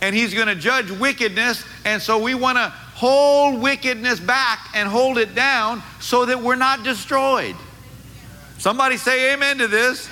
and 0.00 0.14
He's 0.14 0.34
going 0.34 0.48
to 0.48 0.54
judge 0.54 0.90
wickedness, 0.90 1.64
and 1.84 2.02
so 2.02 2.18
we 2.18 2.34
want 2.34 2.58
to 2.58 2.72
hold 2.94 3.60
wickedness 3.60 4.20
back 4.20 4.68
and 4.74 4.88
hold 4.88 5.18
it 5.18 5.34
down 5.34 5.82
so 6.00 6.24
that 6.26 6.40
we're 6.40 6.56
not 6.56 6.82
destroyed. 6.82 7.56
Somebody 8.58 8.96
say 8.96 9.34
amen 9.34 9.58
to 9.58 9.68
this. 9.68 10.08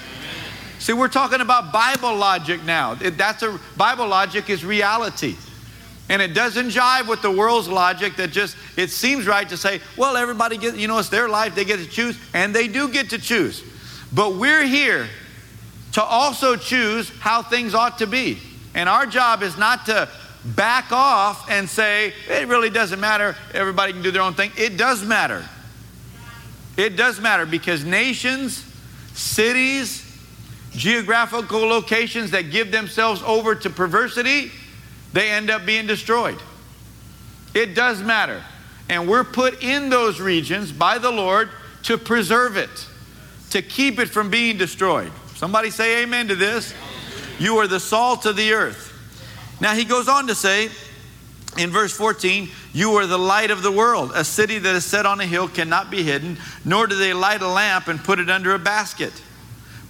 See, 0.78 0.92
we're 0.92 1.08
talking 1.08 1.40
about 1.40 1.72
Bible 1.72 2.16
logic 2.16 2.64
now. 2.64 2.94
That's 2.94 3.42
a 3.42 3.60
Bible 3.76 4.08
logic 4.08 4.48
is 4.48 4.64
reality. 4.64 5.36
And 6.08 6.20
it 6.20 6.34
doesn't 6.34 6.70
jive 6.70 7.06
with 7.06 7.22
the 7.22 7.30
world's 7.30 7.68
logic 7.68 8.16
that 8.16 8.32
just 8.32 8.56
it 8.76 8.90
seems 8.90 9.28
right 9.28 9.48
to 9.48 9.56
say, 9.56 9.80
well, 9.96 10.16
everybody 10.16 10.56
gets, 10.56 10.76
you 10.76 10.88
know, 10.88 10.98
it's 10.98 11.08
their 11.08 11.28
life, 11.28 11.54
they 11.54 11.64
get 11.64 11.78
to 11.78 11.86
choose, 11.86 12.18
and 12.34 12.52
they 12.52 12.66
do 12.66 12.88
get 12.88 13.10
to 13.10 13.18
choose. 13.18 13.62
But 14.12 14.34
we're 14.34 14.64
here 14.64 15.06
to 15.92 16.02
also 16.02 16.56
choose 16.56 17.10
how 17.18 17.42
things 17.42 17.74
ought 17.74 17.98
to 17.98 18.06
be. 18.06 18.38
And 18.74 18.88
our 18.88 19.06
job 19.06 19.42
is 19.42 19.56
not 19.58 19.86
to 19.86 20.08
back 20.44 20.92
off 20.92 21.50
and 21.50 21.68
say, 21.68 22.14
it 22.28 22.48
really 22.48 22.70
doesn't 22.70 23.00
matter, 23.00 23.36
everybody 23.52 23.92
can 23.92 24.02
do 24.02 24.10
their 24.10 24.22
own 24.22 24.34
thing. 24.34 24.52
It 24.56 24.76
does 24.76 25.04
matter. 25.04 25.44
It 26.76 26.96
does 26.96 27.20
matter 27.20 27.44
because 27.44 27.84
nations, 27.84 28.64
cities, 29.12 30.06
geographical 30.72 31.60
locations 31.60 32.30
that 32.30 32.50
give 32.50 32.70
themselves 32.70 33.22
over 33.22 33.54
to 33.54 33.70
perversity, 33.70 34.50
they 35.12 35.30
end 35.30 35.50
up 35.50 35.66
being 35.66 35.86
destroyed. 35.86 36.38
It 37.52 37.74
does 37.74 38.00
matter. 38.02 38.42
And 38.88 39.08
we're 39.08 39.24
put 39.24 39.62
in 39.62 39.88
those 39.88 40.20
regions 40.20 40.72
by 40.72 40.98
the 40.98 41.10
Lord 41.10 41.50
to 41.84 41.98
preserve 41.98 42.56
it, 42.56 42.70
to 43.50 43.62
keep 43.62 43.98
it 43.98 44.08
from 44.08 44.30
being 44.30 44.56
destroyed. 44.56 45.12
Somebody 45.40 45.70
say 45.70 46.02
amen 46.02 46.28
to 46.28 46.34
this. 46.34 46.74
You 47.38 47.56
are 47.60 47.66
the 47.66 47.80
salt 47.80 48.26
of 48.26 48.36
the 48.36 48.52
earth. 48.52 48.92
Now 49.58 49.72
he 49.72 49.86
goes 49.86 50.06
on 50.06 50.26
to 50.26 50.34
say 50.34 50.68
in 51.56 51.70
verse 51.70 51.96
14, 51.96 52.50
You 52.74 52.92
are 52.96 53.06
the 53.06 53.16
light 53.16 53.50
of 53.50 53.62
the 53.62 53.72
world. 53.72 54.12
A 54.14 54.22
city 54.22 54.58
that 54.58 54.76
is 54.76 54.84
set 54.84 55.06
on 55.06 55.18
a 55.18 55.24
hill 55.24 55.48
cannot 55.48 55.90
be 55.90 56.02
hidden, 56.02 56.36
nor 56.62 56.86
do 56.86 56.94
they 56.94 57.14
light 57.14 57.40
a 57.40 57.48
lamp 57.48 57.88
and 57.88 57.98
put 58.04 58.18
it 58.18 58.28
under 58.28 58.52
a 58.52 58.58
basket, 58.58 59.14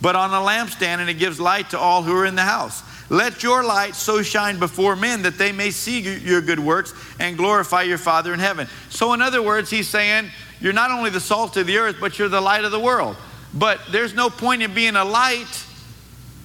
but 0.00 0.14
on 0.14 0.30
a 0.30 0.34
lampstand, 0.36 1.00
and 1.00 1.10
it 1.10 1.14
gives 1.14 1.40
light 1.40 1.70
to 1.70 1.78
all 1.80 2.04
who 2.04 2.16
are 2.16 2.26
in 2.26 2.36
the 2.36 2.42
house. 2.42 2.84
Let 3.08 3.42
your 3.42 3.64
light 3.64 3.96
so 3.96 4.22
shine 4.22 4.60
before 4.60 4.94
men 4.94 5.22
that 5.22 5.36
they 5.36 5.50
may 5.50 5.72
see 5.72 5.98
your 5.98 6.42
good 6.42 6.60
works 6.60 6.94
and 7.18 7.36
glorify 7.36 7.82
your 7.82 7.98
Father 7.98 8.32
in 8.32 8.38
heaven. 8.38 8.68
So, 8.88 9.14
in 9.14 9.20
other 9.20 9.42
words, 9.42 9.68
he's 9.68 9.88
saying, 9.88 10.30
You're 10.60 10.72
not 10.72 10.92
only 10.92 11.10
the 11.10 11.18
salt 11.18 11.56
of 11.56 11.66
the 11.66 11.78
earth, 11.78 11.96
but 12.00 12.20
you're 12.20 12.28
the 12.28 12.40
light 12.40 12.64
of 12.64 12.70
the 12.70 12.78
world. 12.78 13.16
But 13.52 13.80
there's 13.90 14.14
no 14.14 14.30
point 14.30 14.62
in 14.62 14.74
being 14.74 14.96
a 14.96 15.04
light, 15.04 15.66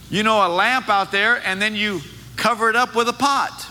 you 0.10 0.24
know, 0.24 0.46
a 0.46 0.50
lamp 0.50 0.90
out 0.90 1.12
there, 1.12 1.42
and 1.46 1.62
then 1.62 1.76
you 1.76 2.02
cover 2.36 2.70
it 2.70 2.76
up 2.76 2.96
with 2.96 3.08
a 3.08 3.14
pot 3.14 3.68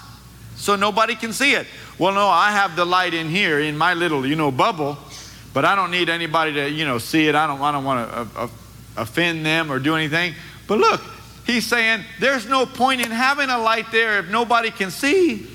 so 0.56 0.76
nobody 0.76 1.14
can 1.14 1.32
see 1.32 1.54
it. 1.54 1.66
Well, 1.98 2.12
no, 2.12 2.26
I 2.26 2.50
have 2.50 2.76
the 2.76 2.84
light 2.84 3.14
in 3.14 3.28
here 3.28 3.60
in 3.60 3.76
my 3.76 3.94
little, 3.94 4.26
you 4.26 4.36
know, 4.36 4.50
bubble, 4.50 4.98
but 5.52 5.64
I 5.64 5.74
don't 5.74 5.90
need 5.90 6.08
anybody 6.08 6.52
to, 6.54 6.70
you 6.70 6.84
know, 6.84 6.98
see 6.98 7.28
it. 7.28 7.34
I 7.34 7.46
don't, 7.46 7.60
I 7.60 7.72
don't 7.72 7.84
want 7.84 8.08
to 8.08 8.16
uh, 8.16 8.44
uh, 8.44 8.48
offend 8.96 9.44
them 9.44 9.70
or 9.70 9.78
do 9.78 9.94
anything. 9.94 10.34
But 10.66 10.78
look, 10.78 11.00
he's 11.46 11.66
saying 11.66 12.04
there's 12.20 12.48
no 12.48 12.66
point 12.66 13.00
in 13.00 13.10
having 13.10 13.50
a 13.50 13.58
light 13.58 13.92
there 13.92 14.18
if 14.18 14.30
nobody 14.30 14.70
can 14.70 14.90
see. 14.90 15.46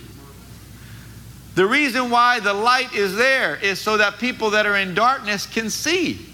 The 1.56 1.66
reason 1.66 2.10
why 2.10 2.40
the 2.40 2.54
light 2.54 2.94
is 2.94 3.18
there 3.18 3.58
is 3.58 3.80
so 3.80 3.98
that 3.98 4.18
people 4.20 4.52
that 4.52 4.66
are 4.66 4.78
in 4.78 4.94
darkness 4.94 5.46
can 5.46 5.70
see. 5.70 6.29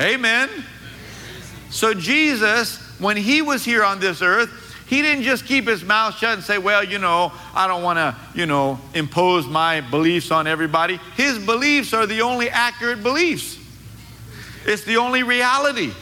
Amen. 0.00 0.48
So, 1.68 1.92
Jesus, 1.92 2.78
when 2.98 3.18
he 3.18 3.42
was 3.42 3.64
here 3.64 3.84
on 3.84 4.00
this 4.00 4.22
earth, 4.22 4.50
he 4.86 5.02
didn't 5.02 5.24
just 5.24 5.44
keep 5.44 5.68
his 5.68 5.84
mouth 5.84 6.16
shut 6.16 6.34
and 6.34 6.42
say, 6.42 6.56
Well, 6.56 6.82
you 6.82 6.98
know, 6.98 7.32
I 7.54 7.68
don't 7.68 7.82
want 7.82 7.98
to, 7.98 8.16
you 8.34 8.46
know, 8.46 8.80
impose 8.94 9.46
my 9.46 9.82
beliefs 9.82 10.30
on 10.30 10.46
everybody. 10.46 10.98
His 11.16 11.38
beliefs 11.38 11.92
are 11.92 12.06
the 12.06 12.22
only 12.22 12.48
accurate 12.48 13.02
beliefs, 13.02 13.58
it's 14.64 14.84
the 14.84 14.96
only 14.96 15.22
reality. 15.22 15.92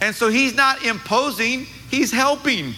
And 0.00 0.14
so 0.14 0.28
he's 0.28 0.54
not 0.54 0.84
imposing, 0.84 1.66
he's 1.90 2.10
helping 2.10 2.74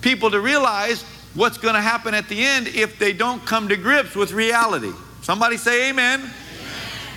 people 0.00 0.30
to 0.32 0.40
realize 0.40 1.02
what's 1.34 1.56
going 1.56 1.74
to 1.74 1.80
happen 1.80 2.14
at 2.14 2.28
the 2.28 2.44
end 2.44 2.66
if 2.66 2.98
they 2.98 3.12
don't 3.12 3.44
come 3.46 3.68
to 3.68 3.76
grips 3.76 4.16
with 4.16 4.32
reality. 4.32 4.92
Somebody 5.22 5.56
say 5.56 5.90
amen. 5.90 6.28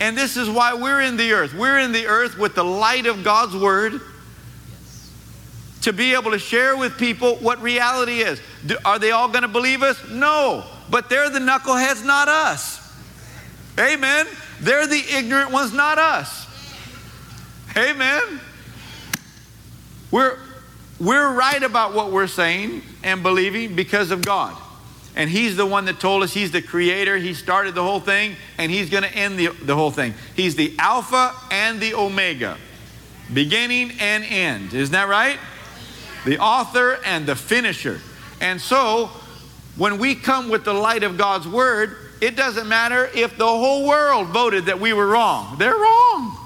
And 0.02 0.18
this 0.18 0.36
is 0.36 0.50
why 0.50 0.74
we're 0.74 1.02
in 1.02 1.16
the 1.16 1.32
earth. 1.34 1.54
We're 1.54 1.78
in 1.78 1.92
the 1.92 2.08
earth 2.08 2.36
with 2.36 2.56
the 2.56 2.64
light 2.64 3.06
of 3.06 3.24
God's 3.24 3.56
word 3.56 4.02
to 5.84 5.94
be 5.94 6.16
able 6.16 6.32
to 6.32 6.40
share 6.40 6.76
with 6.76 6.98
people 6.98 7.36
what 7.36 7.62
reality 7.62 8.22
is. 8.22 8.42
Do, 8.66 8.78
are 8.84 8.98
they 8.98 9.12
all 9.12 9.28
going 9.28 9.44
to 9.44 9.48
believe 9.48 9.84
us? 9.84 10.04
No. 10.10 10.66
But 10.90 11.08
they're 11.08 11.30
the 11.30 11.38
knuckleheads, 11.38 12.04
not 12.04 12.28
us. 12.28 12.80
Amen. 13.80 14.26
They're 14.60 14.88
the 14.88 15.04
ignorant 15.14 15.52
ones, 15.52 15.72
not 15.72 16.00
us. 16.00 16.48
Amen. 17.78 18.42
We're, 20.10 20.40
we're 21.00 21.32
right 21.32 21.62
about 21.62 21.94
what 21.94 22.12
we're 22.12 22.26
saying 22.26 22.82
and 23.04 23.22
believing 23.22 23.76
because 23.76 24.10
of 24.10 24.26
God. 24.26 24.58
And 25.16 25.30
He's 25.30 25.58
the 25.58 25.66
one 25.66 25.86
that 25.86 26.00
told 26.00 26.24
us 26.24 26.34
He's 26.34 26.52
the 26.52 26.62
creator. 26.62 27.18
He 27.18 27.34
started 27.34 27.76
the 27.76 27.84
whole 27.84 28.00
thing, 28.00 28.36
and 28.58 28.72
He's 28.72 28.90
going 28.90 29.04
to 29.04 29.14
end 29.14 29.38
the, 29.38 29.48
the 29.48 29.76
whole 29.76 29.92
thing. 29.92 30.14
He's 30.36 30.56
the 30.56 30.74
Alpha 30.80 31.34
and 31.52 31.80
the 31.80 31.94
Omega, 31.94 32.58
beginning 33.34 33.92
and 34.00 34.24
end. 34.24 34.74
Isn't 34.74 34.94
that 34.94 35.08
right? 35.08 35.38
The 36.26 36.40
author 36.40 37.00
and 37.06 37.26
the 37.26 37.36
finisher. 37.36 38.00
And 38.40 38.62
so, 38.62 39.10
when 39.78 39.98
we 39.98 40.16
come 40.16 40.50
with 40.50 40.64
the 40.64 40.74
light 40.74 41.04
of 41.04 41.18
God's 41.18 41.48
Word, 41.48 41.98
it 42.22 42.36
doesn't 42.36 42.68
matter 42.68 43.10
if 43.16 43.38
the 43.38 43.48
whole 43.48 43.88
world 43.88 44.28
voted 44.28 44.66
that 44.66 44.80
we 44.80 44.94
were 44.94 45.08
wrong. 45.08 45.58
They're 45.58 45.76
wrong. 45.76 46.38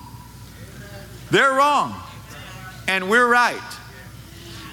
They're 1.31 1.53
wrong. 1.53 2.01
And 2.87 3.09
we're 3.09 3.27
right. 3.27 3.59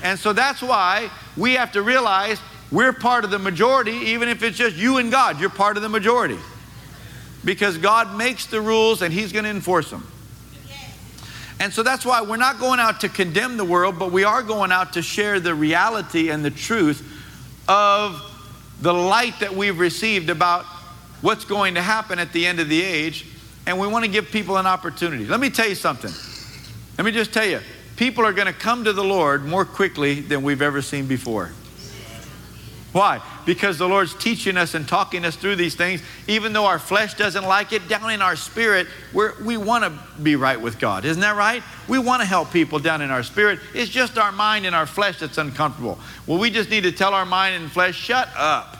And 0.03 0.18
so 0.18 0.32
that's 0.32 0.62
why 0.62 1.11
we 1.36 1.55
have 1.55 1.72
to 1.72 1.82
realize 1.82 2.38
we're 2.73 2.95
part 2.95 3.25
of 3.25 3.31
the 3.31 3.39
majority, 3.39 3.93
even 3.93 4.31
if 4.31 4.43
it's 4.43 4.57
just 4.57 4.77
you 4.77 4.97
and 4.97 5.11
God. 5.12 5.39
You're 5.39 5.51
part 5.51 5.77
of 5.77 5.83
the 5.83 5.91
majority. 5.91 6.39
Because 7.45 7.77
God 7.77 8.16
makes 8.16 8.47
the 8.47 8.61
rules 8.61 9.03
and 9.03 9.12
He's 9.12 9.31
going 9.31 9.45
to 9.45 9.51
enforce 9.51 9.91
them. 9.91 10.07
And 11.61 11.73
so 11.73 11.83
that's 11.83 12.05
why 12.05 12.23
we're 12.23 12.39
not 12.39 12.59
going 12.59 12.81
out 12.81 13.03
to 13.03 13.09
condemn 13.09 13.57
the 13.57 13.64
world, 13.64 13.99
but 13.99 14.11
we 14.11 14.25
are 14.25 14.43
going 14.43 14.73
out 14.73 14.95
to 14.95 15.03
share 15.03 15.39
the 15.39 15.55
reality 15.55 16.31
and 16.31 16.45
the 16.45 16.51
truth 16.51 17.07
of 17.68 18.20
the 18.81 18.93
light 18.93 19.39
that 19.41 19.55
we've 19.55 19.79
received 19.79 20.29
about 20.31 20.64
what's 21.20 21.45
going 21.45 21.75
to 21.75 21.83
happen 21.83 22.18
at 22.18 22.33
the 22.33 22.47
end 22.47 22.59
of 22.59 22.68
the 22.68 22.83
age. 22.83 23.27
And 23.66 23.79
we 23.79 23.87
want 23.87 24.05
to 24.05 24.11
give 24.11 24.31
people 24.31 24.57
an 24.57 24.66
opportunity. 24.66 25.25
Let 25.25 25.39
me 25.39 25.51
tell 25.51 25.68
you 25.68 25.77
something. 25.77 26.11
Let 26.99 27.05
me 27.05 27.12
just 27.12 27.33
tell 27.33 27.47
you 27.47 27.61
people 27.97 28.25
are 28.25 28.33
going 28.33 28.49
to 28.49 28.53
come 28.53 28.85
to 28.85 28.93
the 28.93 29.05
Lord 29.05 29.45
more 29.45 29.64
quickly 29.64 30.20
than 30.20 30.43
we've 30.43 30.62
ever 30.62 30.83
seen 30.83 31.07
before. 31.07 31.53
Why? 32.93 33.22
Because 33.47 33.78
the 33.78 33.88
Lord's 33.88 34.14
teaching 34.14 34.59
us 34.59 34.74
and 34.74 34.86
talking 34.86 35.24
us 35.24 35.34
through 35.34 35.57
these 35.57 35.74
things. 35.74 36.03
Even 36.28 36.53
though 36.53 36.66
our 36.66 36.78
flesh 36.78 37.14
doesn't 37.14 37.45
like 37.45 37.72
it, 37.72 37.88
down 37.88 38.11
in 38.11 38.20
our 38.20 38.36
spirit, 38.36 38.86
we're, 39.14 39.32
we 39.43 39.57
want 39.57 39.84
to 39.84 40.20
be 40.22 40.36
right 40.36 40.61
with 40.61 40.78
God. 40.78 41.07
Isn't 41.07 41.22
that 41.22 41.36
right? 41.36 41.62
We 41.88 41.99
want 41.99 42.20
to 42.20 42.26
help 42.26 42.53
people 42.53 42.78
down 42.78 43.01
in 43.01 43.11
our 43.11 43.22
spirit. 43.22 43.61
It's 43.74 43.90
just 43.90 44.18
our 44.18 44.30
mind 44.30 44.66
and 44.66 44.74
our 44.74 44.84
flesh 44.84 45.18
that's 45.20 45.38
uncomfortable. 45.38 45.99
Well, 46.26 46.38
we 46.38 46.51
just 46.51 46.68
need 46.68 46.82
to 46.82 46.93
tell 46.93 47.14
our 47.14 47.26
mind 47.26 47.62
and 47.62 47.72
flesh, 47.72 47.97
shut 47.97 48.28
up. 48.36 48.76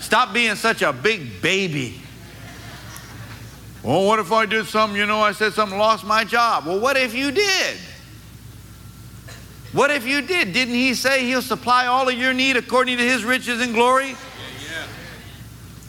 Stop 0.00 0.32
being 0.32 0.54
such 0.56 0.80
a 0.80 0.92
big 0.92 1.42
baby. 1.42 2.00
Well, 3.82 4.06
what 4.06 4.18
if 4.18 4.32
I 4.32 4.46
did 4.46 4.64
something, 4.66 4.98
you 4.98 5.06
know, 5.06 5.20
I 5.20 5.32
said 5.32 5.52
something, 5.52 5.76
lost 5.76 6.04
my 6.04 6.24
job? 6.24 6.66
Well, 6.66 6.80
what 6.80 6.96
if 6.96 7.14
you 7.14 7.30
did? 7.32 7.76
What 9.72 9.90
if 9.90 10.06
you 10.06 10.20
did? 10.20 10.52
Didn't 10.52 10.74
he 10.74 10.94
say 10.94 11.24
he'll 11.24 11.42
supply 11.42 11.86
all 11.86 12.08
of 12.08 12.14
your 12.14 12.34
need 12.34 12.56
according 12.56 12.98
to 12.98 13.04
his 13.04 13.24
riches 13.24 13.60
and 13.60 13.72
glory? 13.72 14.08
Yeah, 14.08 14.16
yeah. 14.70 14.86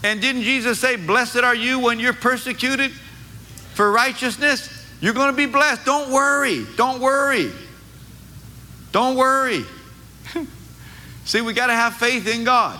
And 0.09 0.21
didn't 0.21 0.43
Jesus 0.43 0.79
say, 0.79 0.95
Blessed 0.95 1.37
are 1.37 1.55
you 1.55 1.79
when 1.79 1.99
you're 1.99 2.13
persecuted 2.13 2.91
for 3.73 3.91
righteousness? 3.91 4.69
You're 5.01 5.13
going 5.13 5.31
to 5.31 5.35
be 5.35 5.47
blessed. 5.47 5.85
Don't 5.85 6.11
worry. 6.11 6.65
Don't 6.77 7.01
worry. 7.01 7.51
Don't 8.93 9.17
worry. 9.17 9.65
See, 11.25 11.41
we 11.41 11.53
got 11.53 11.67
to 11.67 11.73
have 11.73 11.95
faith 11.95 12.33
in 12.33 12.45
God. 12.45 12.79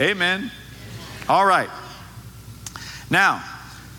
Amen. 0.00 0.50
All 1.28 1.46
right. 1.46 1.70
Now, 3.10 3.44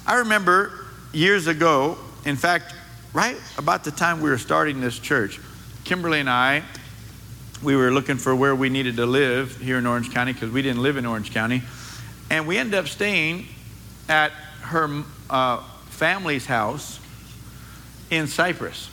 I 0.06 0.16
remember 0.16 0.88
years 1.14 1.48
ago, 1.48 1.98
in 2.26 2.36
fact, 2.36 2.74
right 3.16 3.38
about 3.58 3.86
the 3.86 3.92
time 3.92 4.20
we 4.20 4.30
were 4.30 4.38
starting 4.38 4.82
this 4.82 5.00
church, 5.00 5.40
Kimberly 5.86 6.20
and 6.20 6.30
I, 6.30 6.64
we 7.64 7.78
were 7.78 7.90
looking 7.90 8.18
for 8.18 8.36
where 8.36 8.54
we 8.54 8.68
needed 8.68 8.98
to 8.98 9.06
live 9.06 9.56
here 9.58 9.78
in 9.78 9.88
Orange 9.88 10.12
County 10.12 10.34
because 10.34 10.52
we 10.52 10.62
didn't 10.62 10.84
live 10.84 10.98
in 10.98 11.06
Orange 11.06 11.32
County. 11.34 11.64
And 12.30 12.46
we 12.46 12.58
ended 12.58 12.78
up 12.78 12.90
staying 12.90 13.46
at 14.10 14.34
her 14.64 15.04
uh, 15.30 15.64
family's 15.88 16.46
house 16.46 17.00
in 18.12 18.28
Cypress. 18.28 18.90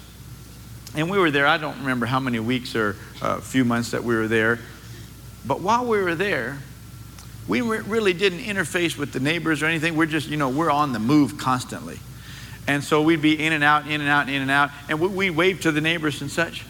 And 0.95 1.11
we 1.11 1.19
were 1.19 1.33
there, 1.33 1.49
I 1.49 1.59
don't 1.59 1.81
remember 1.81 2.07
how 2.07 2.21
many 2.21 2.39
weeks 2.39 2.77
or 2.77 2.95
a 3.23 3.25
uh, 3.25 3.41
few 3.41 3.65
months 3.65 3.91
that 3.91 4.05
we 4.05 4.15
were 4.15 4.29
there. 4.29 4.61
But 5.45 5.63
while 5.63 5.85
we 5.85 6.01
were 6.01 6.15
there, 6.15 6.59
we 7.49 7.61
really 7.61 8.13
didn't 8.13 8.39
interface 8.39 8.97
with 8.97 9.13
the 9.13 9.19
neighbors 9.19 9.65
or 9.65 9.67
anything. 9.67 9.97
We're 9.97 10.07
just, 10.07 10.29
you 10.29 10.37
know, 10.37 10.49
we're 10.49 10.71
on 10.71 10.93
the 10.93 11.01
move 11.01 11.39
constantly. 11.39 11.99
And 12.67 12.83
so 12.83 13.03
we'd 13.03 13.23
be 13.23 13.45
in 13.45 13.53
and 13.53 13.65
out, 13.65 13.87
in 13.87 14.01
and 14.01 14.09
out, 14.09 14.29
in 14.29 14.41
and 14.41 14.51
out, 14.51 14.71
and 14.89 15.01
we'd 15.01 15.31
wave 15.31 15.61
to 15.63 15.73
the 15.73 15.81
neighbors 15.81 16.21
and 16.21 16.31
such. 16.31 16.65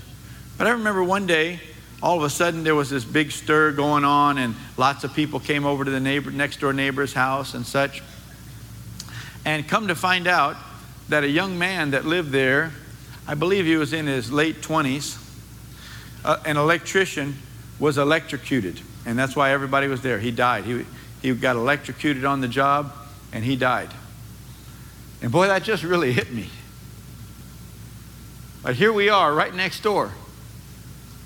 But 0.57 0.67
I 0.67 0.71
remember 0.71 1.03
one 1.05 1.27
day, 1.27 1.61
all 2.03 2.17
of 2.17 2.25
a 2.25 2.31
sudden 2.31 2.65
there 2.65 2.75
was 2.75 2.91
this 2.91 3.05
big 3.05 3.31
stir 3.31 3.73
going 3.73 4.05
on, 4.05 4.39
and 4.39 4.55
lots 4.77 5.05
of 5.05 5.15
people 5.15 5.39
came 5.39 5.65
over 5.65 5.85
to 5.85 5.91
the 5.91 6.01
neighbor, 6.01 6.31
next 6.31 6.61
door 6.61 6.73
neighbor's 6.73 7.13
house 7.13 7.55
and 7.55 7.67
such. 7.67 8.03
And 9.45 9.67
come 9.69 9.89
to 9.89 9.95
find 9.95 10.27
out 10.27 10.57
that 11.09 11.25
a 11.25 11.29
young 11.29 11.59
man 11.59 11.91
that 11.91 12.05
lived 12.05 12.31
there, 12.31 12.73
I 13.27 13.35
believe 13.35 13.67
he 13.67 13.77
was 13.77 13.93
in 13.93 14.07
his 14.07 14.33
late 14.33 14.63
20s, 14.63 15.19
uh, 16.25 16.39
an 16.45 16.57
electrician, 16.57 17.37
was 17.79 17.99
electrocuted. 17.99 18.81
And 19.05 19.19
that's 19.19 19.35
why 19.35 19.53
everybody 19.53 19.89
was 19.89 20.01
there. 20.01 20.19
He 20.19 20.31
died. 20.31 20.65
He, 20.65 20.85
he 21.21 21.35
got 21.35 21.57
electrocuted 21.57 22.25
on 22.25 22.41
the 22.41 22.49
job, 22.49 22.93
and 23.33 23.45
he 23.45 23.57
died. 23.57 23.91
And 25.23 25.31
boy, 25.31 25.47
that 25.47 25.63
just 25.63 25.85
really 25.85 26.13
hit 26.13 26.33
me. 26.33 26.51
But 28.63 28.75
here 28.75 28.93
we 28.93 29.09
are, 29.09 29.33
right 29.33 29.55
next 29.55 29.81
door, 29.83 30.13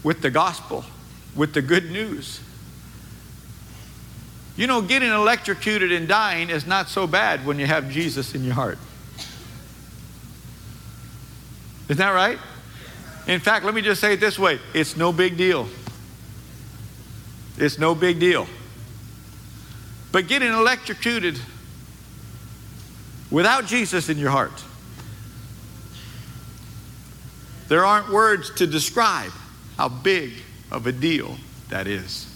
with 0.03 0.21
the 0.21 0.31
gospel, 0.31 0.85
with 1.35 1.55
the 1.55 1.63
good 1.63 1.91
news. 1.91 2.41
You 4.57 4.67
know, 4.67 4.81
getting 4.81 5.11
electrocuted 5.11 5.93
and 5.93 6.07
dying 6.07 6.51
is 6.51 6.67
not 6.67 6.89
so 6.89 7.07
bad 7.07 7.45
when 7.45 7.59
you 7.59 7.67
have 7.67 7.91
Jesus 7.91 8.35
in 8.35 8.45
your 8.45 8.55
heart. 8.55 8.79
Isn't 11.89 11.99
that 11.99 12.11
right? 12.11 12.39
In 13.27 13.41
fact, 13.41 13.65
let 13.65 13.75
me 13.75 13.83
just 13.83 14.01
say 14.01 14.15
it 14.15 14.21
this 14.21 14.39
way 14.39 14.61
it's 14.75 14.97
no 14.97 15.13
big 15.13 15.37
deal. 15.37 15.69
It's 17.59 17.79
no 17.79 17.95
big 17.95 18.21
deal. 18.21 18.47
But 20.13 20.29
getting 20.29 20.53
electrocuted 20.53 21.39
without 23.31 23.67
Jesus 23.67 24.09
in 24.09 24.19
your 24.19 24.31
heart. 24.31 24.65
There 27.69 27.85
aren't 27.85 28.11
words 28.11 28.51
to 28.57 28.67
describe 28.67 29.33
how 29.77 29.89
big 29.89 30.33
of 30.71 30.87
a 30.87 30.93
deal 30.93 31.37
that 31.69 31.87
is. 31.87 32.27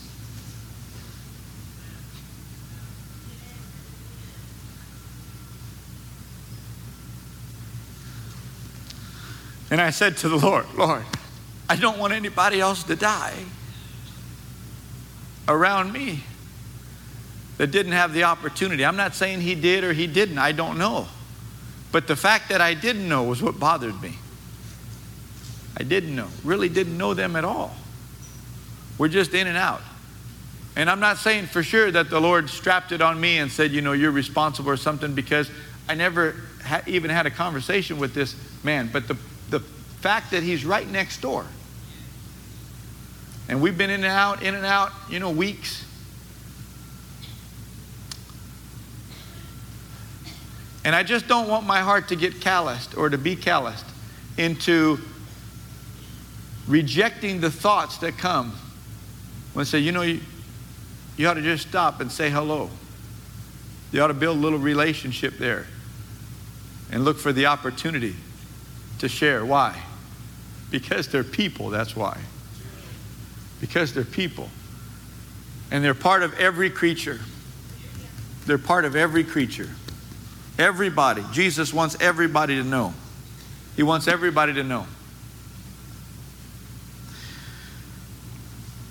And 9.71 9.81
I 9.81 9.91
said 9.91 10.17
to 10.19 10.29
the 10.29 10.37
Lord, 10.37 10.67
Lord, 10.77 11.05
I 11.69 11.77
don't 11.77 11.99
want 11.99 12.13
anybody 12.13 12.61
else 12.61 12.83
to 12.85 12.97
die 12.97 13.45
around 15.47 15.93
me 15.93 16.25
that 17.61 17.71
didn't 17.71 17.93
have 17.93 18.15
the 18.15 18.25
opportunity. 18.25 18.87
I'm 18.87 18.97
not 18.97 19.15
saying 19.15 19.43
he 19.43 19.55
did 19.55 19.85
or 19.85 19.93
he 19.93 20.07
didn't, 20.07 20.39
I 20.39 20.53
don't 20.53 20.79
know. 20.79 21.07
But 21.93 22.07
the 22.07 22.17
fact 22.17 22.49
that 22.49 22.63
I 22.63 22.73
didn't 22.73 23.07
know 23.07 23.25
was 23.25 23.43
what 23.43 23.61
bothered 23.61 24.01
me. 24.01 24.15
I 25.77 25.83
didn't 25.83 26.17
know, 26.17 26.29
really 26.43 26.71
didn't 26.71 26.97
know 26.97 27.13
them 27.13 27.37
at 27.37 27.45
all. 27.45 27.77
We're 28.97 29.09
just 29.09 29.35
in 29.35 29.47
and 29.47 29.59
out. 29.59 29.83
And 30.75 30.89
I'm 30.89 31.01
not 31.01 31.19
saying 31.19 31.49
for 31.49 31.63
sure 31.63 31.91
that 31.91 32.09
the 32.09 32.19
Lord 32.19 32.49
strapped 32.49 32.93
it 32.93 33.03
on 33.03 33.21
me 33.21 33.37
and 33.37 33.53
said, 33.53 33.73
you 33.73 33.83
know, 33.83 33.93
you're 33.93 34.11
responsible 34.11 34.71
or 34.71 34.79
something 34.79 35.15
because 35.15 35.51
I 35.87 35.97
never 35.97 36.37
ha- 36.65 36.81
even 36.87 37.11
had 37.11 37.27
a 37.27 37.31
conversation 37.31 37.99
with 37.99 38.15
this 38.15 38.35
man. 38.65 38.89
But 38.91 39.07
the, 39.07 39.19
the 39.51 39.61
fact 39.61 40.31
that 40.31 40.43
he's 40.43 40.65
right 40.65 40.91
next 40.91 41.21
door, 41.21 41.45
and 43.51 43.61
we've 43.61 43.77
been 43.77 43.91
in 43.91 44.03
and 44.03 44.07
out, 44.07 44.43
in 44.43 44.55
and 44.55 44.65
out, 44.65 44.93
you 45.11 45.19
know, 45.19 45.29
weeks. 45.29 45.85
And 50.91 50.97
I 50.97 51.05
just 51.05 51.29
don't 51.29 51.47
want 51.47 51.69
my 51.69 51.83
heart 51.83 52.09
to 52.09 52.17
get 52.17 52.41
calloused 52.41 52.97
or 52.97 53.09
to 53.09 53.17
be 53.17 53.37
calloused 53.37 53.87
into 54.37 54.99
rejecting 56.67 57.41
the 57.41 57.49
thoughts 57.49 57.99
that 57.99 58.19
come 58.19 58.51
when 59.53 59.61
I 59.61 59.65
say, 59.65 59.79
you 59.79 59.93
know, 59.93 60.03
you, 60.03 60.19
you 61.17 61.29
ought 61.29 61.35
to 61.35 61.43
just 61.43 61.69
stop 61.69 62.01
and 62.01 62.11
say 62.11 62.29
hello. 62.29 62.71
You 63.93 64.03
ought 64.03 64.09
to 64.09 64.15
build 64.15 64.39
a 64.39 64.41
little 64.41 64.59
relationship 64.59 65.39
there 65.39 65.69
and 66.91 67.05
look 67.05 67.19
for 67.19 67.33
the 67.33 67.47
opportunity 67.47 68.17
to 68.99 69.09
share. 69.09 69.45
Why? 69.45 69.81
Because 70.73 71.07
they're 71.07 71.23
people, 71.23 71.71
that's 71.71 71.95
why. 71.95 72.19
Because 73.61 73.95
they're 73.95 74.03
people. 74.03 74.49
And 75.71 75.85
they're 75.85 75.95
part 75.95 76.25
of 76.25 76.37
every 76.37 76.69
creature. 76.69 77.21
They're 78.45 78.59
part 78.59 78.85
of 78.85 78.97
every 78.97 79.23
creature. 79.23 79.69
Everybody. 80.61 81.25
Jesus 81.33 81.73
wants 81.73 81.97
everybody 82.01 82.57
to 82.57 82.63
know 82.63 82.93
He 83.77 83.83
wants 83.83 84.07
everybody 84.09 84.53
to 84.53 84.63
know. 84.63 84.87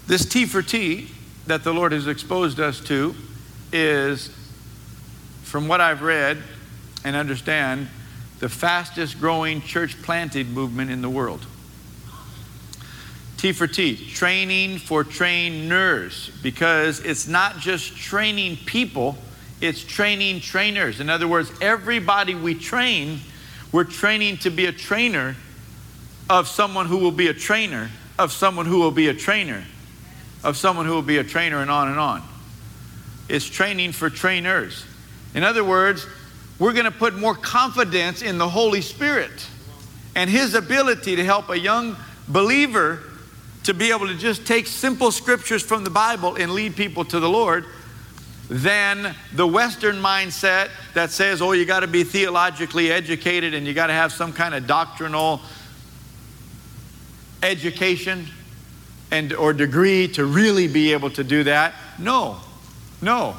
This 0.07 0.25
T 0.25 0.47
for 0.47 0.63
T 0.63 1.11
that 1.45 1.63
the 1.63 1.71
Lord 1.71 1.91
has 1.91 2.07
exposed 2.07 2.59
us 2.59 2.79
to 2.85 3.13
is, 3.71 4.31
from 5.43 5.67
what 5.67 5.79
I've 5.79 6.01
read 6.01 6.39
and 7.03 7.15
understand, 7.15 7.87
the 8.39 8.49
fastest 8.49 9.19
growing 9.19 9.61
church 9.61 10.01
planted 10.01 10.49
movement 10.49 10.89
in 10.89 11.03
the 11.03 11.09
world. 11.09 11.45
T 13.37 13.51
for 13.51 13.67
T, 13.67 13.95
training 13.95 14.79
for 14.79 15.03
trainers, 15.03 16.31
because 16.41 16.99
it's 17.01 17.27
not 17.27 17.59
just 17.59 17.95
training 17.95 18.57
people, 18.65 19.15
it's 19.61 19.83
training 19.83 20.41
trainers. 20.41 20.99
In 20.99 21.09
other 21.09 21.27
words, 21.27 21.51
everybody 21.61 22.35
we 22.35 22.55
train, 22.55 23.19
we're 23.71 23.83
training 23.83 24.37
to 24.37 24.49
be 24.49 24.65
a 24.65 24.71
trainer 24.71 25.35
of 26.29 26.47
someone 26.47 26.85
who 26.85 26.97
will 26.97 27.11
be 27.11 27.27
a 27.27 27.33
trainer, 27.33 27.89
of 28.17 28.31
someone 28.31 28.65
who 28.65 28.79
will 28.79 28.91
be 28.91 29.09
a 29.09 29.13
trainer, 29.13 29.63
of 30.43 30.55
someone 30.55 30.85
who 30.85 30.93
will 30.93 31.01
be 31.01 31.17
a 31.17 31.23
trainer, 31.23 31.61
and 31.61 31.69
on 31.69 31.89
and 31.89 31.99
on. 31.99 32.23
It's 33.27 33.45
training 33.45 33.91
for 33.91 34.09
trainers. 34.09 34.85
In 35.33 35.43
other 35.43 35.63
words, 35.63 36.07
we're 36.57 36.73
going 36.73 36.85
to 36.85 36.91
put 36.91 37.15
more 37.15 37.35
confidence 37.35 38.21
in 38.21 38.37
the 38.37 38.47
Holy 38.47 38.81
Spirit 38.81 39.47
and 40.15 40.29
His 40.29 40.55
ability 40.55 41.15
to 41.15 41.23
help 41.23 41.49
a 41.49 41.59
young 41.59 41.95
believer 42.27 43.03
to 43.63 43.73
be 43.73 43.91
able 43.91 44.07
to 44.07 44.15
just 44.15 44.45
take 44.45 44.67
simple 44.67 45.11
scriptures 45.11 45.61
from 45.61 45.83
the 45.83 45.89
Bible 45.89 46.35
and 46.35 46.53
lead 46.53 46.75
people 46.75 47.05
to 47.05 47.19
the 47.19 47.29
Lord 47.29 47.65
than 48.49 49.15
the 49.33 49.45
Western 49.45 49.97
mindset 49.97 50.69
that 50.95 51.11
says, 51.11 51.41
oh, 51.41 51.51
you 51.51 51.65
got 51.65 51.81
to 51.81 51.87
be 51.87 52.03
theologically 52.03 52.91
educated 52.91 53.53
and 53.53 53.67
you 53.67 53.73
got 53.73 53.87
to 53.87 53.93
have 53.93 54.11
some 54.11 54.33
kind 54.33 54.55
of 54.55 54.65
doctrinal 54.65 55.39
education 57.43 58.25
and 59.11 59.33
or 59.33 59.53
degree 59.53 60.07
to 60.07 60.25
really 60.25 60.67
be 60.67 60.93
able 60.93 61.11
to 61.11 61.23
do 61.23 61.43
that. 61.43 61.73
No, 61.99 62.37
no, 63.01 63.37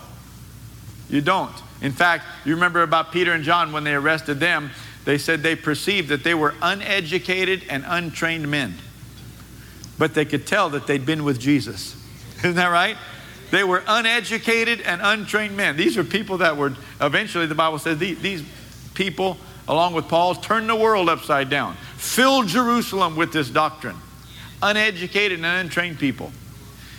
you 1.09 1.21
don't. 1.21 1.55
In 1.81 1.93
fact, 1.93 2.25
you 2.45 2.55
remember 2.55 2.83
about 2.83 3.13
Peter 3.13 3.33
and 3.33 3.43
John 3.43 3.73
when 3.73 3.85
they 3.85 3.95
arrested 3.95 4.39
them, 4.39 4.71
they 5.05 5.19
said 5.19 5.43
they 5.43 5.57
perceived 5.57 6.09
that 6.09 6.25
they 6.25 6.35
were 6.35 6.55
uneducated 6.61 7.65
and 7.69 7.85
untrained 7.87 8.49
men. 8.49 8.75
But 9.99 10.15
they 10.15 10.25
could 10.25 10.47
tell 10.47 10.71
that 10.71 10.87
they'd 10.87 11.05
been 11.05 11.25
with 11.25 11.41
Jesus. 11.41 11.97
Isn't 12.39 12.55
that 12.55 12.69
right? 12.69 12.97
They 13.51 13.65
were 13.65 13.83
uneducated 13.87 14.81
and 14.83 15.01
untrained 15.03 15.57
men. 15.57 15.77
These 15.77 15.99
are 15.99 16.05
people 16.05 16.39
that 16.39 16.57
were, 16.57 16.73
eventually, 17.01 17.47
the 17.47 17.55
Bible 17.55 17.79
says, 17.79 17.99
these 17.99 18.45
people, 18.95 19.37
along 19.67 19.95
with 19.95 20.09
Paul, 20.09 20.35
turned 20.37 20.69
the 20.69 20.77
world 20.77 21.09
upside 21.09 21.51
down, 21.51 21.77
filled 21.97 22.47
Jerusalem 22.47 23.17
with 23.17 23.33
this 23.33 23.51
doctrine. 23.51 23.97
Uneducated 24.63 25.39
and 25.39 25.47
untrained 25.47 25.99
people. 25.99 26.31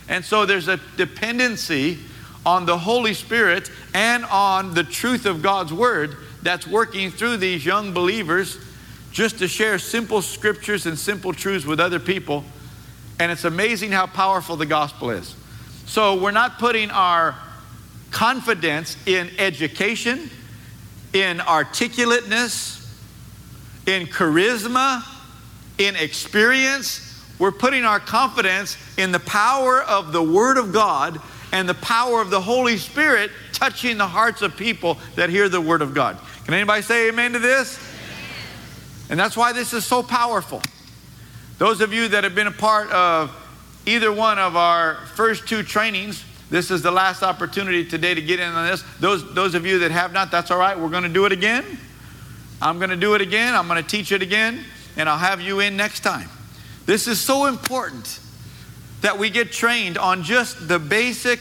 And 0.09 0.25
so 0.25 0.45
there's 0.45 0.67
a 0.67 0.77
dependency 0.97 1.99
on 2.45 2.65
the 2.65 2.77
Holy 2.77 3.13
Spirit 3.13 3.69
and 3.93 4.25
on 4.25 4.73
the 4.73 4.83
truth 4.83 5.25
of 5.25 5.41
God's 5.41 5.71
Word 5.71 6.17
that's 6.41 6.65
working 6.65 7.11
through 7.11 7.37
these 7.37 7.65
young 7.65 7.93
believers 7.93 8.57
just 9.11 9.39
to 9.39 9.47
share 9.47 9.77
simple 9.77 10.21
scriptures 10.21 10.85
and 10.85 10.97
simple 10.97 11.33
truths 11.33 11.65
with 11.65 11.79
other 11.79 11.99
people. 11.99 12.43
And 13.19 13.31
it's 13.31 13.43
amazing 13.43 13.91
how 13.91 14.07
powerful 14.07 14.55
the 14.55 14.65
gospel 14.65 15.11
is. 15.11 15.35
So 15.85 16.21
we're 16.21 16.31
not 16.31 16.59
putting 16.59 16.89
our 16.91 17.35
confidence 18.11 18.97
in 19.05 19.29
education, 19.37 20.29
in 21.13 21.39
articulateness, 21.41 22.77
in 23.87 24.07
charisma, 24.07 25.03
in 25.77 25.95
experience. 25.95 27.07
We're 27.39 27.51
putting 27.51 27.85
our 27.85 27.99
confidence 27.99 28.77
in 28.97 29.11
the 29.11 29.19
power 29.19 29.81
of 29.81 30.11
the 30.11 30.21
Word 30.21 30.57
of 30.57 30.71
God 30.71 31.19
and 31.51 31.67
the 31.67 31.73
power 31.73 32.21
of 32.21 32.29
the 32.29 32.39
Holy 32.39 32.77
Spirit 32.77 33.31
touching 33.51 33.97
the 33.97 34.07
hearts 34.07 34.41
of 34.41 34.55
people 34.55 34.97
that 35.15 35.29
hear 35.29 35.49
the 35.49 35.59
Word 35.59 35.81
of 35.81 35.93
God. 35.93 36.17
Can 36.45 36.53
anybody 36.53 36.81
say 36.81 37.09
amen 37.09 37.33
to 37.33 37.39
this? 37.39 37.79
And 39.09 39.19
that's 39.19 39.35
why 39.35 39.51
this 39.51 39.73
is 39.73 39.85
so 39.85 40.01
powerful. 40.01 40.61
Those 41.57 41.81
of 41.81 41.93
you 41.93 42.07
that 42.07 42.23
have 42.23 42.33
been 42.33 42.47
a 42.47 42.51
part 42.51 42.89
of 42.91 43.35
either 43.85 44.11
one 44.11 44.39
of 44.39 44.55
our 44.55 44.95
first 45.15 45.47
two 45.47 45.63
trainings, 45.63 46.23
this 46.49 46.69
is 46.69 46.81
the 46.81 46.91
last 46.91 47.23
opportunity 47.23 47.85
today 47.85 48.13
to 48.13 48.21
get 48.21 48.39
in 48.39 48.49
on 48.49 48.67
this. 48.67 48.83
Those, 48.99 49.33
those 49.33 49.55
of 49.55 49.65
you 49.65 49.79
that 49.79 49.91
have 49.91 50.11
not, 50.11 50.31
that's 50.31 50.51
all 50.51 50.59
right. 50.59 50.77
We're 50.77 50.89
going 50.89 51.03
to 51.03 51.09
do 51.09 51.25
it 51.25 51.31
again. 51.31 51.65
I'm 52.61 52.77
going 52.77 52.89
to 52.89 52.97
do 52.97 53.15
it 53.15 53.21
again. 53.21 53.55
I'm 53.55 53.67
going 53.67 53.81
to 53.81 53.89
teach 53.89 54.11
it 54.11 54.21
again, 54.21 54.63
and 54.97 55.07
I'll 55.09 55.17
have 55.17 55.41
you 55.41 55.61
in 55.61 55.77
next 55.77 56.01
time. 56.01 56.29
This 56.85 57.07
is 57.07 57.19
so 57.19 57.45
important 57.45 58.19
that 59.01 59.17
we 59.17 59.29
get 59.29 59.51
trained 59.51 59.97
on 59.97 60.23
just 60.23 60.67
the 60.67 60.77
basic 60.77 61.39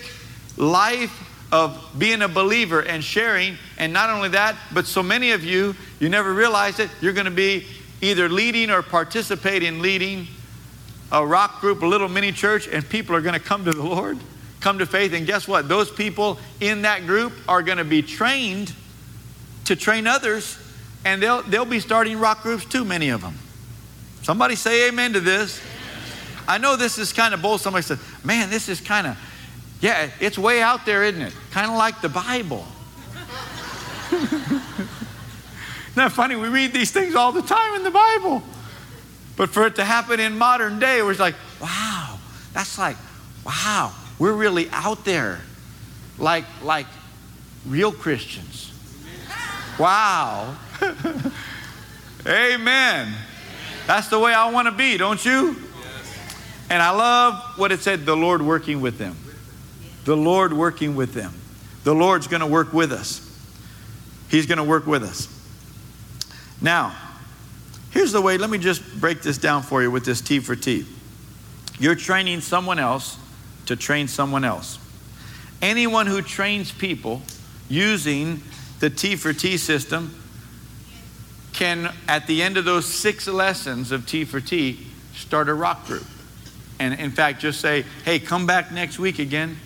life 0.57 1.27
of 1.53 1.95
being 1.99 2.23
a 2.23 2.29
believer 2.29 2.81
and 2.81 3.03
sharing. 3.03 3.57
And 3.79 3.93
not 3.93 4.11
only 4.11 4.31
that, 4.31 4.57
but 4.73 4.87
so 4.87 5.03
many 5.03 5.33
of 5.33 5.45
you, 5.45 5.75
you 5.99 6.09
never 6.09 6.33
realize 6.33 6.79
it, 6.79 6.89
you're 7.01 7.13
going 7.13 7.27
to 7.27 7.31
be 7.31 7.67
either 8.01 8.29
leading 8.29 8.71
or 8.71 8.83
participate 8.83 9.63
in 9.63 9.83
leading 9.83 10.27
a 11.13 11.27
rock 11.27 11.61
group, 11.61 11.83
a 11.83 11.87
little 11.87 12.09
mini 12.09 12.33
church, 12.33 12.69
and 12.69 12.89
people 12.89 13.15
are 13.17 13.21
going 13.21 13.35
to 13.35 13.41
come 13.41 13.65
to 13.65 13.73
the 13.73 13.83
Lord, 13.83 14.19
come 14.61 14.79
to 14.79 14.87
faith. 14.87 15.13
And 15.13 15.27
guess 15.27 15.49
what? 15.49 15.69
Those 15.69 15.91
people 15.91 16.39
in 16.61 16.83
that 16.83 17.07
group 17.07 17.33
are 17.49 17.63
going 17.63 17.79
to 17.79 17.85
be 17.85 18.03
trained 18.03 18.73
to 19.65 19.77
train 19.77 20.07
others, 20.07 20.59
and 21.05 21.23
they'll, 21.23 21.43
they'll 21.43 21.65
be 21.65 21.81
starting 21.81 22.19
rock 22.19 22.43
groups 22.43 22.65
too, 22.65 22.85
many 22.85 23.09
of 23.11 23.21
them. 23.21 23.35
Somebody 24.23 24.55
say 24.55 24.89
amen 24.89 25.15
to 25.15 25.21
this. 25.21 25.61
I 26.47 26.59
know 26.59 26.77
this 26.77 26.99
is 26.99 27.13
kind 27.13 27.33
of 27.33 27.43
bold. 27.43 27.61
Somebody 27.61 27.83
said, 27.83 27.99
man, 28.25 28.51
this 28.51 28.69
is 28.69 28.81
kind 28.81 29.07
of, 29.07 29.19
yeah, 29.81 30.11
it's 30.21 30.37
way 30.39 30.61
out 30.61 30.85
there, 30.85 31.05
isn't 31.05 31.23
it? 31.23 31.35
Kind 31.53 31.71
of 31.71 31.77
like 31.77 32.01
the 32.01 32.09
Bible. 32.09 32.67
Isn't 35.91 36.05
that 36.05 36.13
funny? 36.13 36.37
We 36.37 36.49
read 36.49 36.73
these 36.73 36.93
things 36.93 37.15
all 37.15 37.33
the 37.33 37.43
time 37.43 37.75
in 37.75 37.83
the 37.83 37.91
Bible. 37.91 38.43
But 39.41 39.49
for 39.49 39.65
it 39.65 39.77
to 39.77 39.85
happen 39.87 40.21
in 40.21 40.37
modern 40.37 40.79
day, 40.81 40.99
it 40.99 41.03
was 41.03 41.19
like, 41.19 41.35
wow, 41.63 42.19
that's 42.53 42.79
like, 42.79 42.99
wow, 43.43 43.91
we're 44.19 44.35
really 44.35 44.69
out 44.69 45.07
there. 45.07 45.41
Like, 46.19 46.45
like 46.63 46.85
real 47.67 47.91
Christians. 47.91 48.71
Wow. 49.79 50.59
Amen. 52.27 53.15
That's 53.87 54.09
the 54.09 54.19
way 54.19 54.35
I 54.35 54.51
want 54.51 54.67
to 54.69 54.73
be, 54.73 54.99
don't 54.99 55.25
you? 55.25 55.57
And 56.69 56.83
I 56.83 56.91
love 56.91 57.43
what 57.57 57.73
it 57.73 57.81
said 57.81 58.05
the 58.05 58.15
Lord 58.15 58.43
working 58.43 58.83
with 58.83 58.99
them. 58.99 59.17
The 60.05 60.19
Lord 60.19 60.53
working 60.53 60.97
with 60.97 61.15
them. 61.15 61.33
The 61.85 61.95
Lord's 61.95 62.27
going 62.27 62.41
to 62.41 62.47
work 62.47 62.75
with 62.75 62.93
us. 62.93 63.27
He's 64.29 64.45
going 64.45 64.59
to 64.59 64.65
work 64.65 64.87
with 64.87 65.03
us. 65.03 65.29
Now, 66.61 66.95
here's 67.91 68.13
the 68.13 68.21
way, 68.21 68.39
let 68.39 68.51
me 68.51 68.59
just 68.59 69.01
break 69.01 69.23
this 69.23 69.39
down 69.39 69.63
for 69.63 69.83
you 69.83 69.91
with 69.91 70.05
this 70.05 70.21
T 70.21 70.41
for 70.41 70.57
T. 70.57 70.87
You're 71.79 71.95
training 71.95 72.41
someone 72.41 72.79
else 72.79 73.19
to 73.67 73.77
train 73.77 74.09
someone 74.09 74.45
else. 74.45 74.79
Anyone 75.63 76.07
who 76.07 76.23
trains 76.23 76.73
people 76.73 77.23
using 77.69 78.43
the 78.81 78.91
T 78.91 79.17
for 79.17 79.33
T 79.33 79.57
system 79.57 80.15
can, 81.53 81.93
at 82.09 82.27
the 82.27 82.43
end 82.43 82.57
of 82.57 82.65
those 82.65 82.87
six 82.87 83.27
lessons 83.27 83.93
of 83.93 84.07
T 84.07 84.25
for 84.25 84.41
T, 84.41 84.87
start 85.15 85.49
a 85.49 85.55
rock 85.55 85.87
group 85.87 86.05
and 86.81 86.99
in 86.99 87.11
fact 87.11 87.41
just 87.41 87.61
say, 87.61 87.85
hey, 88.05 88.19
come 88.19 88.47
back 88.47 88.73
next 88.73 88.99
week 88.99 89.21
again. 89.21 89.57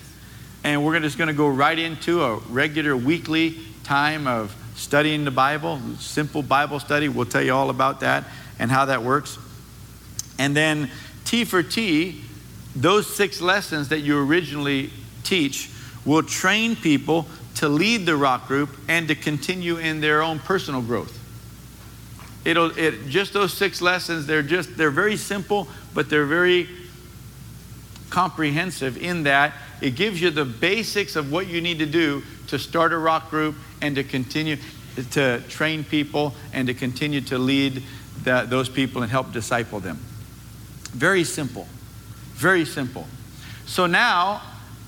And 0.63 0.85
we're 0.85 0.99
just 0.99 1.17
going 1.17 1.29
to 1.29 1.33
go 1.33 1.47
right 1.47 1.77
into 1.77 2.23
a 2.23 2.37
regular 2.49 2.95
weekly 2.95 3.57
time 3.83 4.27
of 4.27 4.55
studying 4.75 5.25
the 5.25 5.31
Bible, 5.31 5.79
simple 5.99 6.41
Bible 6.41 6.79
study. 6.79 7.09
We'll 7.09 7.25
tell 7.25 7.41
you 7.41 7.53
all 7.53 7.69
about 7.69 8.01
that 8.01 8.25
and 8.59 8.69
how 8.69 8.85
that 8.85 9.03
works. 9.03 9.37
And 10.37 10.55
then 10.55 10.89
T 11.23 11.45
for 11.45 11.63
T, 11.63 12.21
those 12.75 13.13
six 13.13 13.41
lessons 13.41 13.89
that 13.89 14.01
you 14.01 14.21
originally 14.21 14.91
teach 15.23 15.69
will 16.05 16.23
train 16.23 16.75
people 16.75 17.25
to 17.55 17.69
lead 17.69 18.05
the 18.05 18.15
rock 18.15 18.47
group 18.47 18.69
and 18.87 19.07
to 19.07 19.15
continue 19.15 19.77
in 19.77 20.01
their 20.01 20.21
own 20.21 20.39
personal 20.39 20.81
growth. 20.81 21.21
It'll 22.43 22.77
it, 22.77 23.07
just 23.07 23.33
those 23.33 23.53
six 23.53 23.81
lessons, 23.81 24.27
they're 24.27 24.43
just 24.43 24.77
they're 24.77 24.91
very 24.91 25.17
simple, 25.17 25.67
but 25.93 26.09
they're 26.09 26.25
very 26.25 26.69
comprehensive 28.09 29.01
in 29.01 29.23
that 29.23 29.53
it 29.81 29.95
gives 29.95 30.21
you 30.21 30.29
the 30.29 30.45
basics 30.45 31.15
of 31.15 31.31
what 31.31 31.47
you 31.47 31.59
need 31.59 31.79
to 31.79 31.85
do 31.85 32.23
to 32.55 32.63
start 32.63 32.93
a 32.93 32.97
rock 32.97 33.29
group 33.29 33.53
and 33.81 33.95
to 33.95 34.03
continue 34.03 34.55
to 35.11 35.41
train 35.49 35.83
people 35.83 36.33
and 36.53 36.67
to 36.67 36.73
continue 36.73 37.19
to 37.19 37.37
lead 37.37 37.83
the, 38.23 38.45
those 38.47 38.69
people 38.69 39.01
and 39.01 39.11
help 39.11 39.33
disciple 39.33 39.81
them. 39.81 39.97
Very 40.91 41.25
simple. 41.25 41.67
Very 42.35 42.63
simple. 42.63 43.05
So 43.65 43.87
now, 43.87 44.41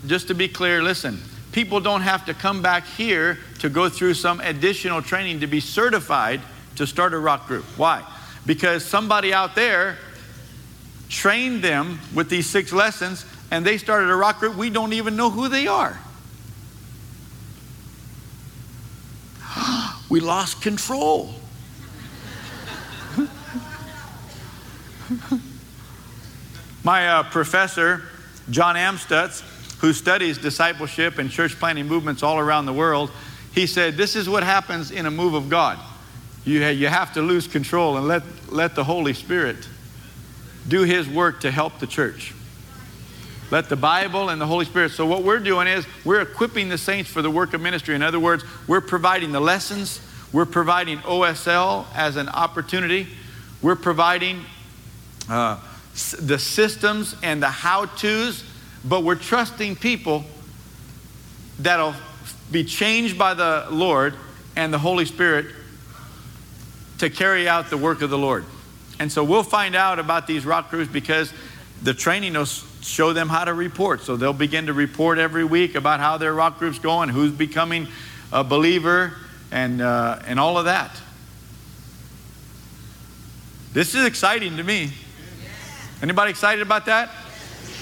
just 0.05 0.29
to 0.29 0.33
be 0.33 0.47
clear, 0.47 0.81
listen, 0.81 1.19
people 1.51 1.81
don't 1.81 2.01
have 2.01 2.25
to 2.27 2.33
come 2.33 2.61
back 2.61 2.85
here 2.85 3.37
to 3.59 3.67
go 3.67 3.89
through 3.89 4.13
some 4.13 4.39
additional 4.39 5.01
training 5.01 5.41
to 5.41 5.47
be 5.47 5.59
certified 5.59 6.39
to 6.77 6.87
start 6.87 7.13
a 7.13 7.19
rock 7.19 7.47
group. 7.47 7.65
Why? 7.75 8.01
Because 8.45 8.85
somebody 8.85 9.33
out 9.33 9.55
there 9.55 9.97
trained 11.09 11.61
them 11.61 11.99
with 12.15 12.29
these 12.29 12.47
six 12.47 12.71
lessons 12.71 13.25
and 13.51 13.65
they 13.65 13.77
started 13.77 14.09
a 14.09 14.15
rock 14.15 14.39
group. 14.39 14.55
We 14.55 14.69
don't 14.69 14.93
even 14.93 15.17
know 15.17 15.29
who 15.29 15.49
they 15.49 15.67
are. 15.67 15.99
We 20.09 20.19
lost 20.19 20.61
control. 20.61 21.33
My 26.83 27.09
uh, 27.09 27.23
professor, 27.23 28.03
John 28.49 28.75
Amstutz, 28.75 29.41
who 29.79 29.93
studies 29.93 30.37
discipleship 30.37 31.17
and 31.17 31.29
church 31.29 31.59
planting 31.59 31.87
movements 31.87 32.23
all 32.23 32.39
around 32.39 32.65
the 32.65 32.73
world, 32.73 33.11
he 33.53 33.67
said, 33.67 33.97
This 33.97 34.15
is 34.15 34.29
what 34.29 34.43
happens 34.43 34.91
in 34.91 35.05
a 35.05 35.11
move 35.11 35.33
of 35.33 35.49
God. 35.49 35.79
You, 36.45 36.63
ha- 36.63 36.69
you 36.69 36.87
have 36.87 37.13
to 37.15 37.21
lose 37.21 37.47
control 37.47 37.97
and 37.97 38.07
let, 38.07 38.23
let 38.49 38.75
the 38.75 38.83
Holy 38.85 39.13
Spirit 39.13 39.57
do 40.67 40.83
His 40.83 41.09
work 41.09 41.41
to 41.41 41.51
help 41.51 41.79
the 41.79 41.87
church. 41.87 42.33
Let 43.49 43.69
the 43.69 43.77
Bible 43.77 44.29
and 44.29 44.41
the 44.41 44.45
Holy 44.45 44.65
Spirit. 44.65 44.91
So, 44.91 45.05
what 45.05 45.23
we're 45.23 45.39
doing 45.39 45.67
is 45.67 45.85
we're 46.03 46.21
equipping 46.21 46.67
the 46.67 46.77
saints 46.77 47.09
for 47.09 47.21
the 47.21 47.31
work 47.31 47.53
of 47.53 47.61
ministry. 47.61 47.95
In 47.95 48.03
other 48.03 48.19
words, 48.19 48.43
we're 48.67 48.81
providing 48.81 49.31
the 49.31 49.39
lessons, 49.39 50.01
we're 50.33 50.45
providing 50.45 50.99
OSL 50.99 51.85
as 51.95 52.17
an 52.17 52.27
opportunity, 52.29 53.07
we're 53.61 53.77
providing 53.77 54.43
uh, 55.29 55.59
the 56.19 56.37
systems 56.37 57.15
and 57.23 57.41
the 57.41 57.47
how 57.47 57.85
to's, 57.85 58.43
but 58.83 59.03
we're 59.03 59.15
trusting 59.15 59.77
people 59.77 60.25
that'll 61.59 61.95
be 62.51 62.63
changed 62.63 63.17
by 63.17 63.33
the 63.33 63.65
Lord 63.69 64.13
and 64.55 64.73
the 64.73 64.77
Holy 64.77 65.05
Spirit 65.05 65.47
to 66.99 67.09
carry 67.09 67.47
out 67.47 67.69
the 67.69 67.77
work 67.77 68.01
of 68.01 68.09
the 68.09 68.17
Lord. 68.17 68.45
And 68.99 69.11
so 69.11 69.23
we'll 69.23 69.43
find 69.43 69.75
out 69.75 69.99
about 69.99 70.27
these 70.27 70.45
rock 70.45 70.69
crews 70.69 70.87
because 70.87 71.31
the 71.83 71.93
training 71.93 72.33
will 72.33 72.45
show 72.87 73.13
them 73.13 73.29
how 73.29 73.45
to 73.45 73.53
report. 73.53 74.01
So 74.01 74.15
they'll 74.15 74.33
begin 74.33 74.67
to 74.67 74.73
report 74.73 75.17
every 75.17 75.43
week 75.43 75.75
about 75.75 75.99
how 75.99 76.17
their 76.17 76.33
rock 76.33 76.59
group's 76.59 76.79
going, 76.79 77.09
who's 77.09 77.31
becoming 77.31 77.87
a 78.31 78.43
believer, 78.43 79.13
and, 79.51 79.81
uh, 79.81 80.19
and 80.25 80.39
all 80.39 80.57
of 80.57 80.65
that. 80.65 80.91
This 83.73 83.95
is 83.95 84.05
exciting 84.05 84.57
to 84.57 84.63
me. 84.63 84.91
Anybody 86.01 86.31
excited 86.31 86.61
about 86.61 86.85
that? 86.87 87.09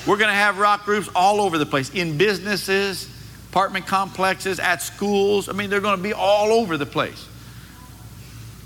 We're 0.06 0.18
going 0.18 0.30
to 0.30 0.36
have 0.36 0.60
rock 0.60 0.86
groups 0.86 1.10
all 1.16 1.42
over 1.42 1.58
the 1.58 1.66
place 1.66 1.90
in 1.94 2.18
businesses, 2.18 3.10
apartment 3.50 3.88
complexes, 3.88 4.60
at 4.60 4.82
schools. 4.82 5.50
I 5.50 5.54
mean, 5.54 5.70
they're 5.70 5.82
going 5.82 5.98
to 5.98 6.04
be 6.04 6.14
all 6.14 6.52
over 6.52 6.78
the 6.78 6.86
place. 6.86 7.28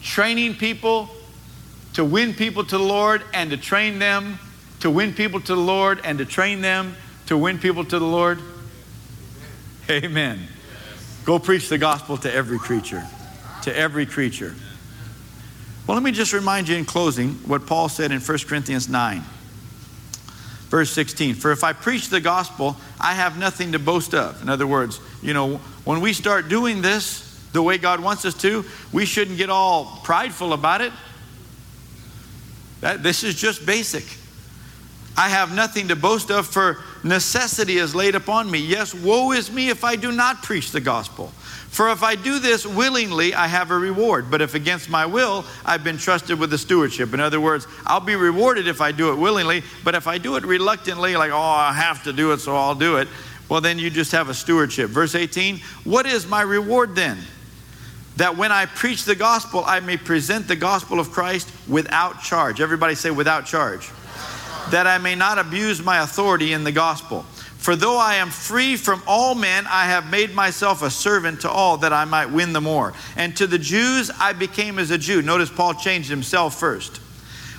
Training 0.02 0.56
people 0.56 1.10
to 1.94 2.04
win 2.04 2.34
people 2.34 2.64
to 2.64 2.78
the 2.78 2.84
Lord 2.84 3.24
and 3.34 3.52
to 3.52 3.58
train 3.58 4.00
them 4.00 4.40
to 4.80 4.90
win 4.90 5.14
people 5.14 5.40
to 5.42 5.56
the 5.56 5.62
Lord 5.62 6.02
and 6.04 6.18
to 6.20 6.26
train 6.26 6.62
them 6.62 6.96
to 7.30 7.38
win 7.38 7.60
people 7.60 7.86
to 7.86 8.00
the 8.00 8.06
Lord? 8.06 8.40
Amen. 9.90 10.48
Go 11.26 11.38
preach 11.38 11.70
the 11.70 11.78
gospel 11.78 12.18
to 12.18 12.34
every 12.34 12.58
creature. 12.58 13.06
To 13.64 13.76
every 13.76 14.08
creature. 14.08 14.56
Well, 15.86 15.96
let 15.96 16.04
me 16.04 16.12
just 16.12 16.34
remind 16.34 16.68
you 16.68 16.76
in 16.76 16.86
closing 16.86 17.34
what 17.46 17.66
Paul 17.68 17.90
said 17.90 18.12
in 18.12 18.20
1 18.20 18.38
Corinthians 18.48 18.90
9, 18.90 19.24
verse 20.70 20.92
16. 20.92 21.36
For 21.36 21.52
if 21.52 21.64
I 21.64 21.74
preach 21.74 22.10
the 22.10 22.20
gospel, 22.20 22.78
I 23.00 23.14
have 23.14 23.38
nothing 23.38 23.74
to 23.74 23.80
boast 23.80 24.14
of. 24.14 24.42
In 24.42 24.50
other 24.50 24.68
words, 24.68 25.00
you 25.22 25.34
know, 25.34 25.58
when 25.86 26.02
we 26.02 26.14
start 26.14 26.50
doing 26.50 26.82
this 26.82 27.26
the 27.54 27.62
way 27.62 27.78
God 27.78 28.00
wants 28.00 28.26
us 28.26 28.34
to, 28.42 28.66
we 28.92 29.06
shouldn't 29.06 29.38
get 29.38 29.50
all 29.50 30.00
prideful 30.04 30.54
about 30.54 30.82
it. 30.82 30.94
That, 32.82 33.04
this 33.04 33.24
is 33.24 33.36
just 33.36 33.66
basic. 33.66 34.06
I 35.20 35.28
have 35.28 35.54
nothing 35.54 35.90
to 35.90 35.98
boast 35.98 36.32
of, 36.32 36.48
for 36.48 36.78
necessity 37.04 37.76
is 37.76 37.94
laid 37.94 38.16
upon 38.16 38.50
me. 38.50 38.60
Yes, 38.60 38.94
woe 38.94 39.34
is 39.34 39.52
me 39.52 39.68
if 39.68 39.84
I 39.84 39.98
do 39.98 40.14
not 40.14 40.44
preach 40.44 40.72
the 40.72 40.80
gospel. 40.80 41.28
For 41.68 41.90
if 41.90 42.04
I 42.04 42.16
do 42.16 42.40
this 42.40 42.66
willingly, 42.66 43.34
I 43.34 43.48
have 43.48 43.70
a 43.70 43.78
reward. 43.78 44.32
But 44.32 44.42
if 44.42 44.56
against 44.56 44.90
my 44.90 45.06
will, 45.06 45.44
I've 45.66 45.84
been 45.84 45.98
trusted 45.98 46.40
with 46.40 46.52
the 46.52 46.58
stewardship. 46.58 47.14
In 47.14 47.20
other 47.20 47.42
words, 47.42 47.68
I'll 47.86 48.00
be 48.00 48.16
rewarded 48.16 48.66
if 48.66 48.80
I 48.80 48.94
do 48.94 49.12
it 49.12 49.16
willingly. 49.18 49.62
But 49.84 49.94
if 49.94 50.08
I 50.08 50.20
do 50.20 50.38
it 50.38 50.46
reluctantly, 50.46 51.18
like, 51.18 51.32
oh, 51.32 51.38
I 51.38 51.74
have 51.74 52.02
to 52.06 52.14
do 52.14 52.32
it, 52.32 52.38
so 52.38 52.56
I'll 52.56 52.74
do 52.74 52.96
it, 52.96 53.10
well, 53.50 53.60
then 53.60 53.78
you 53.78 53.90
just 53.90 54.14
have 54.14 54.30
a 54.30 54.34
stewardship. 54.34 54.90
Verse 54.90 55.16
18 55.16 55.60
What 55.84 56.06
is 56.06 56.28
my 56.28 56.44
reward 56.44 56.96
then? 56.96 57.18
That 58.16 58.38
when 58.38 58.54
I 58.54 58.68
preach 58.68 59.04
the 59.04 59.16
gospel, 59.16 59.66
I 59.66 59.82
may 59.82 59.98
present 59.98 60.48
the 60.48 60.56
gospel 60.56 60.98
of 60.98 61.12
Christ 61.12 61.52
without 61.68 62.22
charge. 62.22 62.62
Everybody 62.62 62.96
say, 62.96 63.12
without 63.12 63.46
charge 63.46 63.92
that 64.72 64.88
I 64.88 64.98
may 64.98 65.16
not 65.16 65.40
abuse 65.40 65.84
my 65.84 66.00
authority 66.00 66.54
in 66.54 66.64
the 66.64 66.72
gospel. 66.72 67.26
For 67.58 67.76
though 67.76 67.98
I 67.98 68.16
am 68.16 68.30
free 68.30 68.78
from 68.78 69.04
all 69.06 69.36
men, 69.36 69.66
I 69.68 69.86
have 69.86 70.10
made 70.10 70.34
myself 70.34 70.82
a 70.82 70.90
servant 70.90 71.42
to 71.42 71.50
all 71.50 71.78
that 71.78 71.92
I 71.92 72.06
might 72.06 72.28
win 72.28 72.54
the 72.54 72.62
more. 72.62 72.94
And 73.18 73.36
to 73.38 73.48
the 73.48 73.60
Jews, 73.60 74.10
I 74.18 74.34
became 74.34 74.80
as 74.80 74.92
a 74.92 74.98
Jew. 74.98 75.22
Notice 75.22 75.50
Paul 75.50 75.74
changed 75.74 76.10
himself 76.10 76.58
first. 76.58 77.02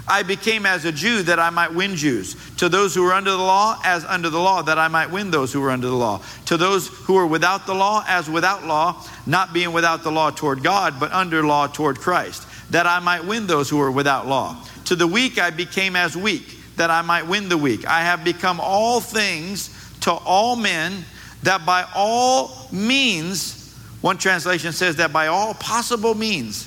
I 0.08 0.22
became 0.22 0.64
as 0.66 0.84
a 0.84 0.92
Jew 0.92 1.22
that 1.24 1.38
I 1.38 1.50
might 1.50 1.74
win 1.74 1.96
Jews. 1.96 2.34
To 2.56 2.68
those 2.68 2.94
who 2.94 3.02
were 3.02 3.12
under 3.12 3.30
the 3.30 3.36
law, 3.36 3.78
as 3.84 4.04
under 4.04 4.30
the 4.30 4.40
law, 4.40 4.62
that 4.62 4.78
I 4.78 4.88
might 4.88 5.10
win 5.10 5.30
those 5.30 5.52
who 5.52 5.60
were 5.60 5.70
under 5.70 5.86
the 5.86 5.94
law. 5.94 6.22
To 6.46 6.56
those 6.56 6.88
who 6.88 7.14
were 7.14 7.26
without 7.26 7.66
the 7.66 7.74
law, 7.74 8.02
as 8.08 8.28
without 8.28 8.66
law, 8.66 9.04
not 9.26 9.52
being 9.52 9.72
without 9.72 10.02
the 10.02 10.10
law 10.10 10.30
toward 10.30 10.62
God, 10.62 10.98
but 10.98 11.12
under 11.12 11.44
law 11.44 11.66
toward 11.66 11.98
Christ, 12.00 12.46
that 12.70 12.86
I 12.86 13.00
might 13.00 13.24
win 13.24 13.46
those 13.46 13.68
who 13.68 13.76
were 13.76 13.92
without 13.92 14.26
law. 14.26 14.64
To 14.86 14.96
the 14.96 15.06
weak 15.06 15.38
I 15.38 15.50
became 15.50 15.94
as 15.94 16.16
weak 16.16 16.59
that 16.80 16.90
I 16.90 17.02
might 17.02 17.26
win 17.26 17.50
the 17.50 17.58
weak. 17.58 17.86
I 17.86 18.00
have 18.00 18.24
become 18.24 18.58
all 18.58 19.02
things 19.02 19.68
to 20.00 20.12
all 20.12 20.56
men, 20.56 21.04
that 21.42 21.66
by 21.66 21.84
all 21.94 22.68
means, 22.72 23.76
one 24.00 24.16
translation 24.16 24.72
says 24.72 24.96
that 24.96 25.12
by 25.12 25.26
all 25.26 25.52
possible 25.52 26.14
means, 26.14 26.66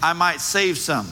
I 0.00 0.12
might 0.12 0.40
save 0.40 0.78
some. 0.78 1.08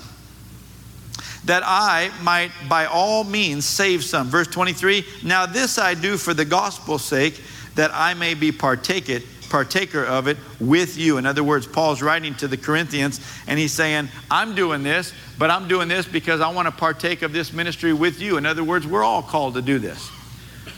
That 1.46 1.64
I 1.66 2.12
might 2.22 2.52
by 2.68 2.86
all 2.86 3.24
means 3.24 3.64
save 3.64 4.04
some. 4.04 4.28
Verse 4.28 4.46
23 4.46 5.04
Now 5.24 5.46
this 5.46 5.76
I 5.76 5.94
do 5.94 6.16
for 6.16 6.32
the 6.32 6.44
gospel's 6.44 7.04
sake, 7.04 7.42
that 7.74 7.90
I 7.92 8.14
may 8.14 8.34
be 8.34 8.52
partaker 8.52 9.18
partaker 9.50 10.04
of 10.04 10.28
it 10.28 10.38
with 10.58 10.96
you. 10.96 11.18
In 11.18 11.26
other 11.26 11.44
words, 11.44 11.66
Paul's 11.66 12.00
writing 12.00 12.34
to 12.36 12.48
the 12.48 12.56
Corinthians 12.56 13.20
and 13.46 13.58
he's 13.58 13.72
saying, 13.72 14.08
I'm 14.30 14.54
doing 14.54 14.82
this, 14.82 15.12
but 15.38 15.50
I'm 15.50 15.68
doing 15.68 15.88
this 15.88 16.06
because 16.06 16.40
I 16.40 16.50
want 16.52 16.66
to 16.66 16.72
partake 16.72 17.20
of 17.22 17.32
this 17.32 17.52
ministry 17.52 17.92
with 17.92 18.20
you. 18.20 18.38
In 18.38 18.46
other 18.46 18.64
words, 18.64 18.86
we're 18.86 19.04
all 19.04 19.22
called 19.22 19.54
to 19.54 19.62
do 19.62 19.78
this. 19.78 20.10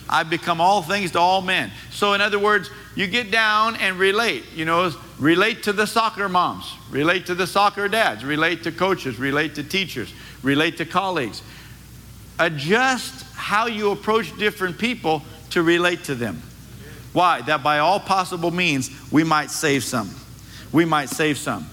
I've 0.09 0.29
become 0.29 0.61
all 0.61 0.83
things 0.83 1.13
to 1.13 1.21
all 1.21 1.41
men. 1.41 1.71
So, 1.91 2.13
in 2.13 2.21
other 2.21 2.39
words, 2.39 2.71
you 2.95 3.07
get 3.07 3.31
down 3.31 3.77
and 3.77 3.99
relate. 3.99 4.45
You 4.55 4.65
know, 4.65 4.93
relate 5.19 5.63
to 5.65 5.73
the 5.73 5.87
soccer 5.87 6.29
moms, 6.29 6.71
relate 6.91 7.27
to 7.27 7.35
the 7.35 7.47
soccer 7.47 7.89
dads, 7.89 8.25
relate 8.25 8.63
to 8.65 8.73
coaches, 8.73 9.19
relate 9.19 9.55
to 9.55 9.65
teachers, 9.65 10.13
relate 10.43 10.77
to 10.79 10.85
colleagues. 10.85 11.43
Adjust 12.39 13.25
how 13.35 13.67
you 13.67 13.91
approach 13.91 14.37
different 14.37 14.79
people 14.79 15.23
to 15.51 15.63
relate 15.63 16.05
to 16.05 16.15
them. 16.15 16.43
Why? 17.13 17.43
That 17.43 17.63
by 17.63 17.79
all 17.79 18.01
possible 18.01 18.51
means 18.51 18.91
we 19.11 19.25
might 19.25 19.51
save 19.51 19.85
some. 19.85 20.11
We 20.73 20.85
might 20.85 21.11
save 21.11 21.37
some. 21.39 21.67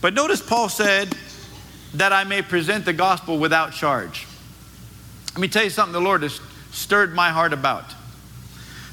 But 0.00 0.14
notice 0.14 0.40
Paul 0.40 0.68
said 0.68 1.16
that 1.94 2.12
I 2.12 2.24
may 2.24 2.42
present 2.42 2.84
the 2.84 2.92
gospel 2.92 3.38
without 3.38 3.72
charge. 3.72 4.26
Let 5.32 5.40
me 5.40 5.48
tell 5.48 5.64
you 5.64 5.70
something 5.70 5.92
the 5.92 6.00
Lord 6.00 6.22
has 6.22 6.40
stirred 6.70 7.14
my 7.14 7.30
heart 7.30 7.52
about. 7.52 7.84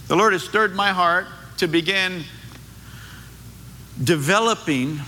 The 0.07 0.15
Lord 0.15 0.33
has 0.33 0.43
stirred 0.43 0.75
my 0.75 0.89
heart 0.89 1.27
to 1.57 1.67
begin 1.67 2.23
developing 4.03 4.99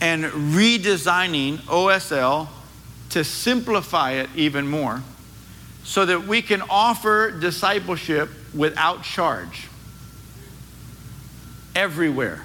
and 0.00 0.24
redesigning 0.24 1.58
OSL 1.58 2.48
to 3.10 3.22
simplify 3.22 4.12
it 4.12 4.30
even 4.34 4.66
more 4.66 5.02
so 5.84 6.04
that 6.06 6.26
we 6.26 6.42
can 6.42 6.62
offer 6.62 7.30
discipleship 7.30 8.28
without 8.54 9.04
charge 9.04 9.68
everywhere. 11.74 12.42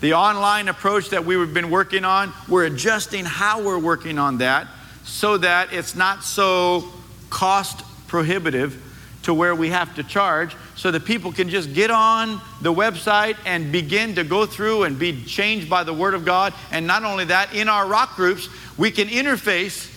The 0.00 0.14
online 0.14 0.68
approach 0.68 1.10
that 1.10 1.24
we've 1.24 1.54
been 1.54 1.70
working 1.70 2.04
on, 2.04 2.32
we're 2.48 2.64
adjusting 2.64 3.24
how 3.24 3.62
we're 3.62 3.78
working 3.78 4.18
on 4.18 4.38
that 4.38 4.66
so 5.04 5.38
that 5.38 5.72
it's 5.72 5.94
not 5.94 6.24
so 6.24 6.88
cost 7.30 7.84
prohibitive 8.08 8.80
to 9.22 9.32
where 9.32 9.54
we 9.54 9.70
have 9.70 9.94
to 9.94 10.02
charge 10.02 10.56
so 10.74 10.90
that 10.90 11.04
people 11.04 11.32
can 11.32 11.48
just 11.48 11.72
get 11.72 11.90
on 11.90 12.40
the 12.60 12.72
website 12.72 13.36
and 13.46 13.70
begin 13.70 14.16
to 14.16 14.24
go 14.24 14.46
through 14.46 14.82
and 14.82 14.98
be 14.98 15.24
changed 15.24 15.70
by 15.70 15.84
the 15.84 15.94
Word 15.94 16.14
of 16.14 16.24
God. 16.24 16.52
And 16.72 16.86
not 16.86 17.04
only 17.04 17.26
that, 17.26 17.54
in 17.54 17.68
our 17.68 17.86
rock 17.86 18.16
groups, 18.16 18.48
we 18.76 18.90
can 18.90 19.08
interface 19.08 19.88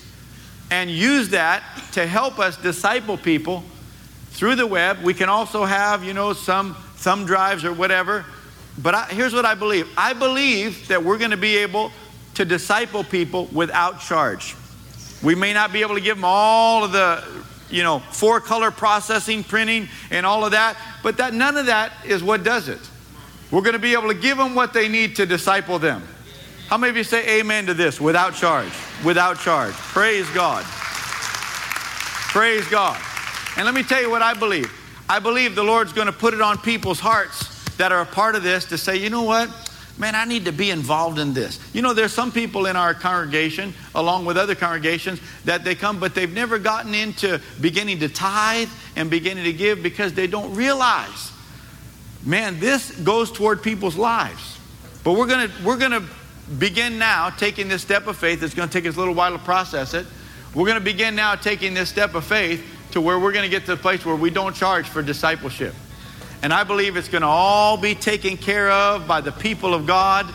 and 0.70 0.90
use 0.90 1.30
that 1.30 1.64
to 1.94 2.06
help 2.06 2.40
us 2.40 2.58
disciple 2.58 3.18
people 3.18 3.64
through 4.32 4.56
the 4.56 4.68
web. 4.68 5.02
We 5.02 5.14
can 5.14 5.30
also 5.30 5.66
have, 5.66 6.04
you 6.04 6.14
know, 6.14 6.34
some 6.34 6.76
thumb 6.96 7.26
drives 7.26 7.64
or 7.64 7.74
whatever. 7.74 8.26
But 8.82 8.96
I, 8.96 9.06
here's 9.06 9.34
what 9.34 9.46
I 9.46 9.56
believe 9.56 9.88
I 9.98 10.14
believe 10.14 10.88
that 10.90 11.04
we're 11.04 11.18
going 11.18 11.32
to 11.32 11.38
be 11.38 11.58
able, 11.58 11.92
to 12.36 12.46
disciple 12.46 13.04
people 13.04 13.46
without 13.52 14.00
charge. 14.00 14.56
We 15.24 15.36
may 15.36 15.54
not 15.54 15.74
be 15.74 15.82
able 15.82 15.96
to 15.96 16.02
give 16.02 16.18
them 16.18 16.26
all 16.26 16.84
of 16.84 16.92
the, 16.92 17.24
you 17.70 17.82
know, 17.82 18.00
four 18.00 18.40
color 18.40 18.72
processing, 18.72 19.44
printing, 19.44 19.88
and 20.12 20.26
all 20.26 20.46
of 20.46 20.52
that, 20.52 20.78
but 21.02 21.18
that 21.18 21.34
none 21.34 21.58
of 21.58 21.66
that 21.66 21.94
is 22.06 22.22
what 22.22 22.44
does 22.44 22.68
it. 22.68 22.80
We're 23.52 23.62
going 23.62 23.74
to 23.74 23.80
be 23.80 23.94
able 23.94 24.10
to 24.10 24.14
give 24.14 24.38
them 24.38 24.54
what 24.54 24.74
they 24.74 24.88
need 24.88 25.16
to 25.16 25.26
disciple 25.26 25.80
them. 25.80 26.04
How 26.68 26.78
many 26.78 26.90
of 26.90 26.98
you 26.98 27.04
say 27.04 27.40
amen 27.40 27.68
to 27.68 27.74
this? 27.74 28.02
Without 28.02 28.36
charge. 28.36 28.72
Without 29.04 29.40
charge. 29.40 29.74
Praise 29.74 30.30
God. 30.32 30.66
Praise 32.34 32.68
God. 32.68 33.00
And 33.56 33.66
let 33.66 33.74
me 33.74 33.84
tell 33.84 34.02
you 34.02 34.10
what 34.10 34.22
I 34.22 34.34
believe. 34.34 34.72
I 35.08 35.20
believe 35.20 35.56
the 35.56 35.64
Lord's 35.64 35.94
going 35.94 36.08
to 36.08 36.14
put 36.14 36.34
it 36.34 36.42
on 36.42 36.58
people's 36.58 37.00
hearts 37.00 37.64
that 37.76 37.92
are 37.92 38.02
a 38.02 38.06
part 38.06 38.36
of 38.36 38.44
this 38.44 38.66
to 38.66 38.78
say, 38.78 38.98
you 38.98 39.10
know 39.10 39.24
what? 39.24 39.50
Man, 39.98 40.16
I 40.16 40.26
need 40.26 40.46
to 40.46 40.52
be 40.52 40.72
involved 40.72 41.20
in 41.20 41.34
this. 41.34 41.60
You 41.74 41.82
know, 41.82 41.94
there's 41.94 42.12
some 42.12 42.32
people 42.32 42.66
in 42.66 42.76
our 42.76 42.94
congregation, 42.94 43.74
along 43.94 44.26
with 44.26 44.36
other 44.36 44.56
congregations, 44.56 45.22
that 45.46 45.64
they 45.64 45.74
come, 45.74 46.00
but 46.00 46.16
they've 46.16 46.34
never 46.34 46.60
gotten 46.60 46.94
into 46.94 47.40
beginning 47.62 48.00
to 48.00 48.10
tithe 48.10 48.70
and 48.96 49.10
beginning 49.10 49.46
to 49.46 49.54
give 49.54 49.82
because 49.82 50.14
they 50.14 50.28
don't 50.28 50.54
realize, 50.54 51.32
man, 52.26 52.60
this 52.60 52.92
goes 52.92 53.32
toward 53.32 53.64
people's 53.64 53.96
lives. 53.96 54.60
But 55.06 55.14
we're 55.14 55.28
gonna 55.28 55.52
we're 55.64 55.78
gonna 55.78 56.04
begin 56.58 56.98
now 56.98 57.30
taking 57.30 57.70
this 57.70 57.82
step 57.82 58.08
of 58.08 58.18
faith. 58.18 58.44
It's 58.44 58.56
gonna 58.56 58.72
take 58.72 58.88
us 58.88 58.96
a 58.96 59.00
little 59.00 59.14
while 59.14 59.32
to 59.32 59.40
process 59.40 59.94
it. 59.94 60.06
We're 60.54 60.68
gonna 60.68 60.82
begin 60.82 61.16
now 61.16 61.36
taking 61.36 61.74
this 61.74 61.90
step 61.90 62.16
of 62.16 62.26
faith 62.26 62.75
to 62.96 63.02
where 63.02 63.20
we're 63.20 63.32
gonna 63.32 63.48
get 63.48 63.66
to 63.66 63.76
the 63.76 63.82
place 63.82 64.04
where 64.04 64.16
we 64.16 64.32
don't 64.32 64.56
charge 64.56 64.90
for 64.90 65.04
discipleship. 65.04 65.76
And 66.46 66.54
I 66.54 66.64
believe 66.64 66.96
it's 66.96 67.10
going 67.10 67.24
to 67.24 67.28
all 67.28 67.76
be 67.76 67.96
taken 67.96 68.38
care 68.38 68.70
of 68.70 69.08
by 69.08 69.20
the 69.20 69.32
people 69.32 69.74
of 69.74 69.88
God 69.88 70.28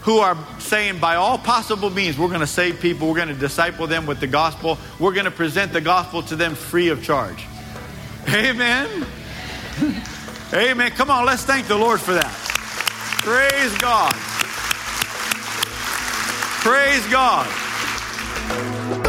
who 0.00 0.16
are 0.18 0.34
saying, 0.58 0.98
by 0.98 1.16
all 1.16 1.36
possible 1.36 1.90
means, 1.90 2.16
we're 2.16 2.28
going 2.28 2.40
to 2.40 2.46
save 2.46 2.80
people. 2.80 3.08
We're 3.08 3.16
going 3.16 3.28
to 3.28 3.34
disciple 3.34 3.86
them 3.86 4.06
with 4.06 4.18
the 4.18 4.26
gospel. 4.26 4.78
We're 4.98 5.12
going 5.12 5.26
to 5.26 5.30
present 5.30 5.74
the 5.74 5.82
gospel 5.82 6.22
to 6.22 6.36
them 6.36 6.54
free 6.54 6.88
of 6.88 7.04
charge. 7.04 7.44
Amen. 8.28 9.06
Amen. 10.54 10.90
Come 10.92 11.10
on, 11.10 11.26
let's 11.26 11.44
thank 11.44 11.66
the 11.66 11.76
Lord 11.76 12.00
for 12.00 12.14
that. 12.14 12.32
Praise 13.20 13.76
God. 13.76 14.14
Praise 16.62 17.06
God. 17.12 19.05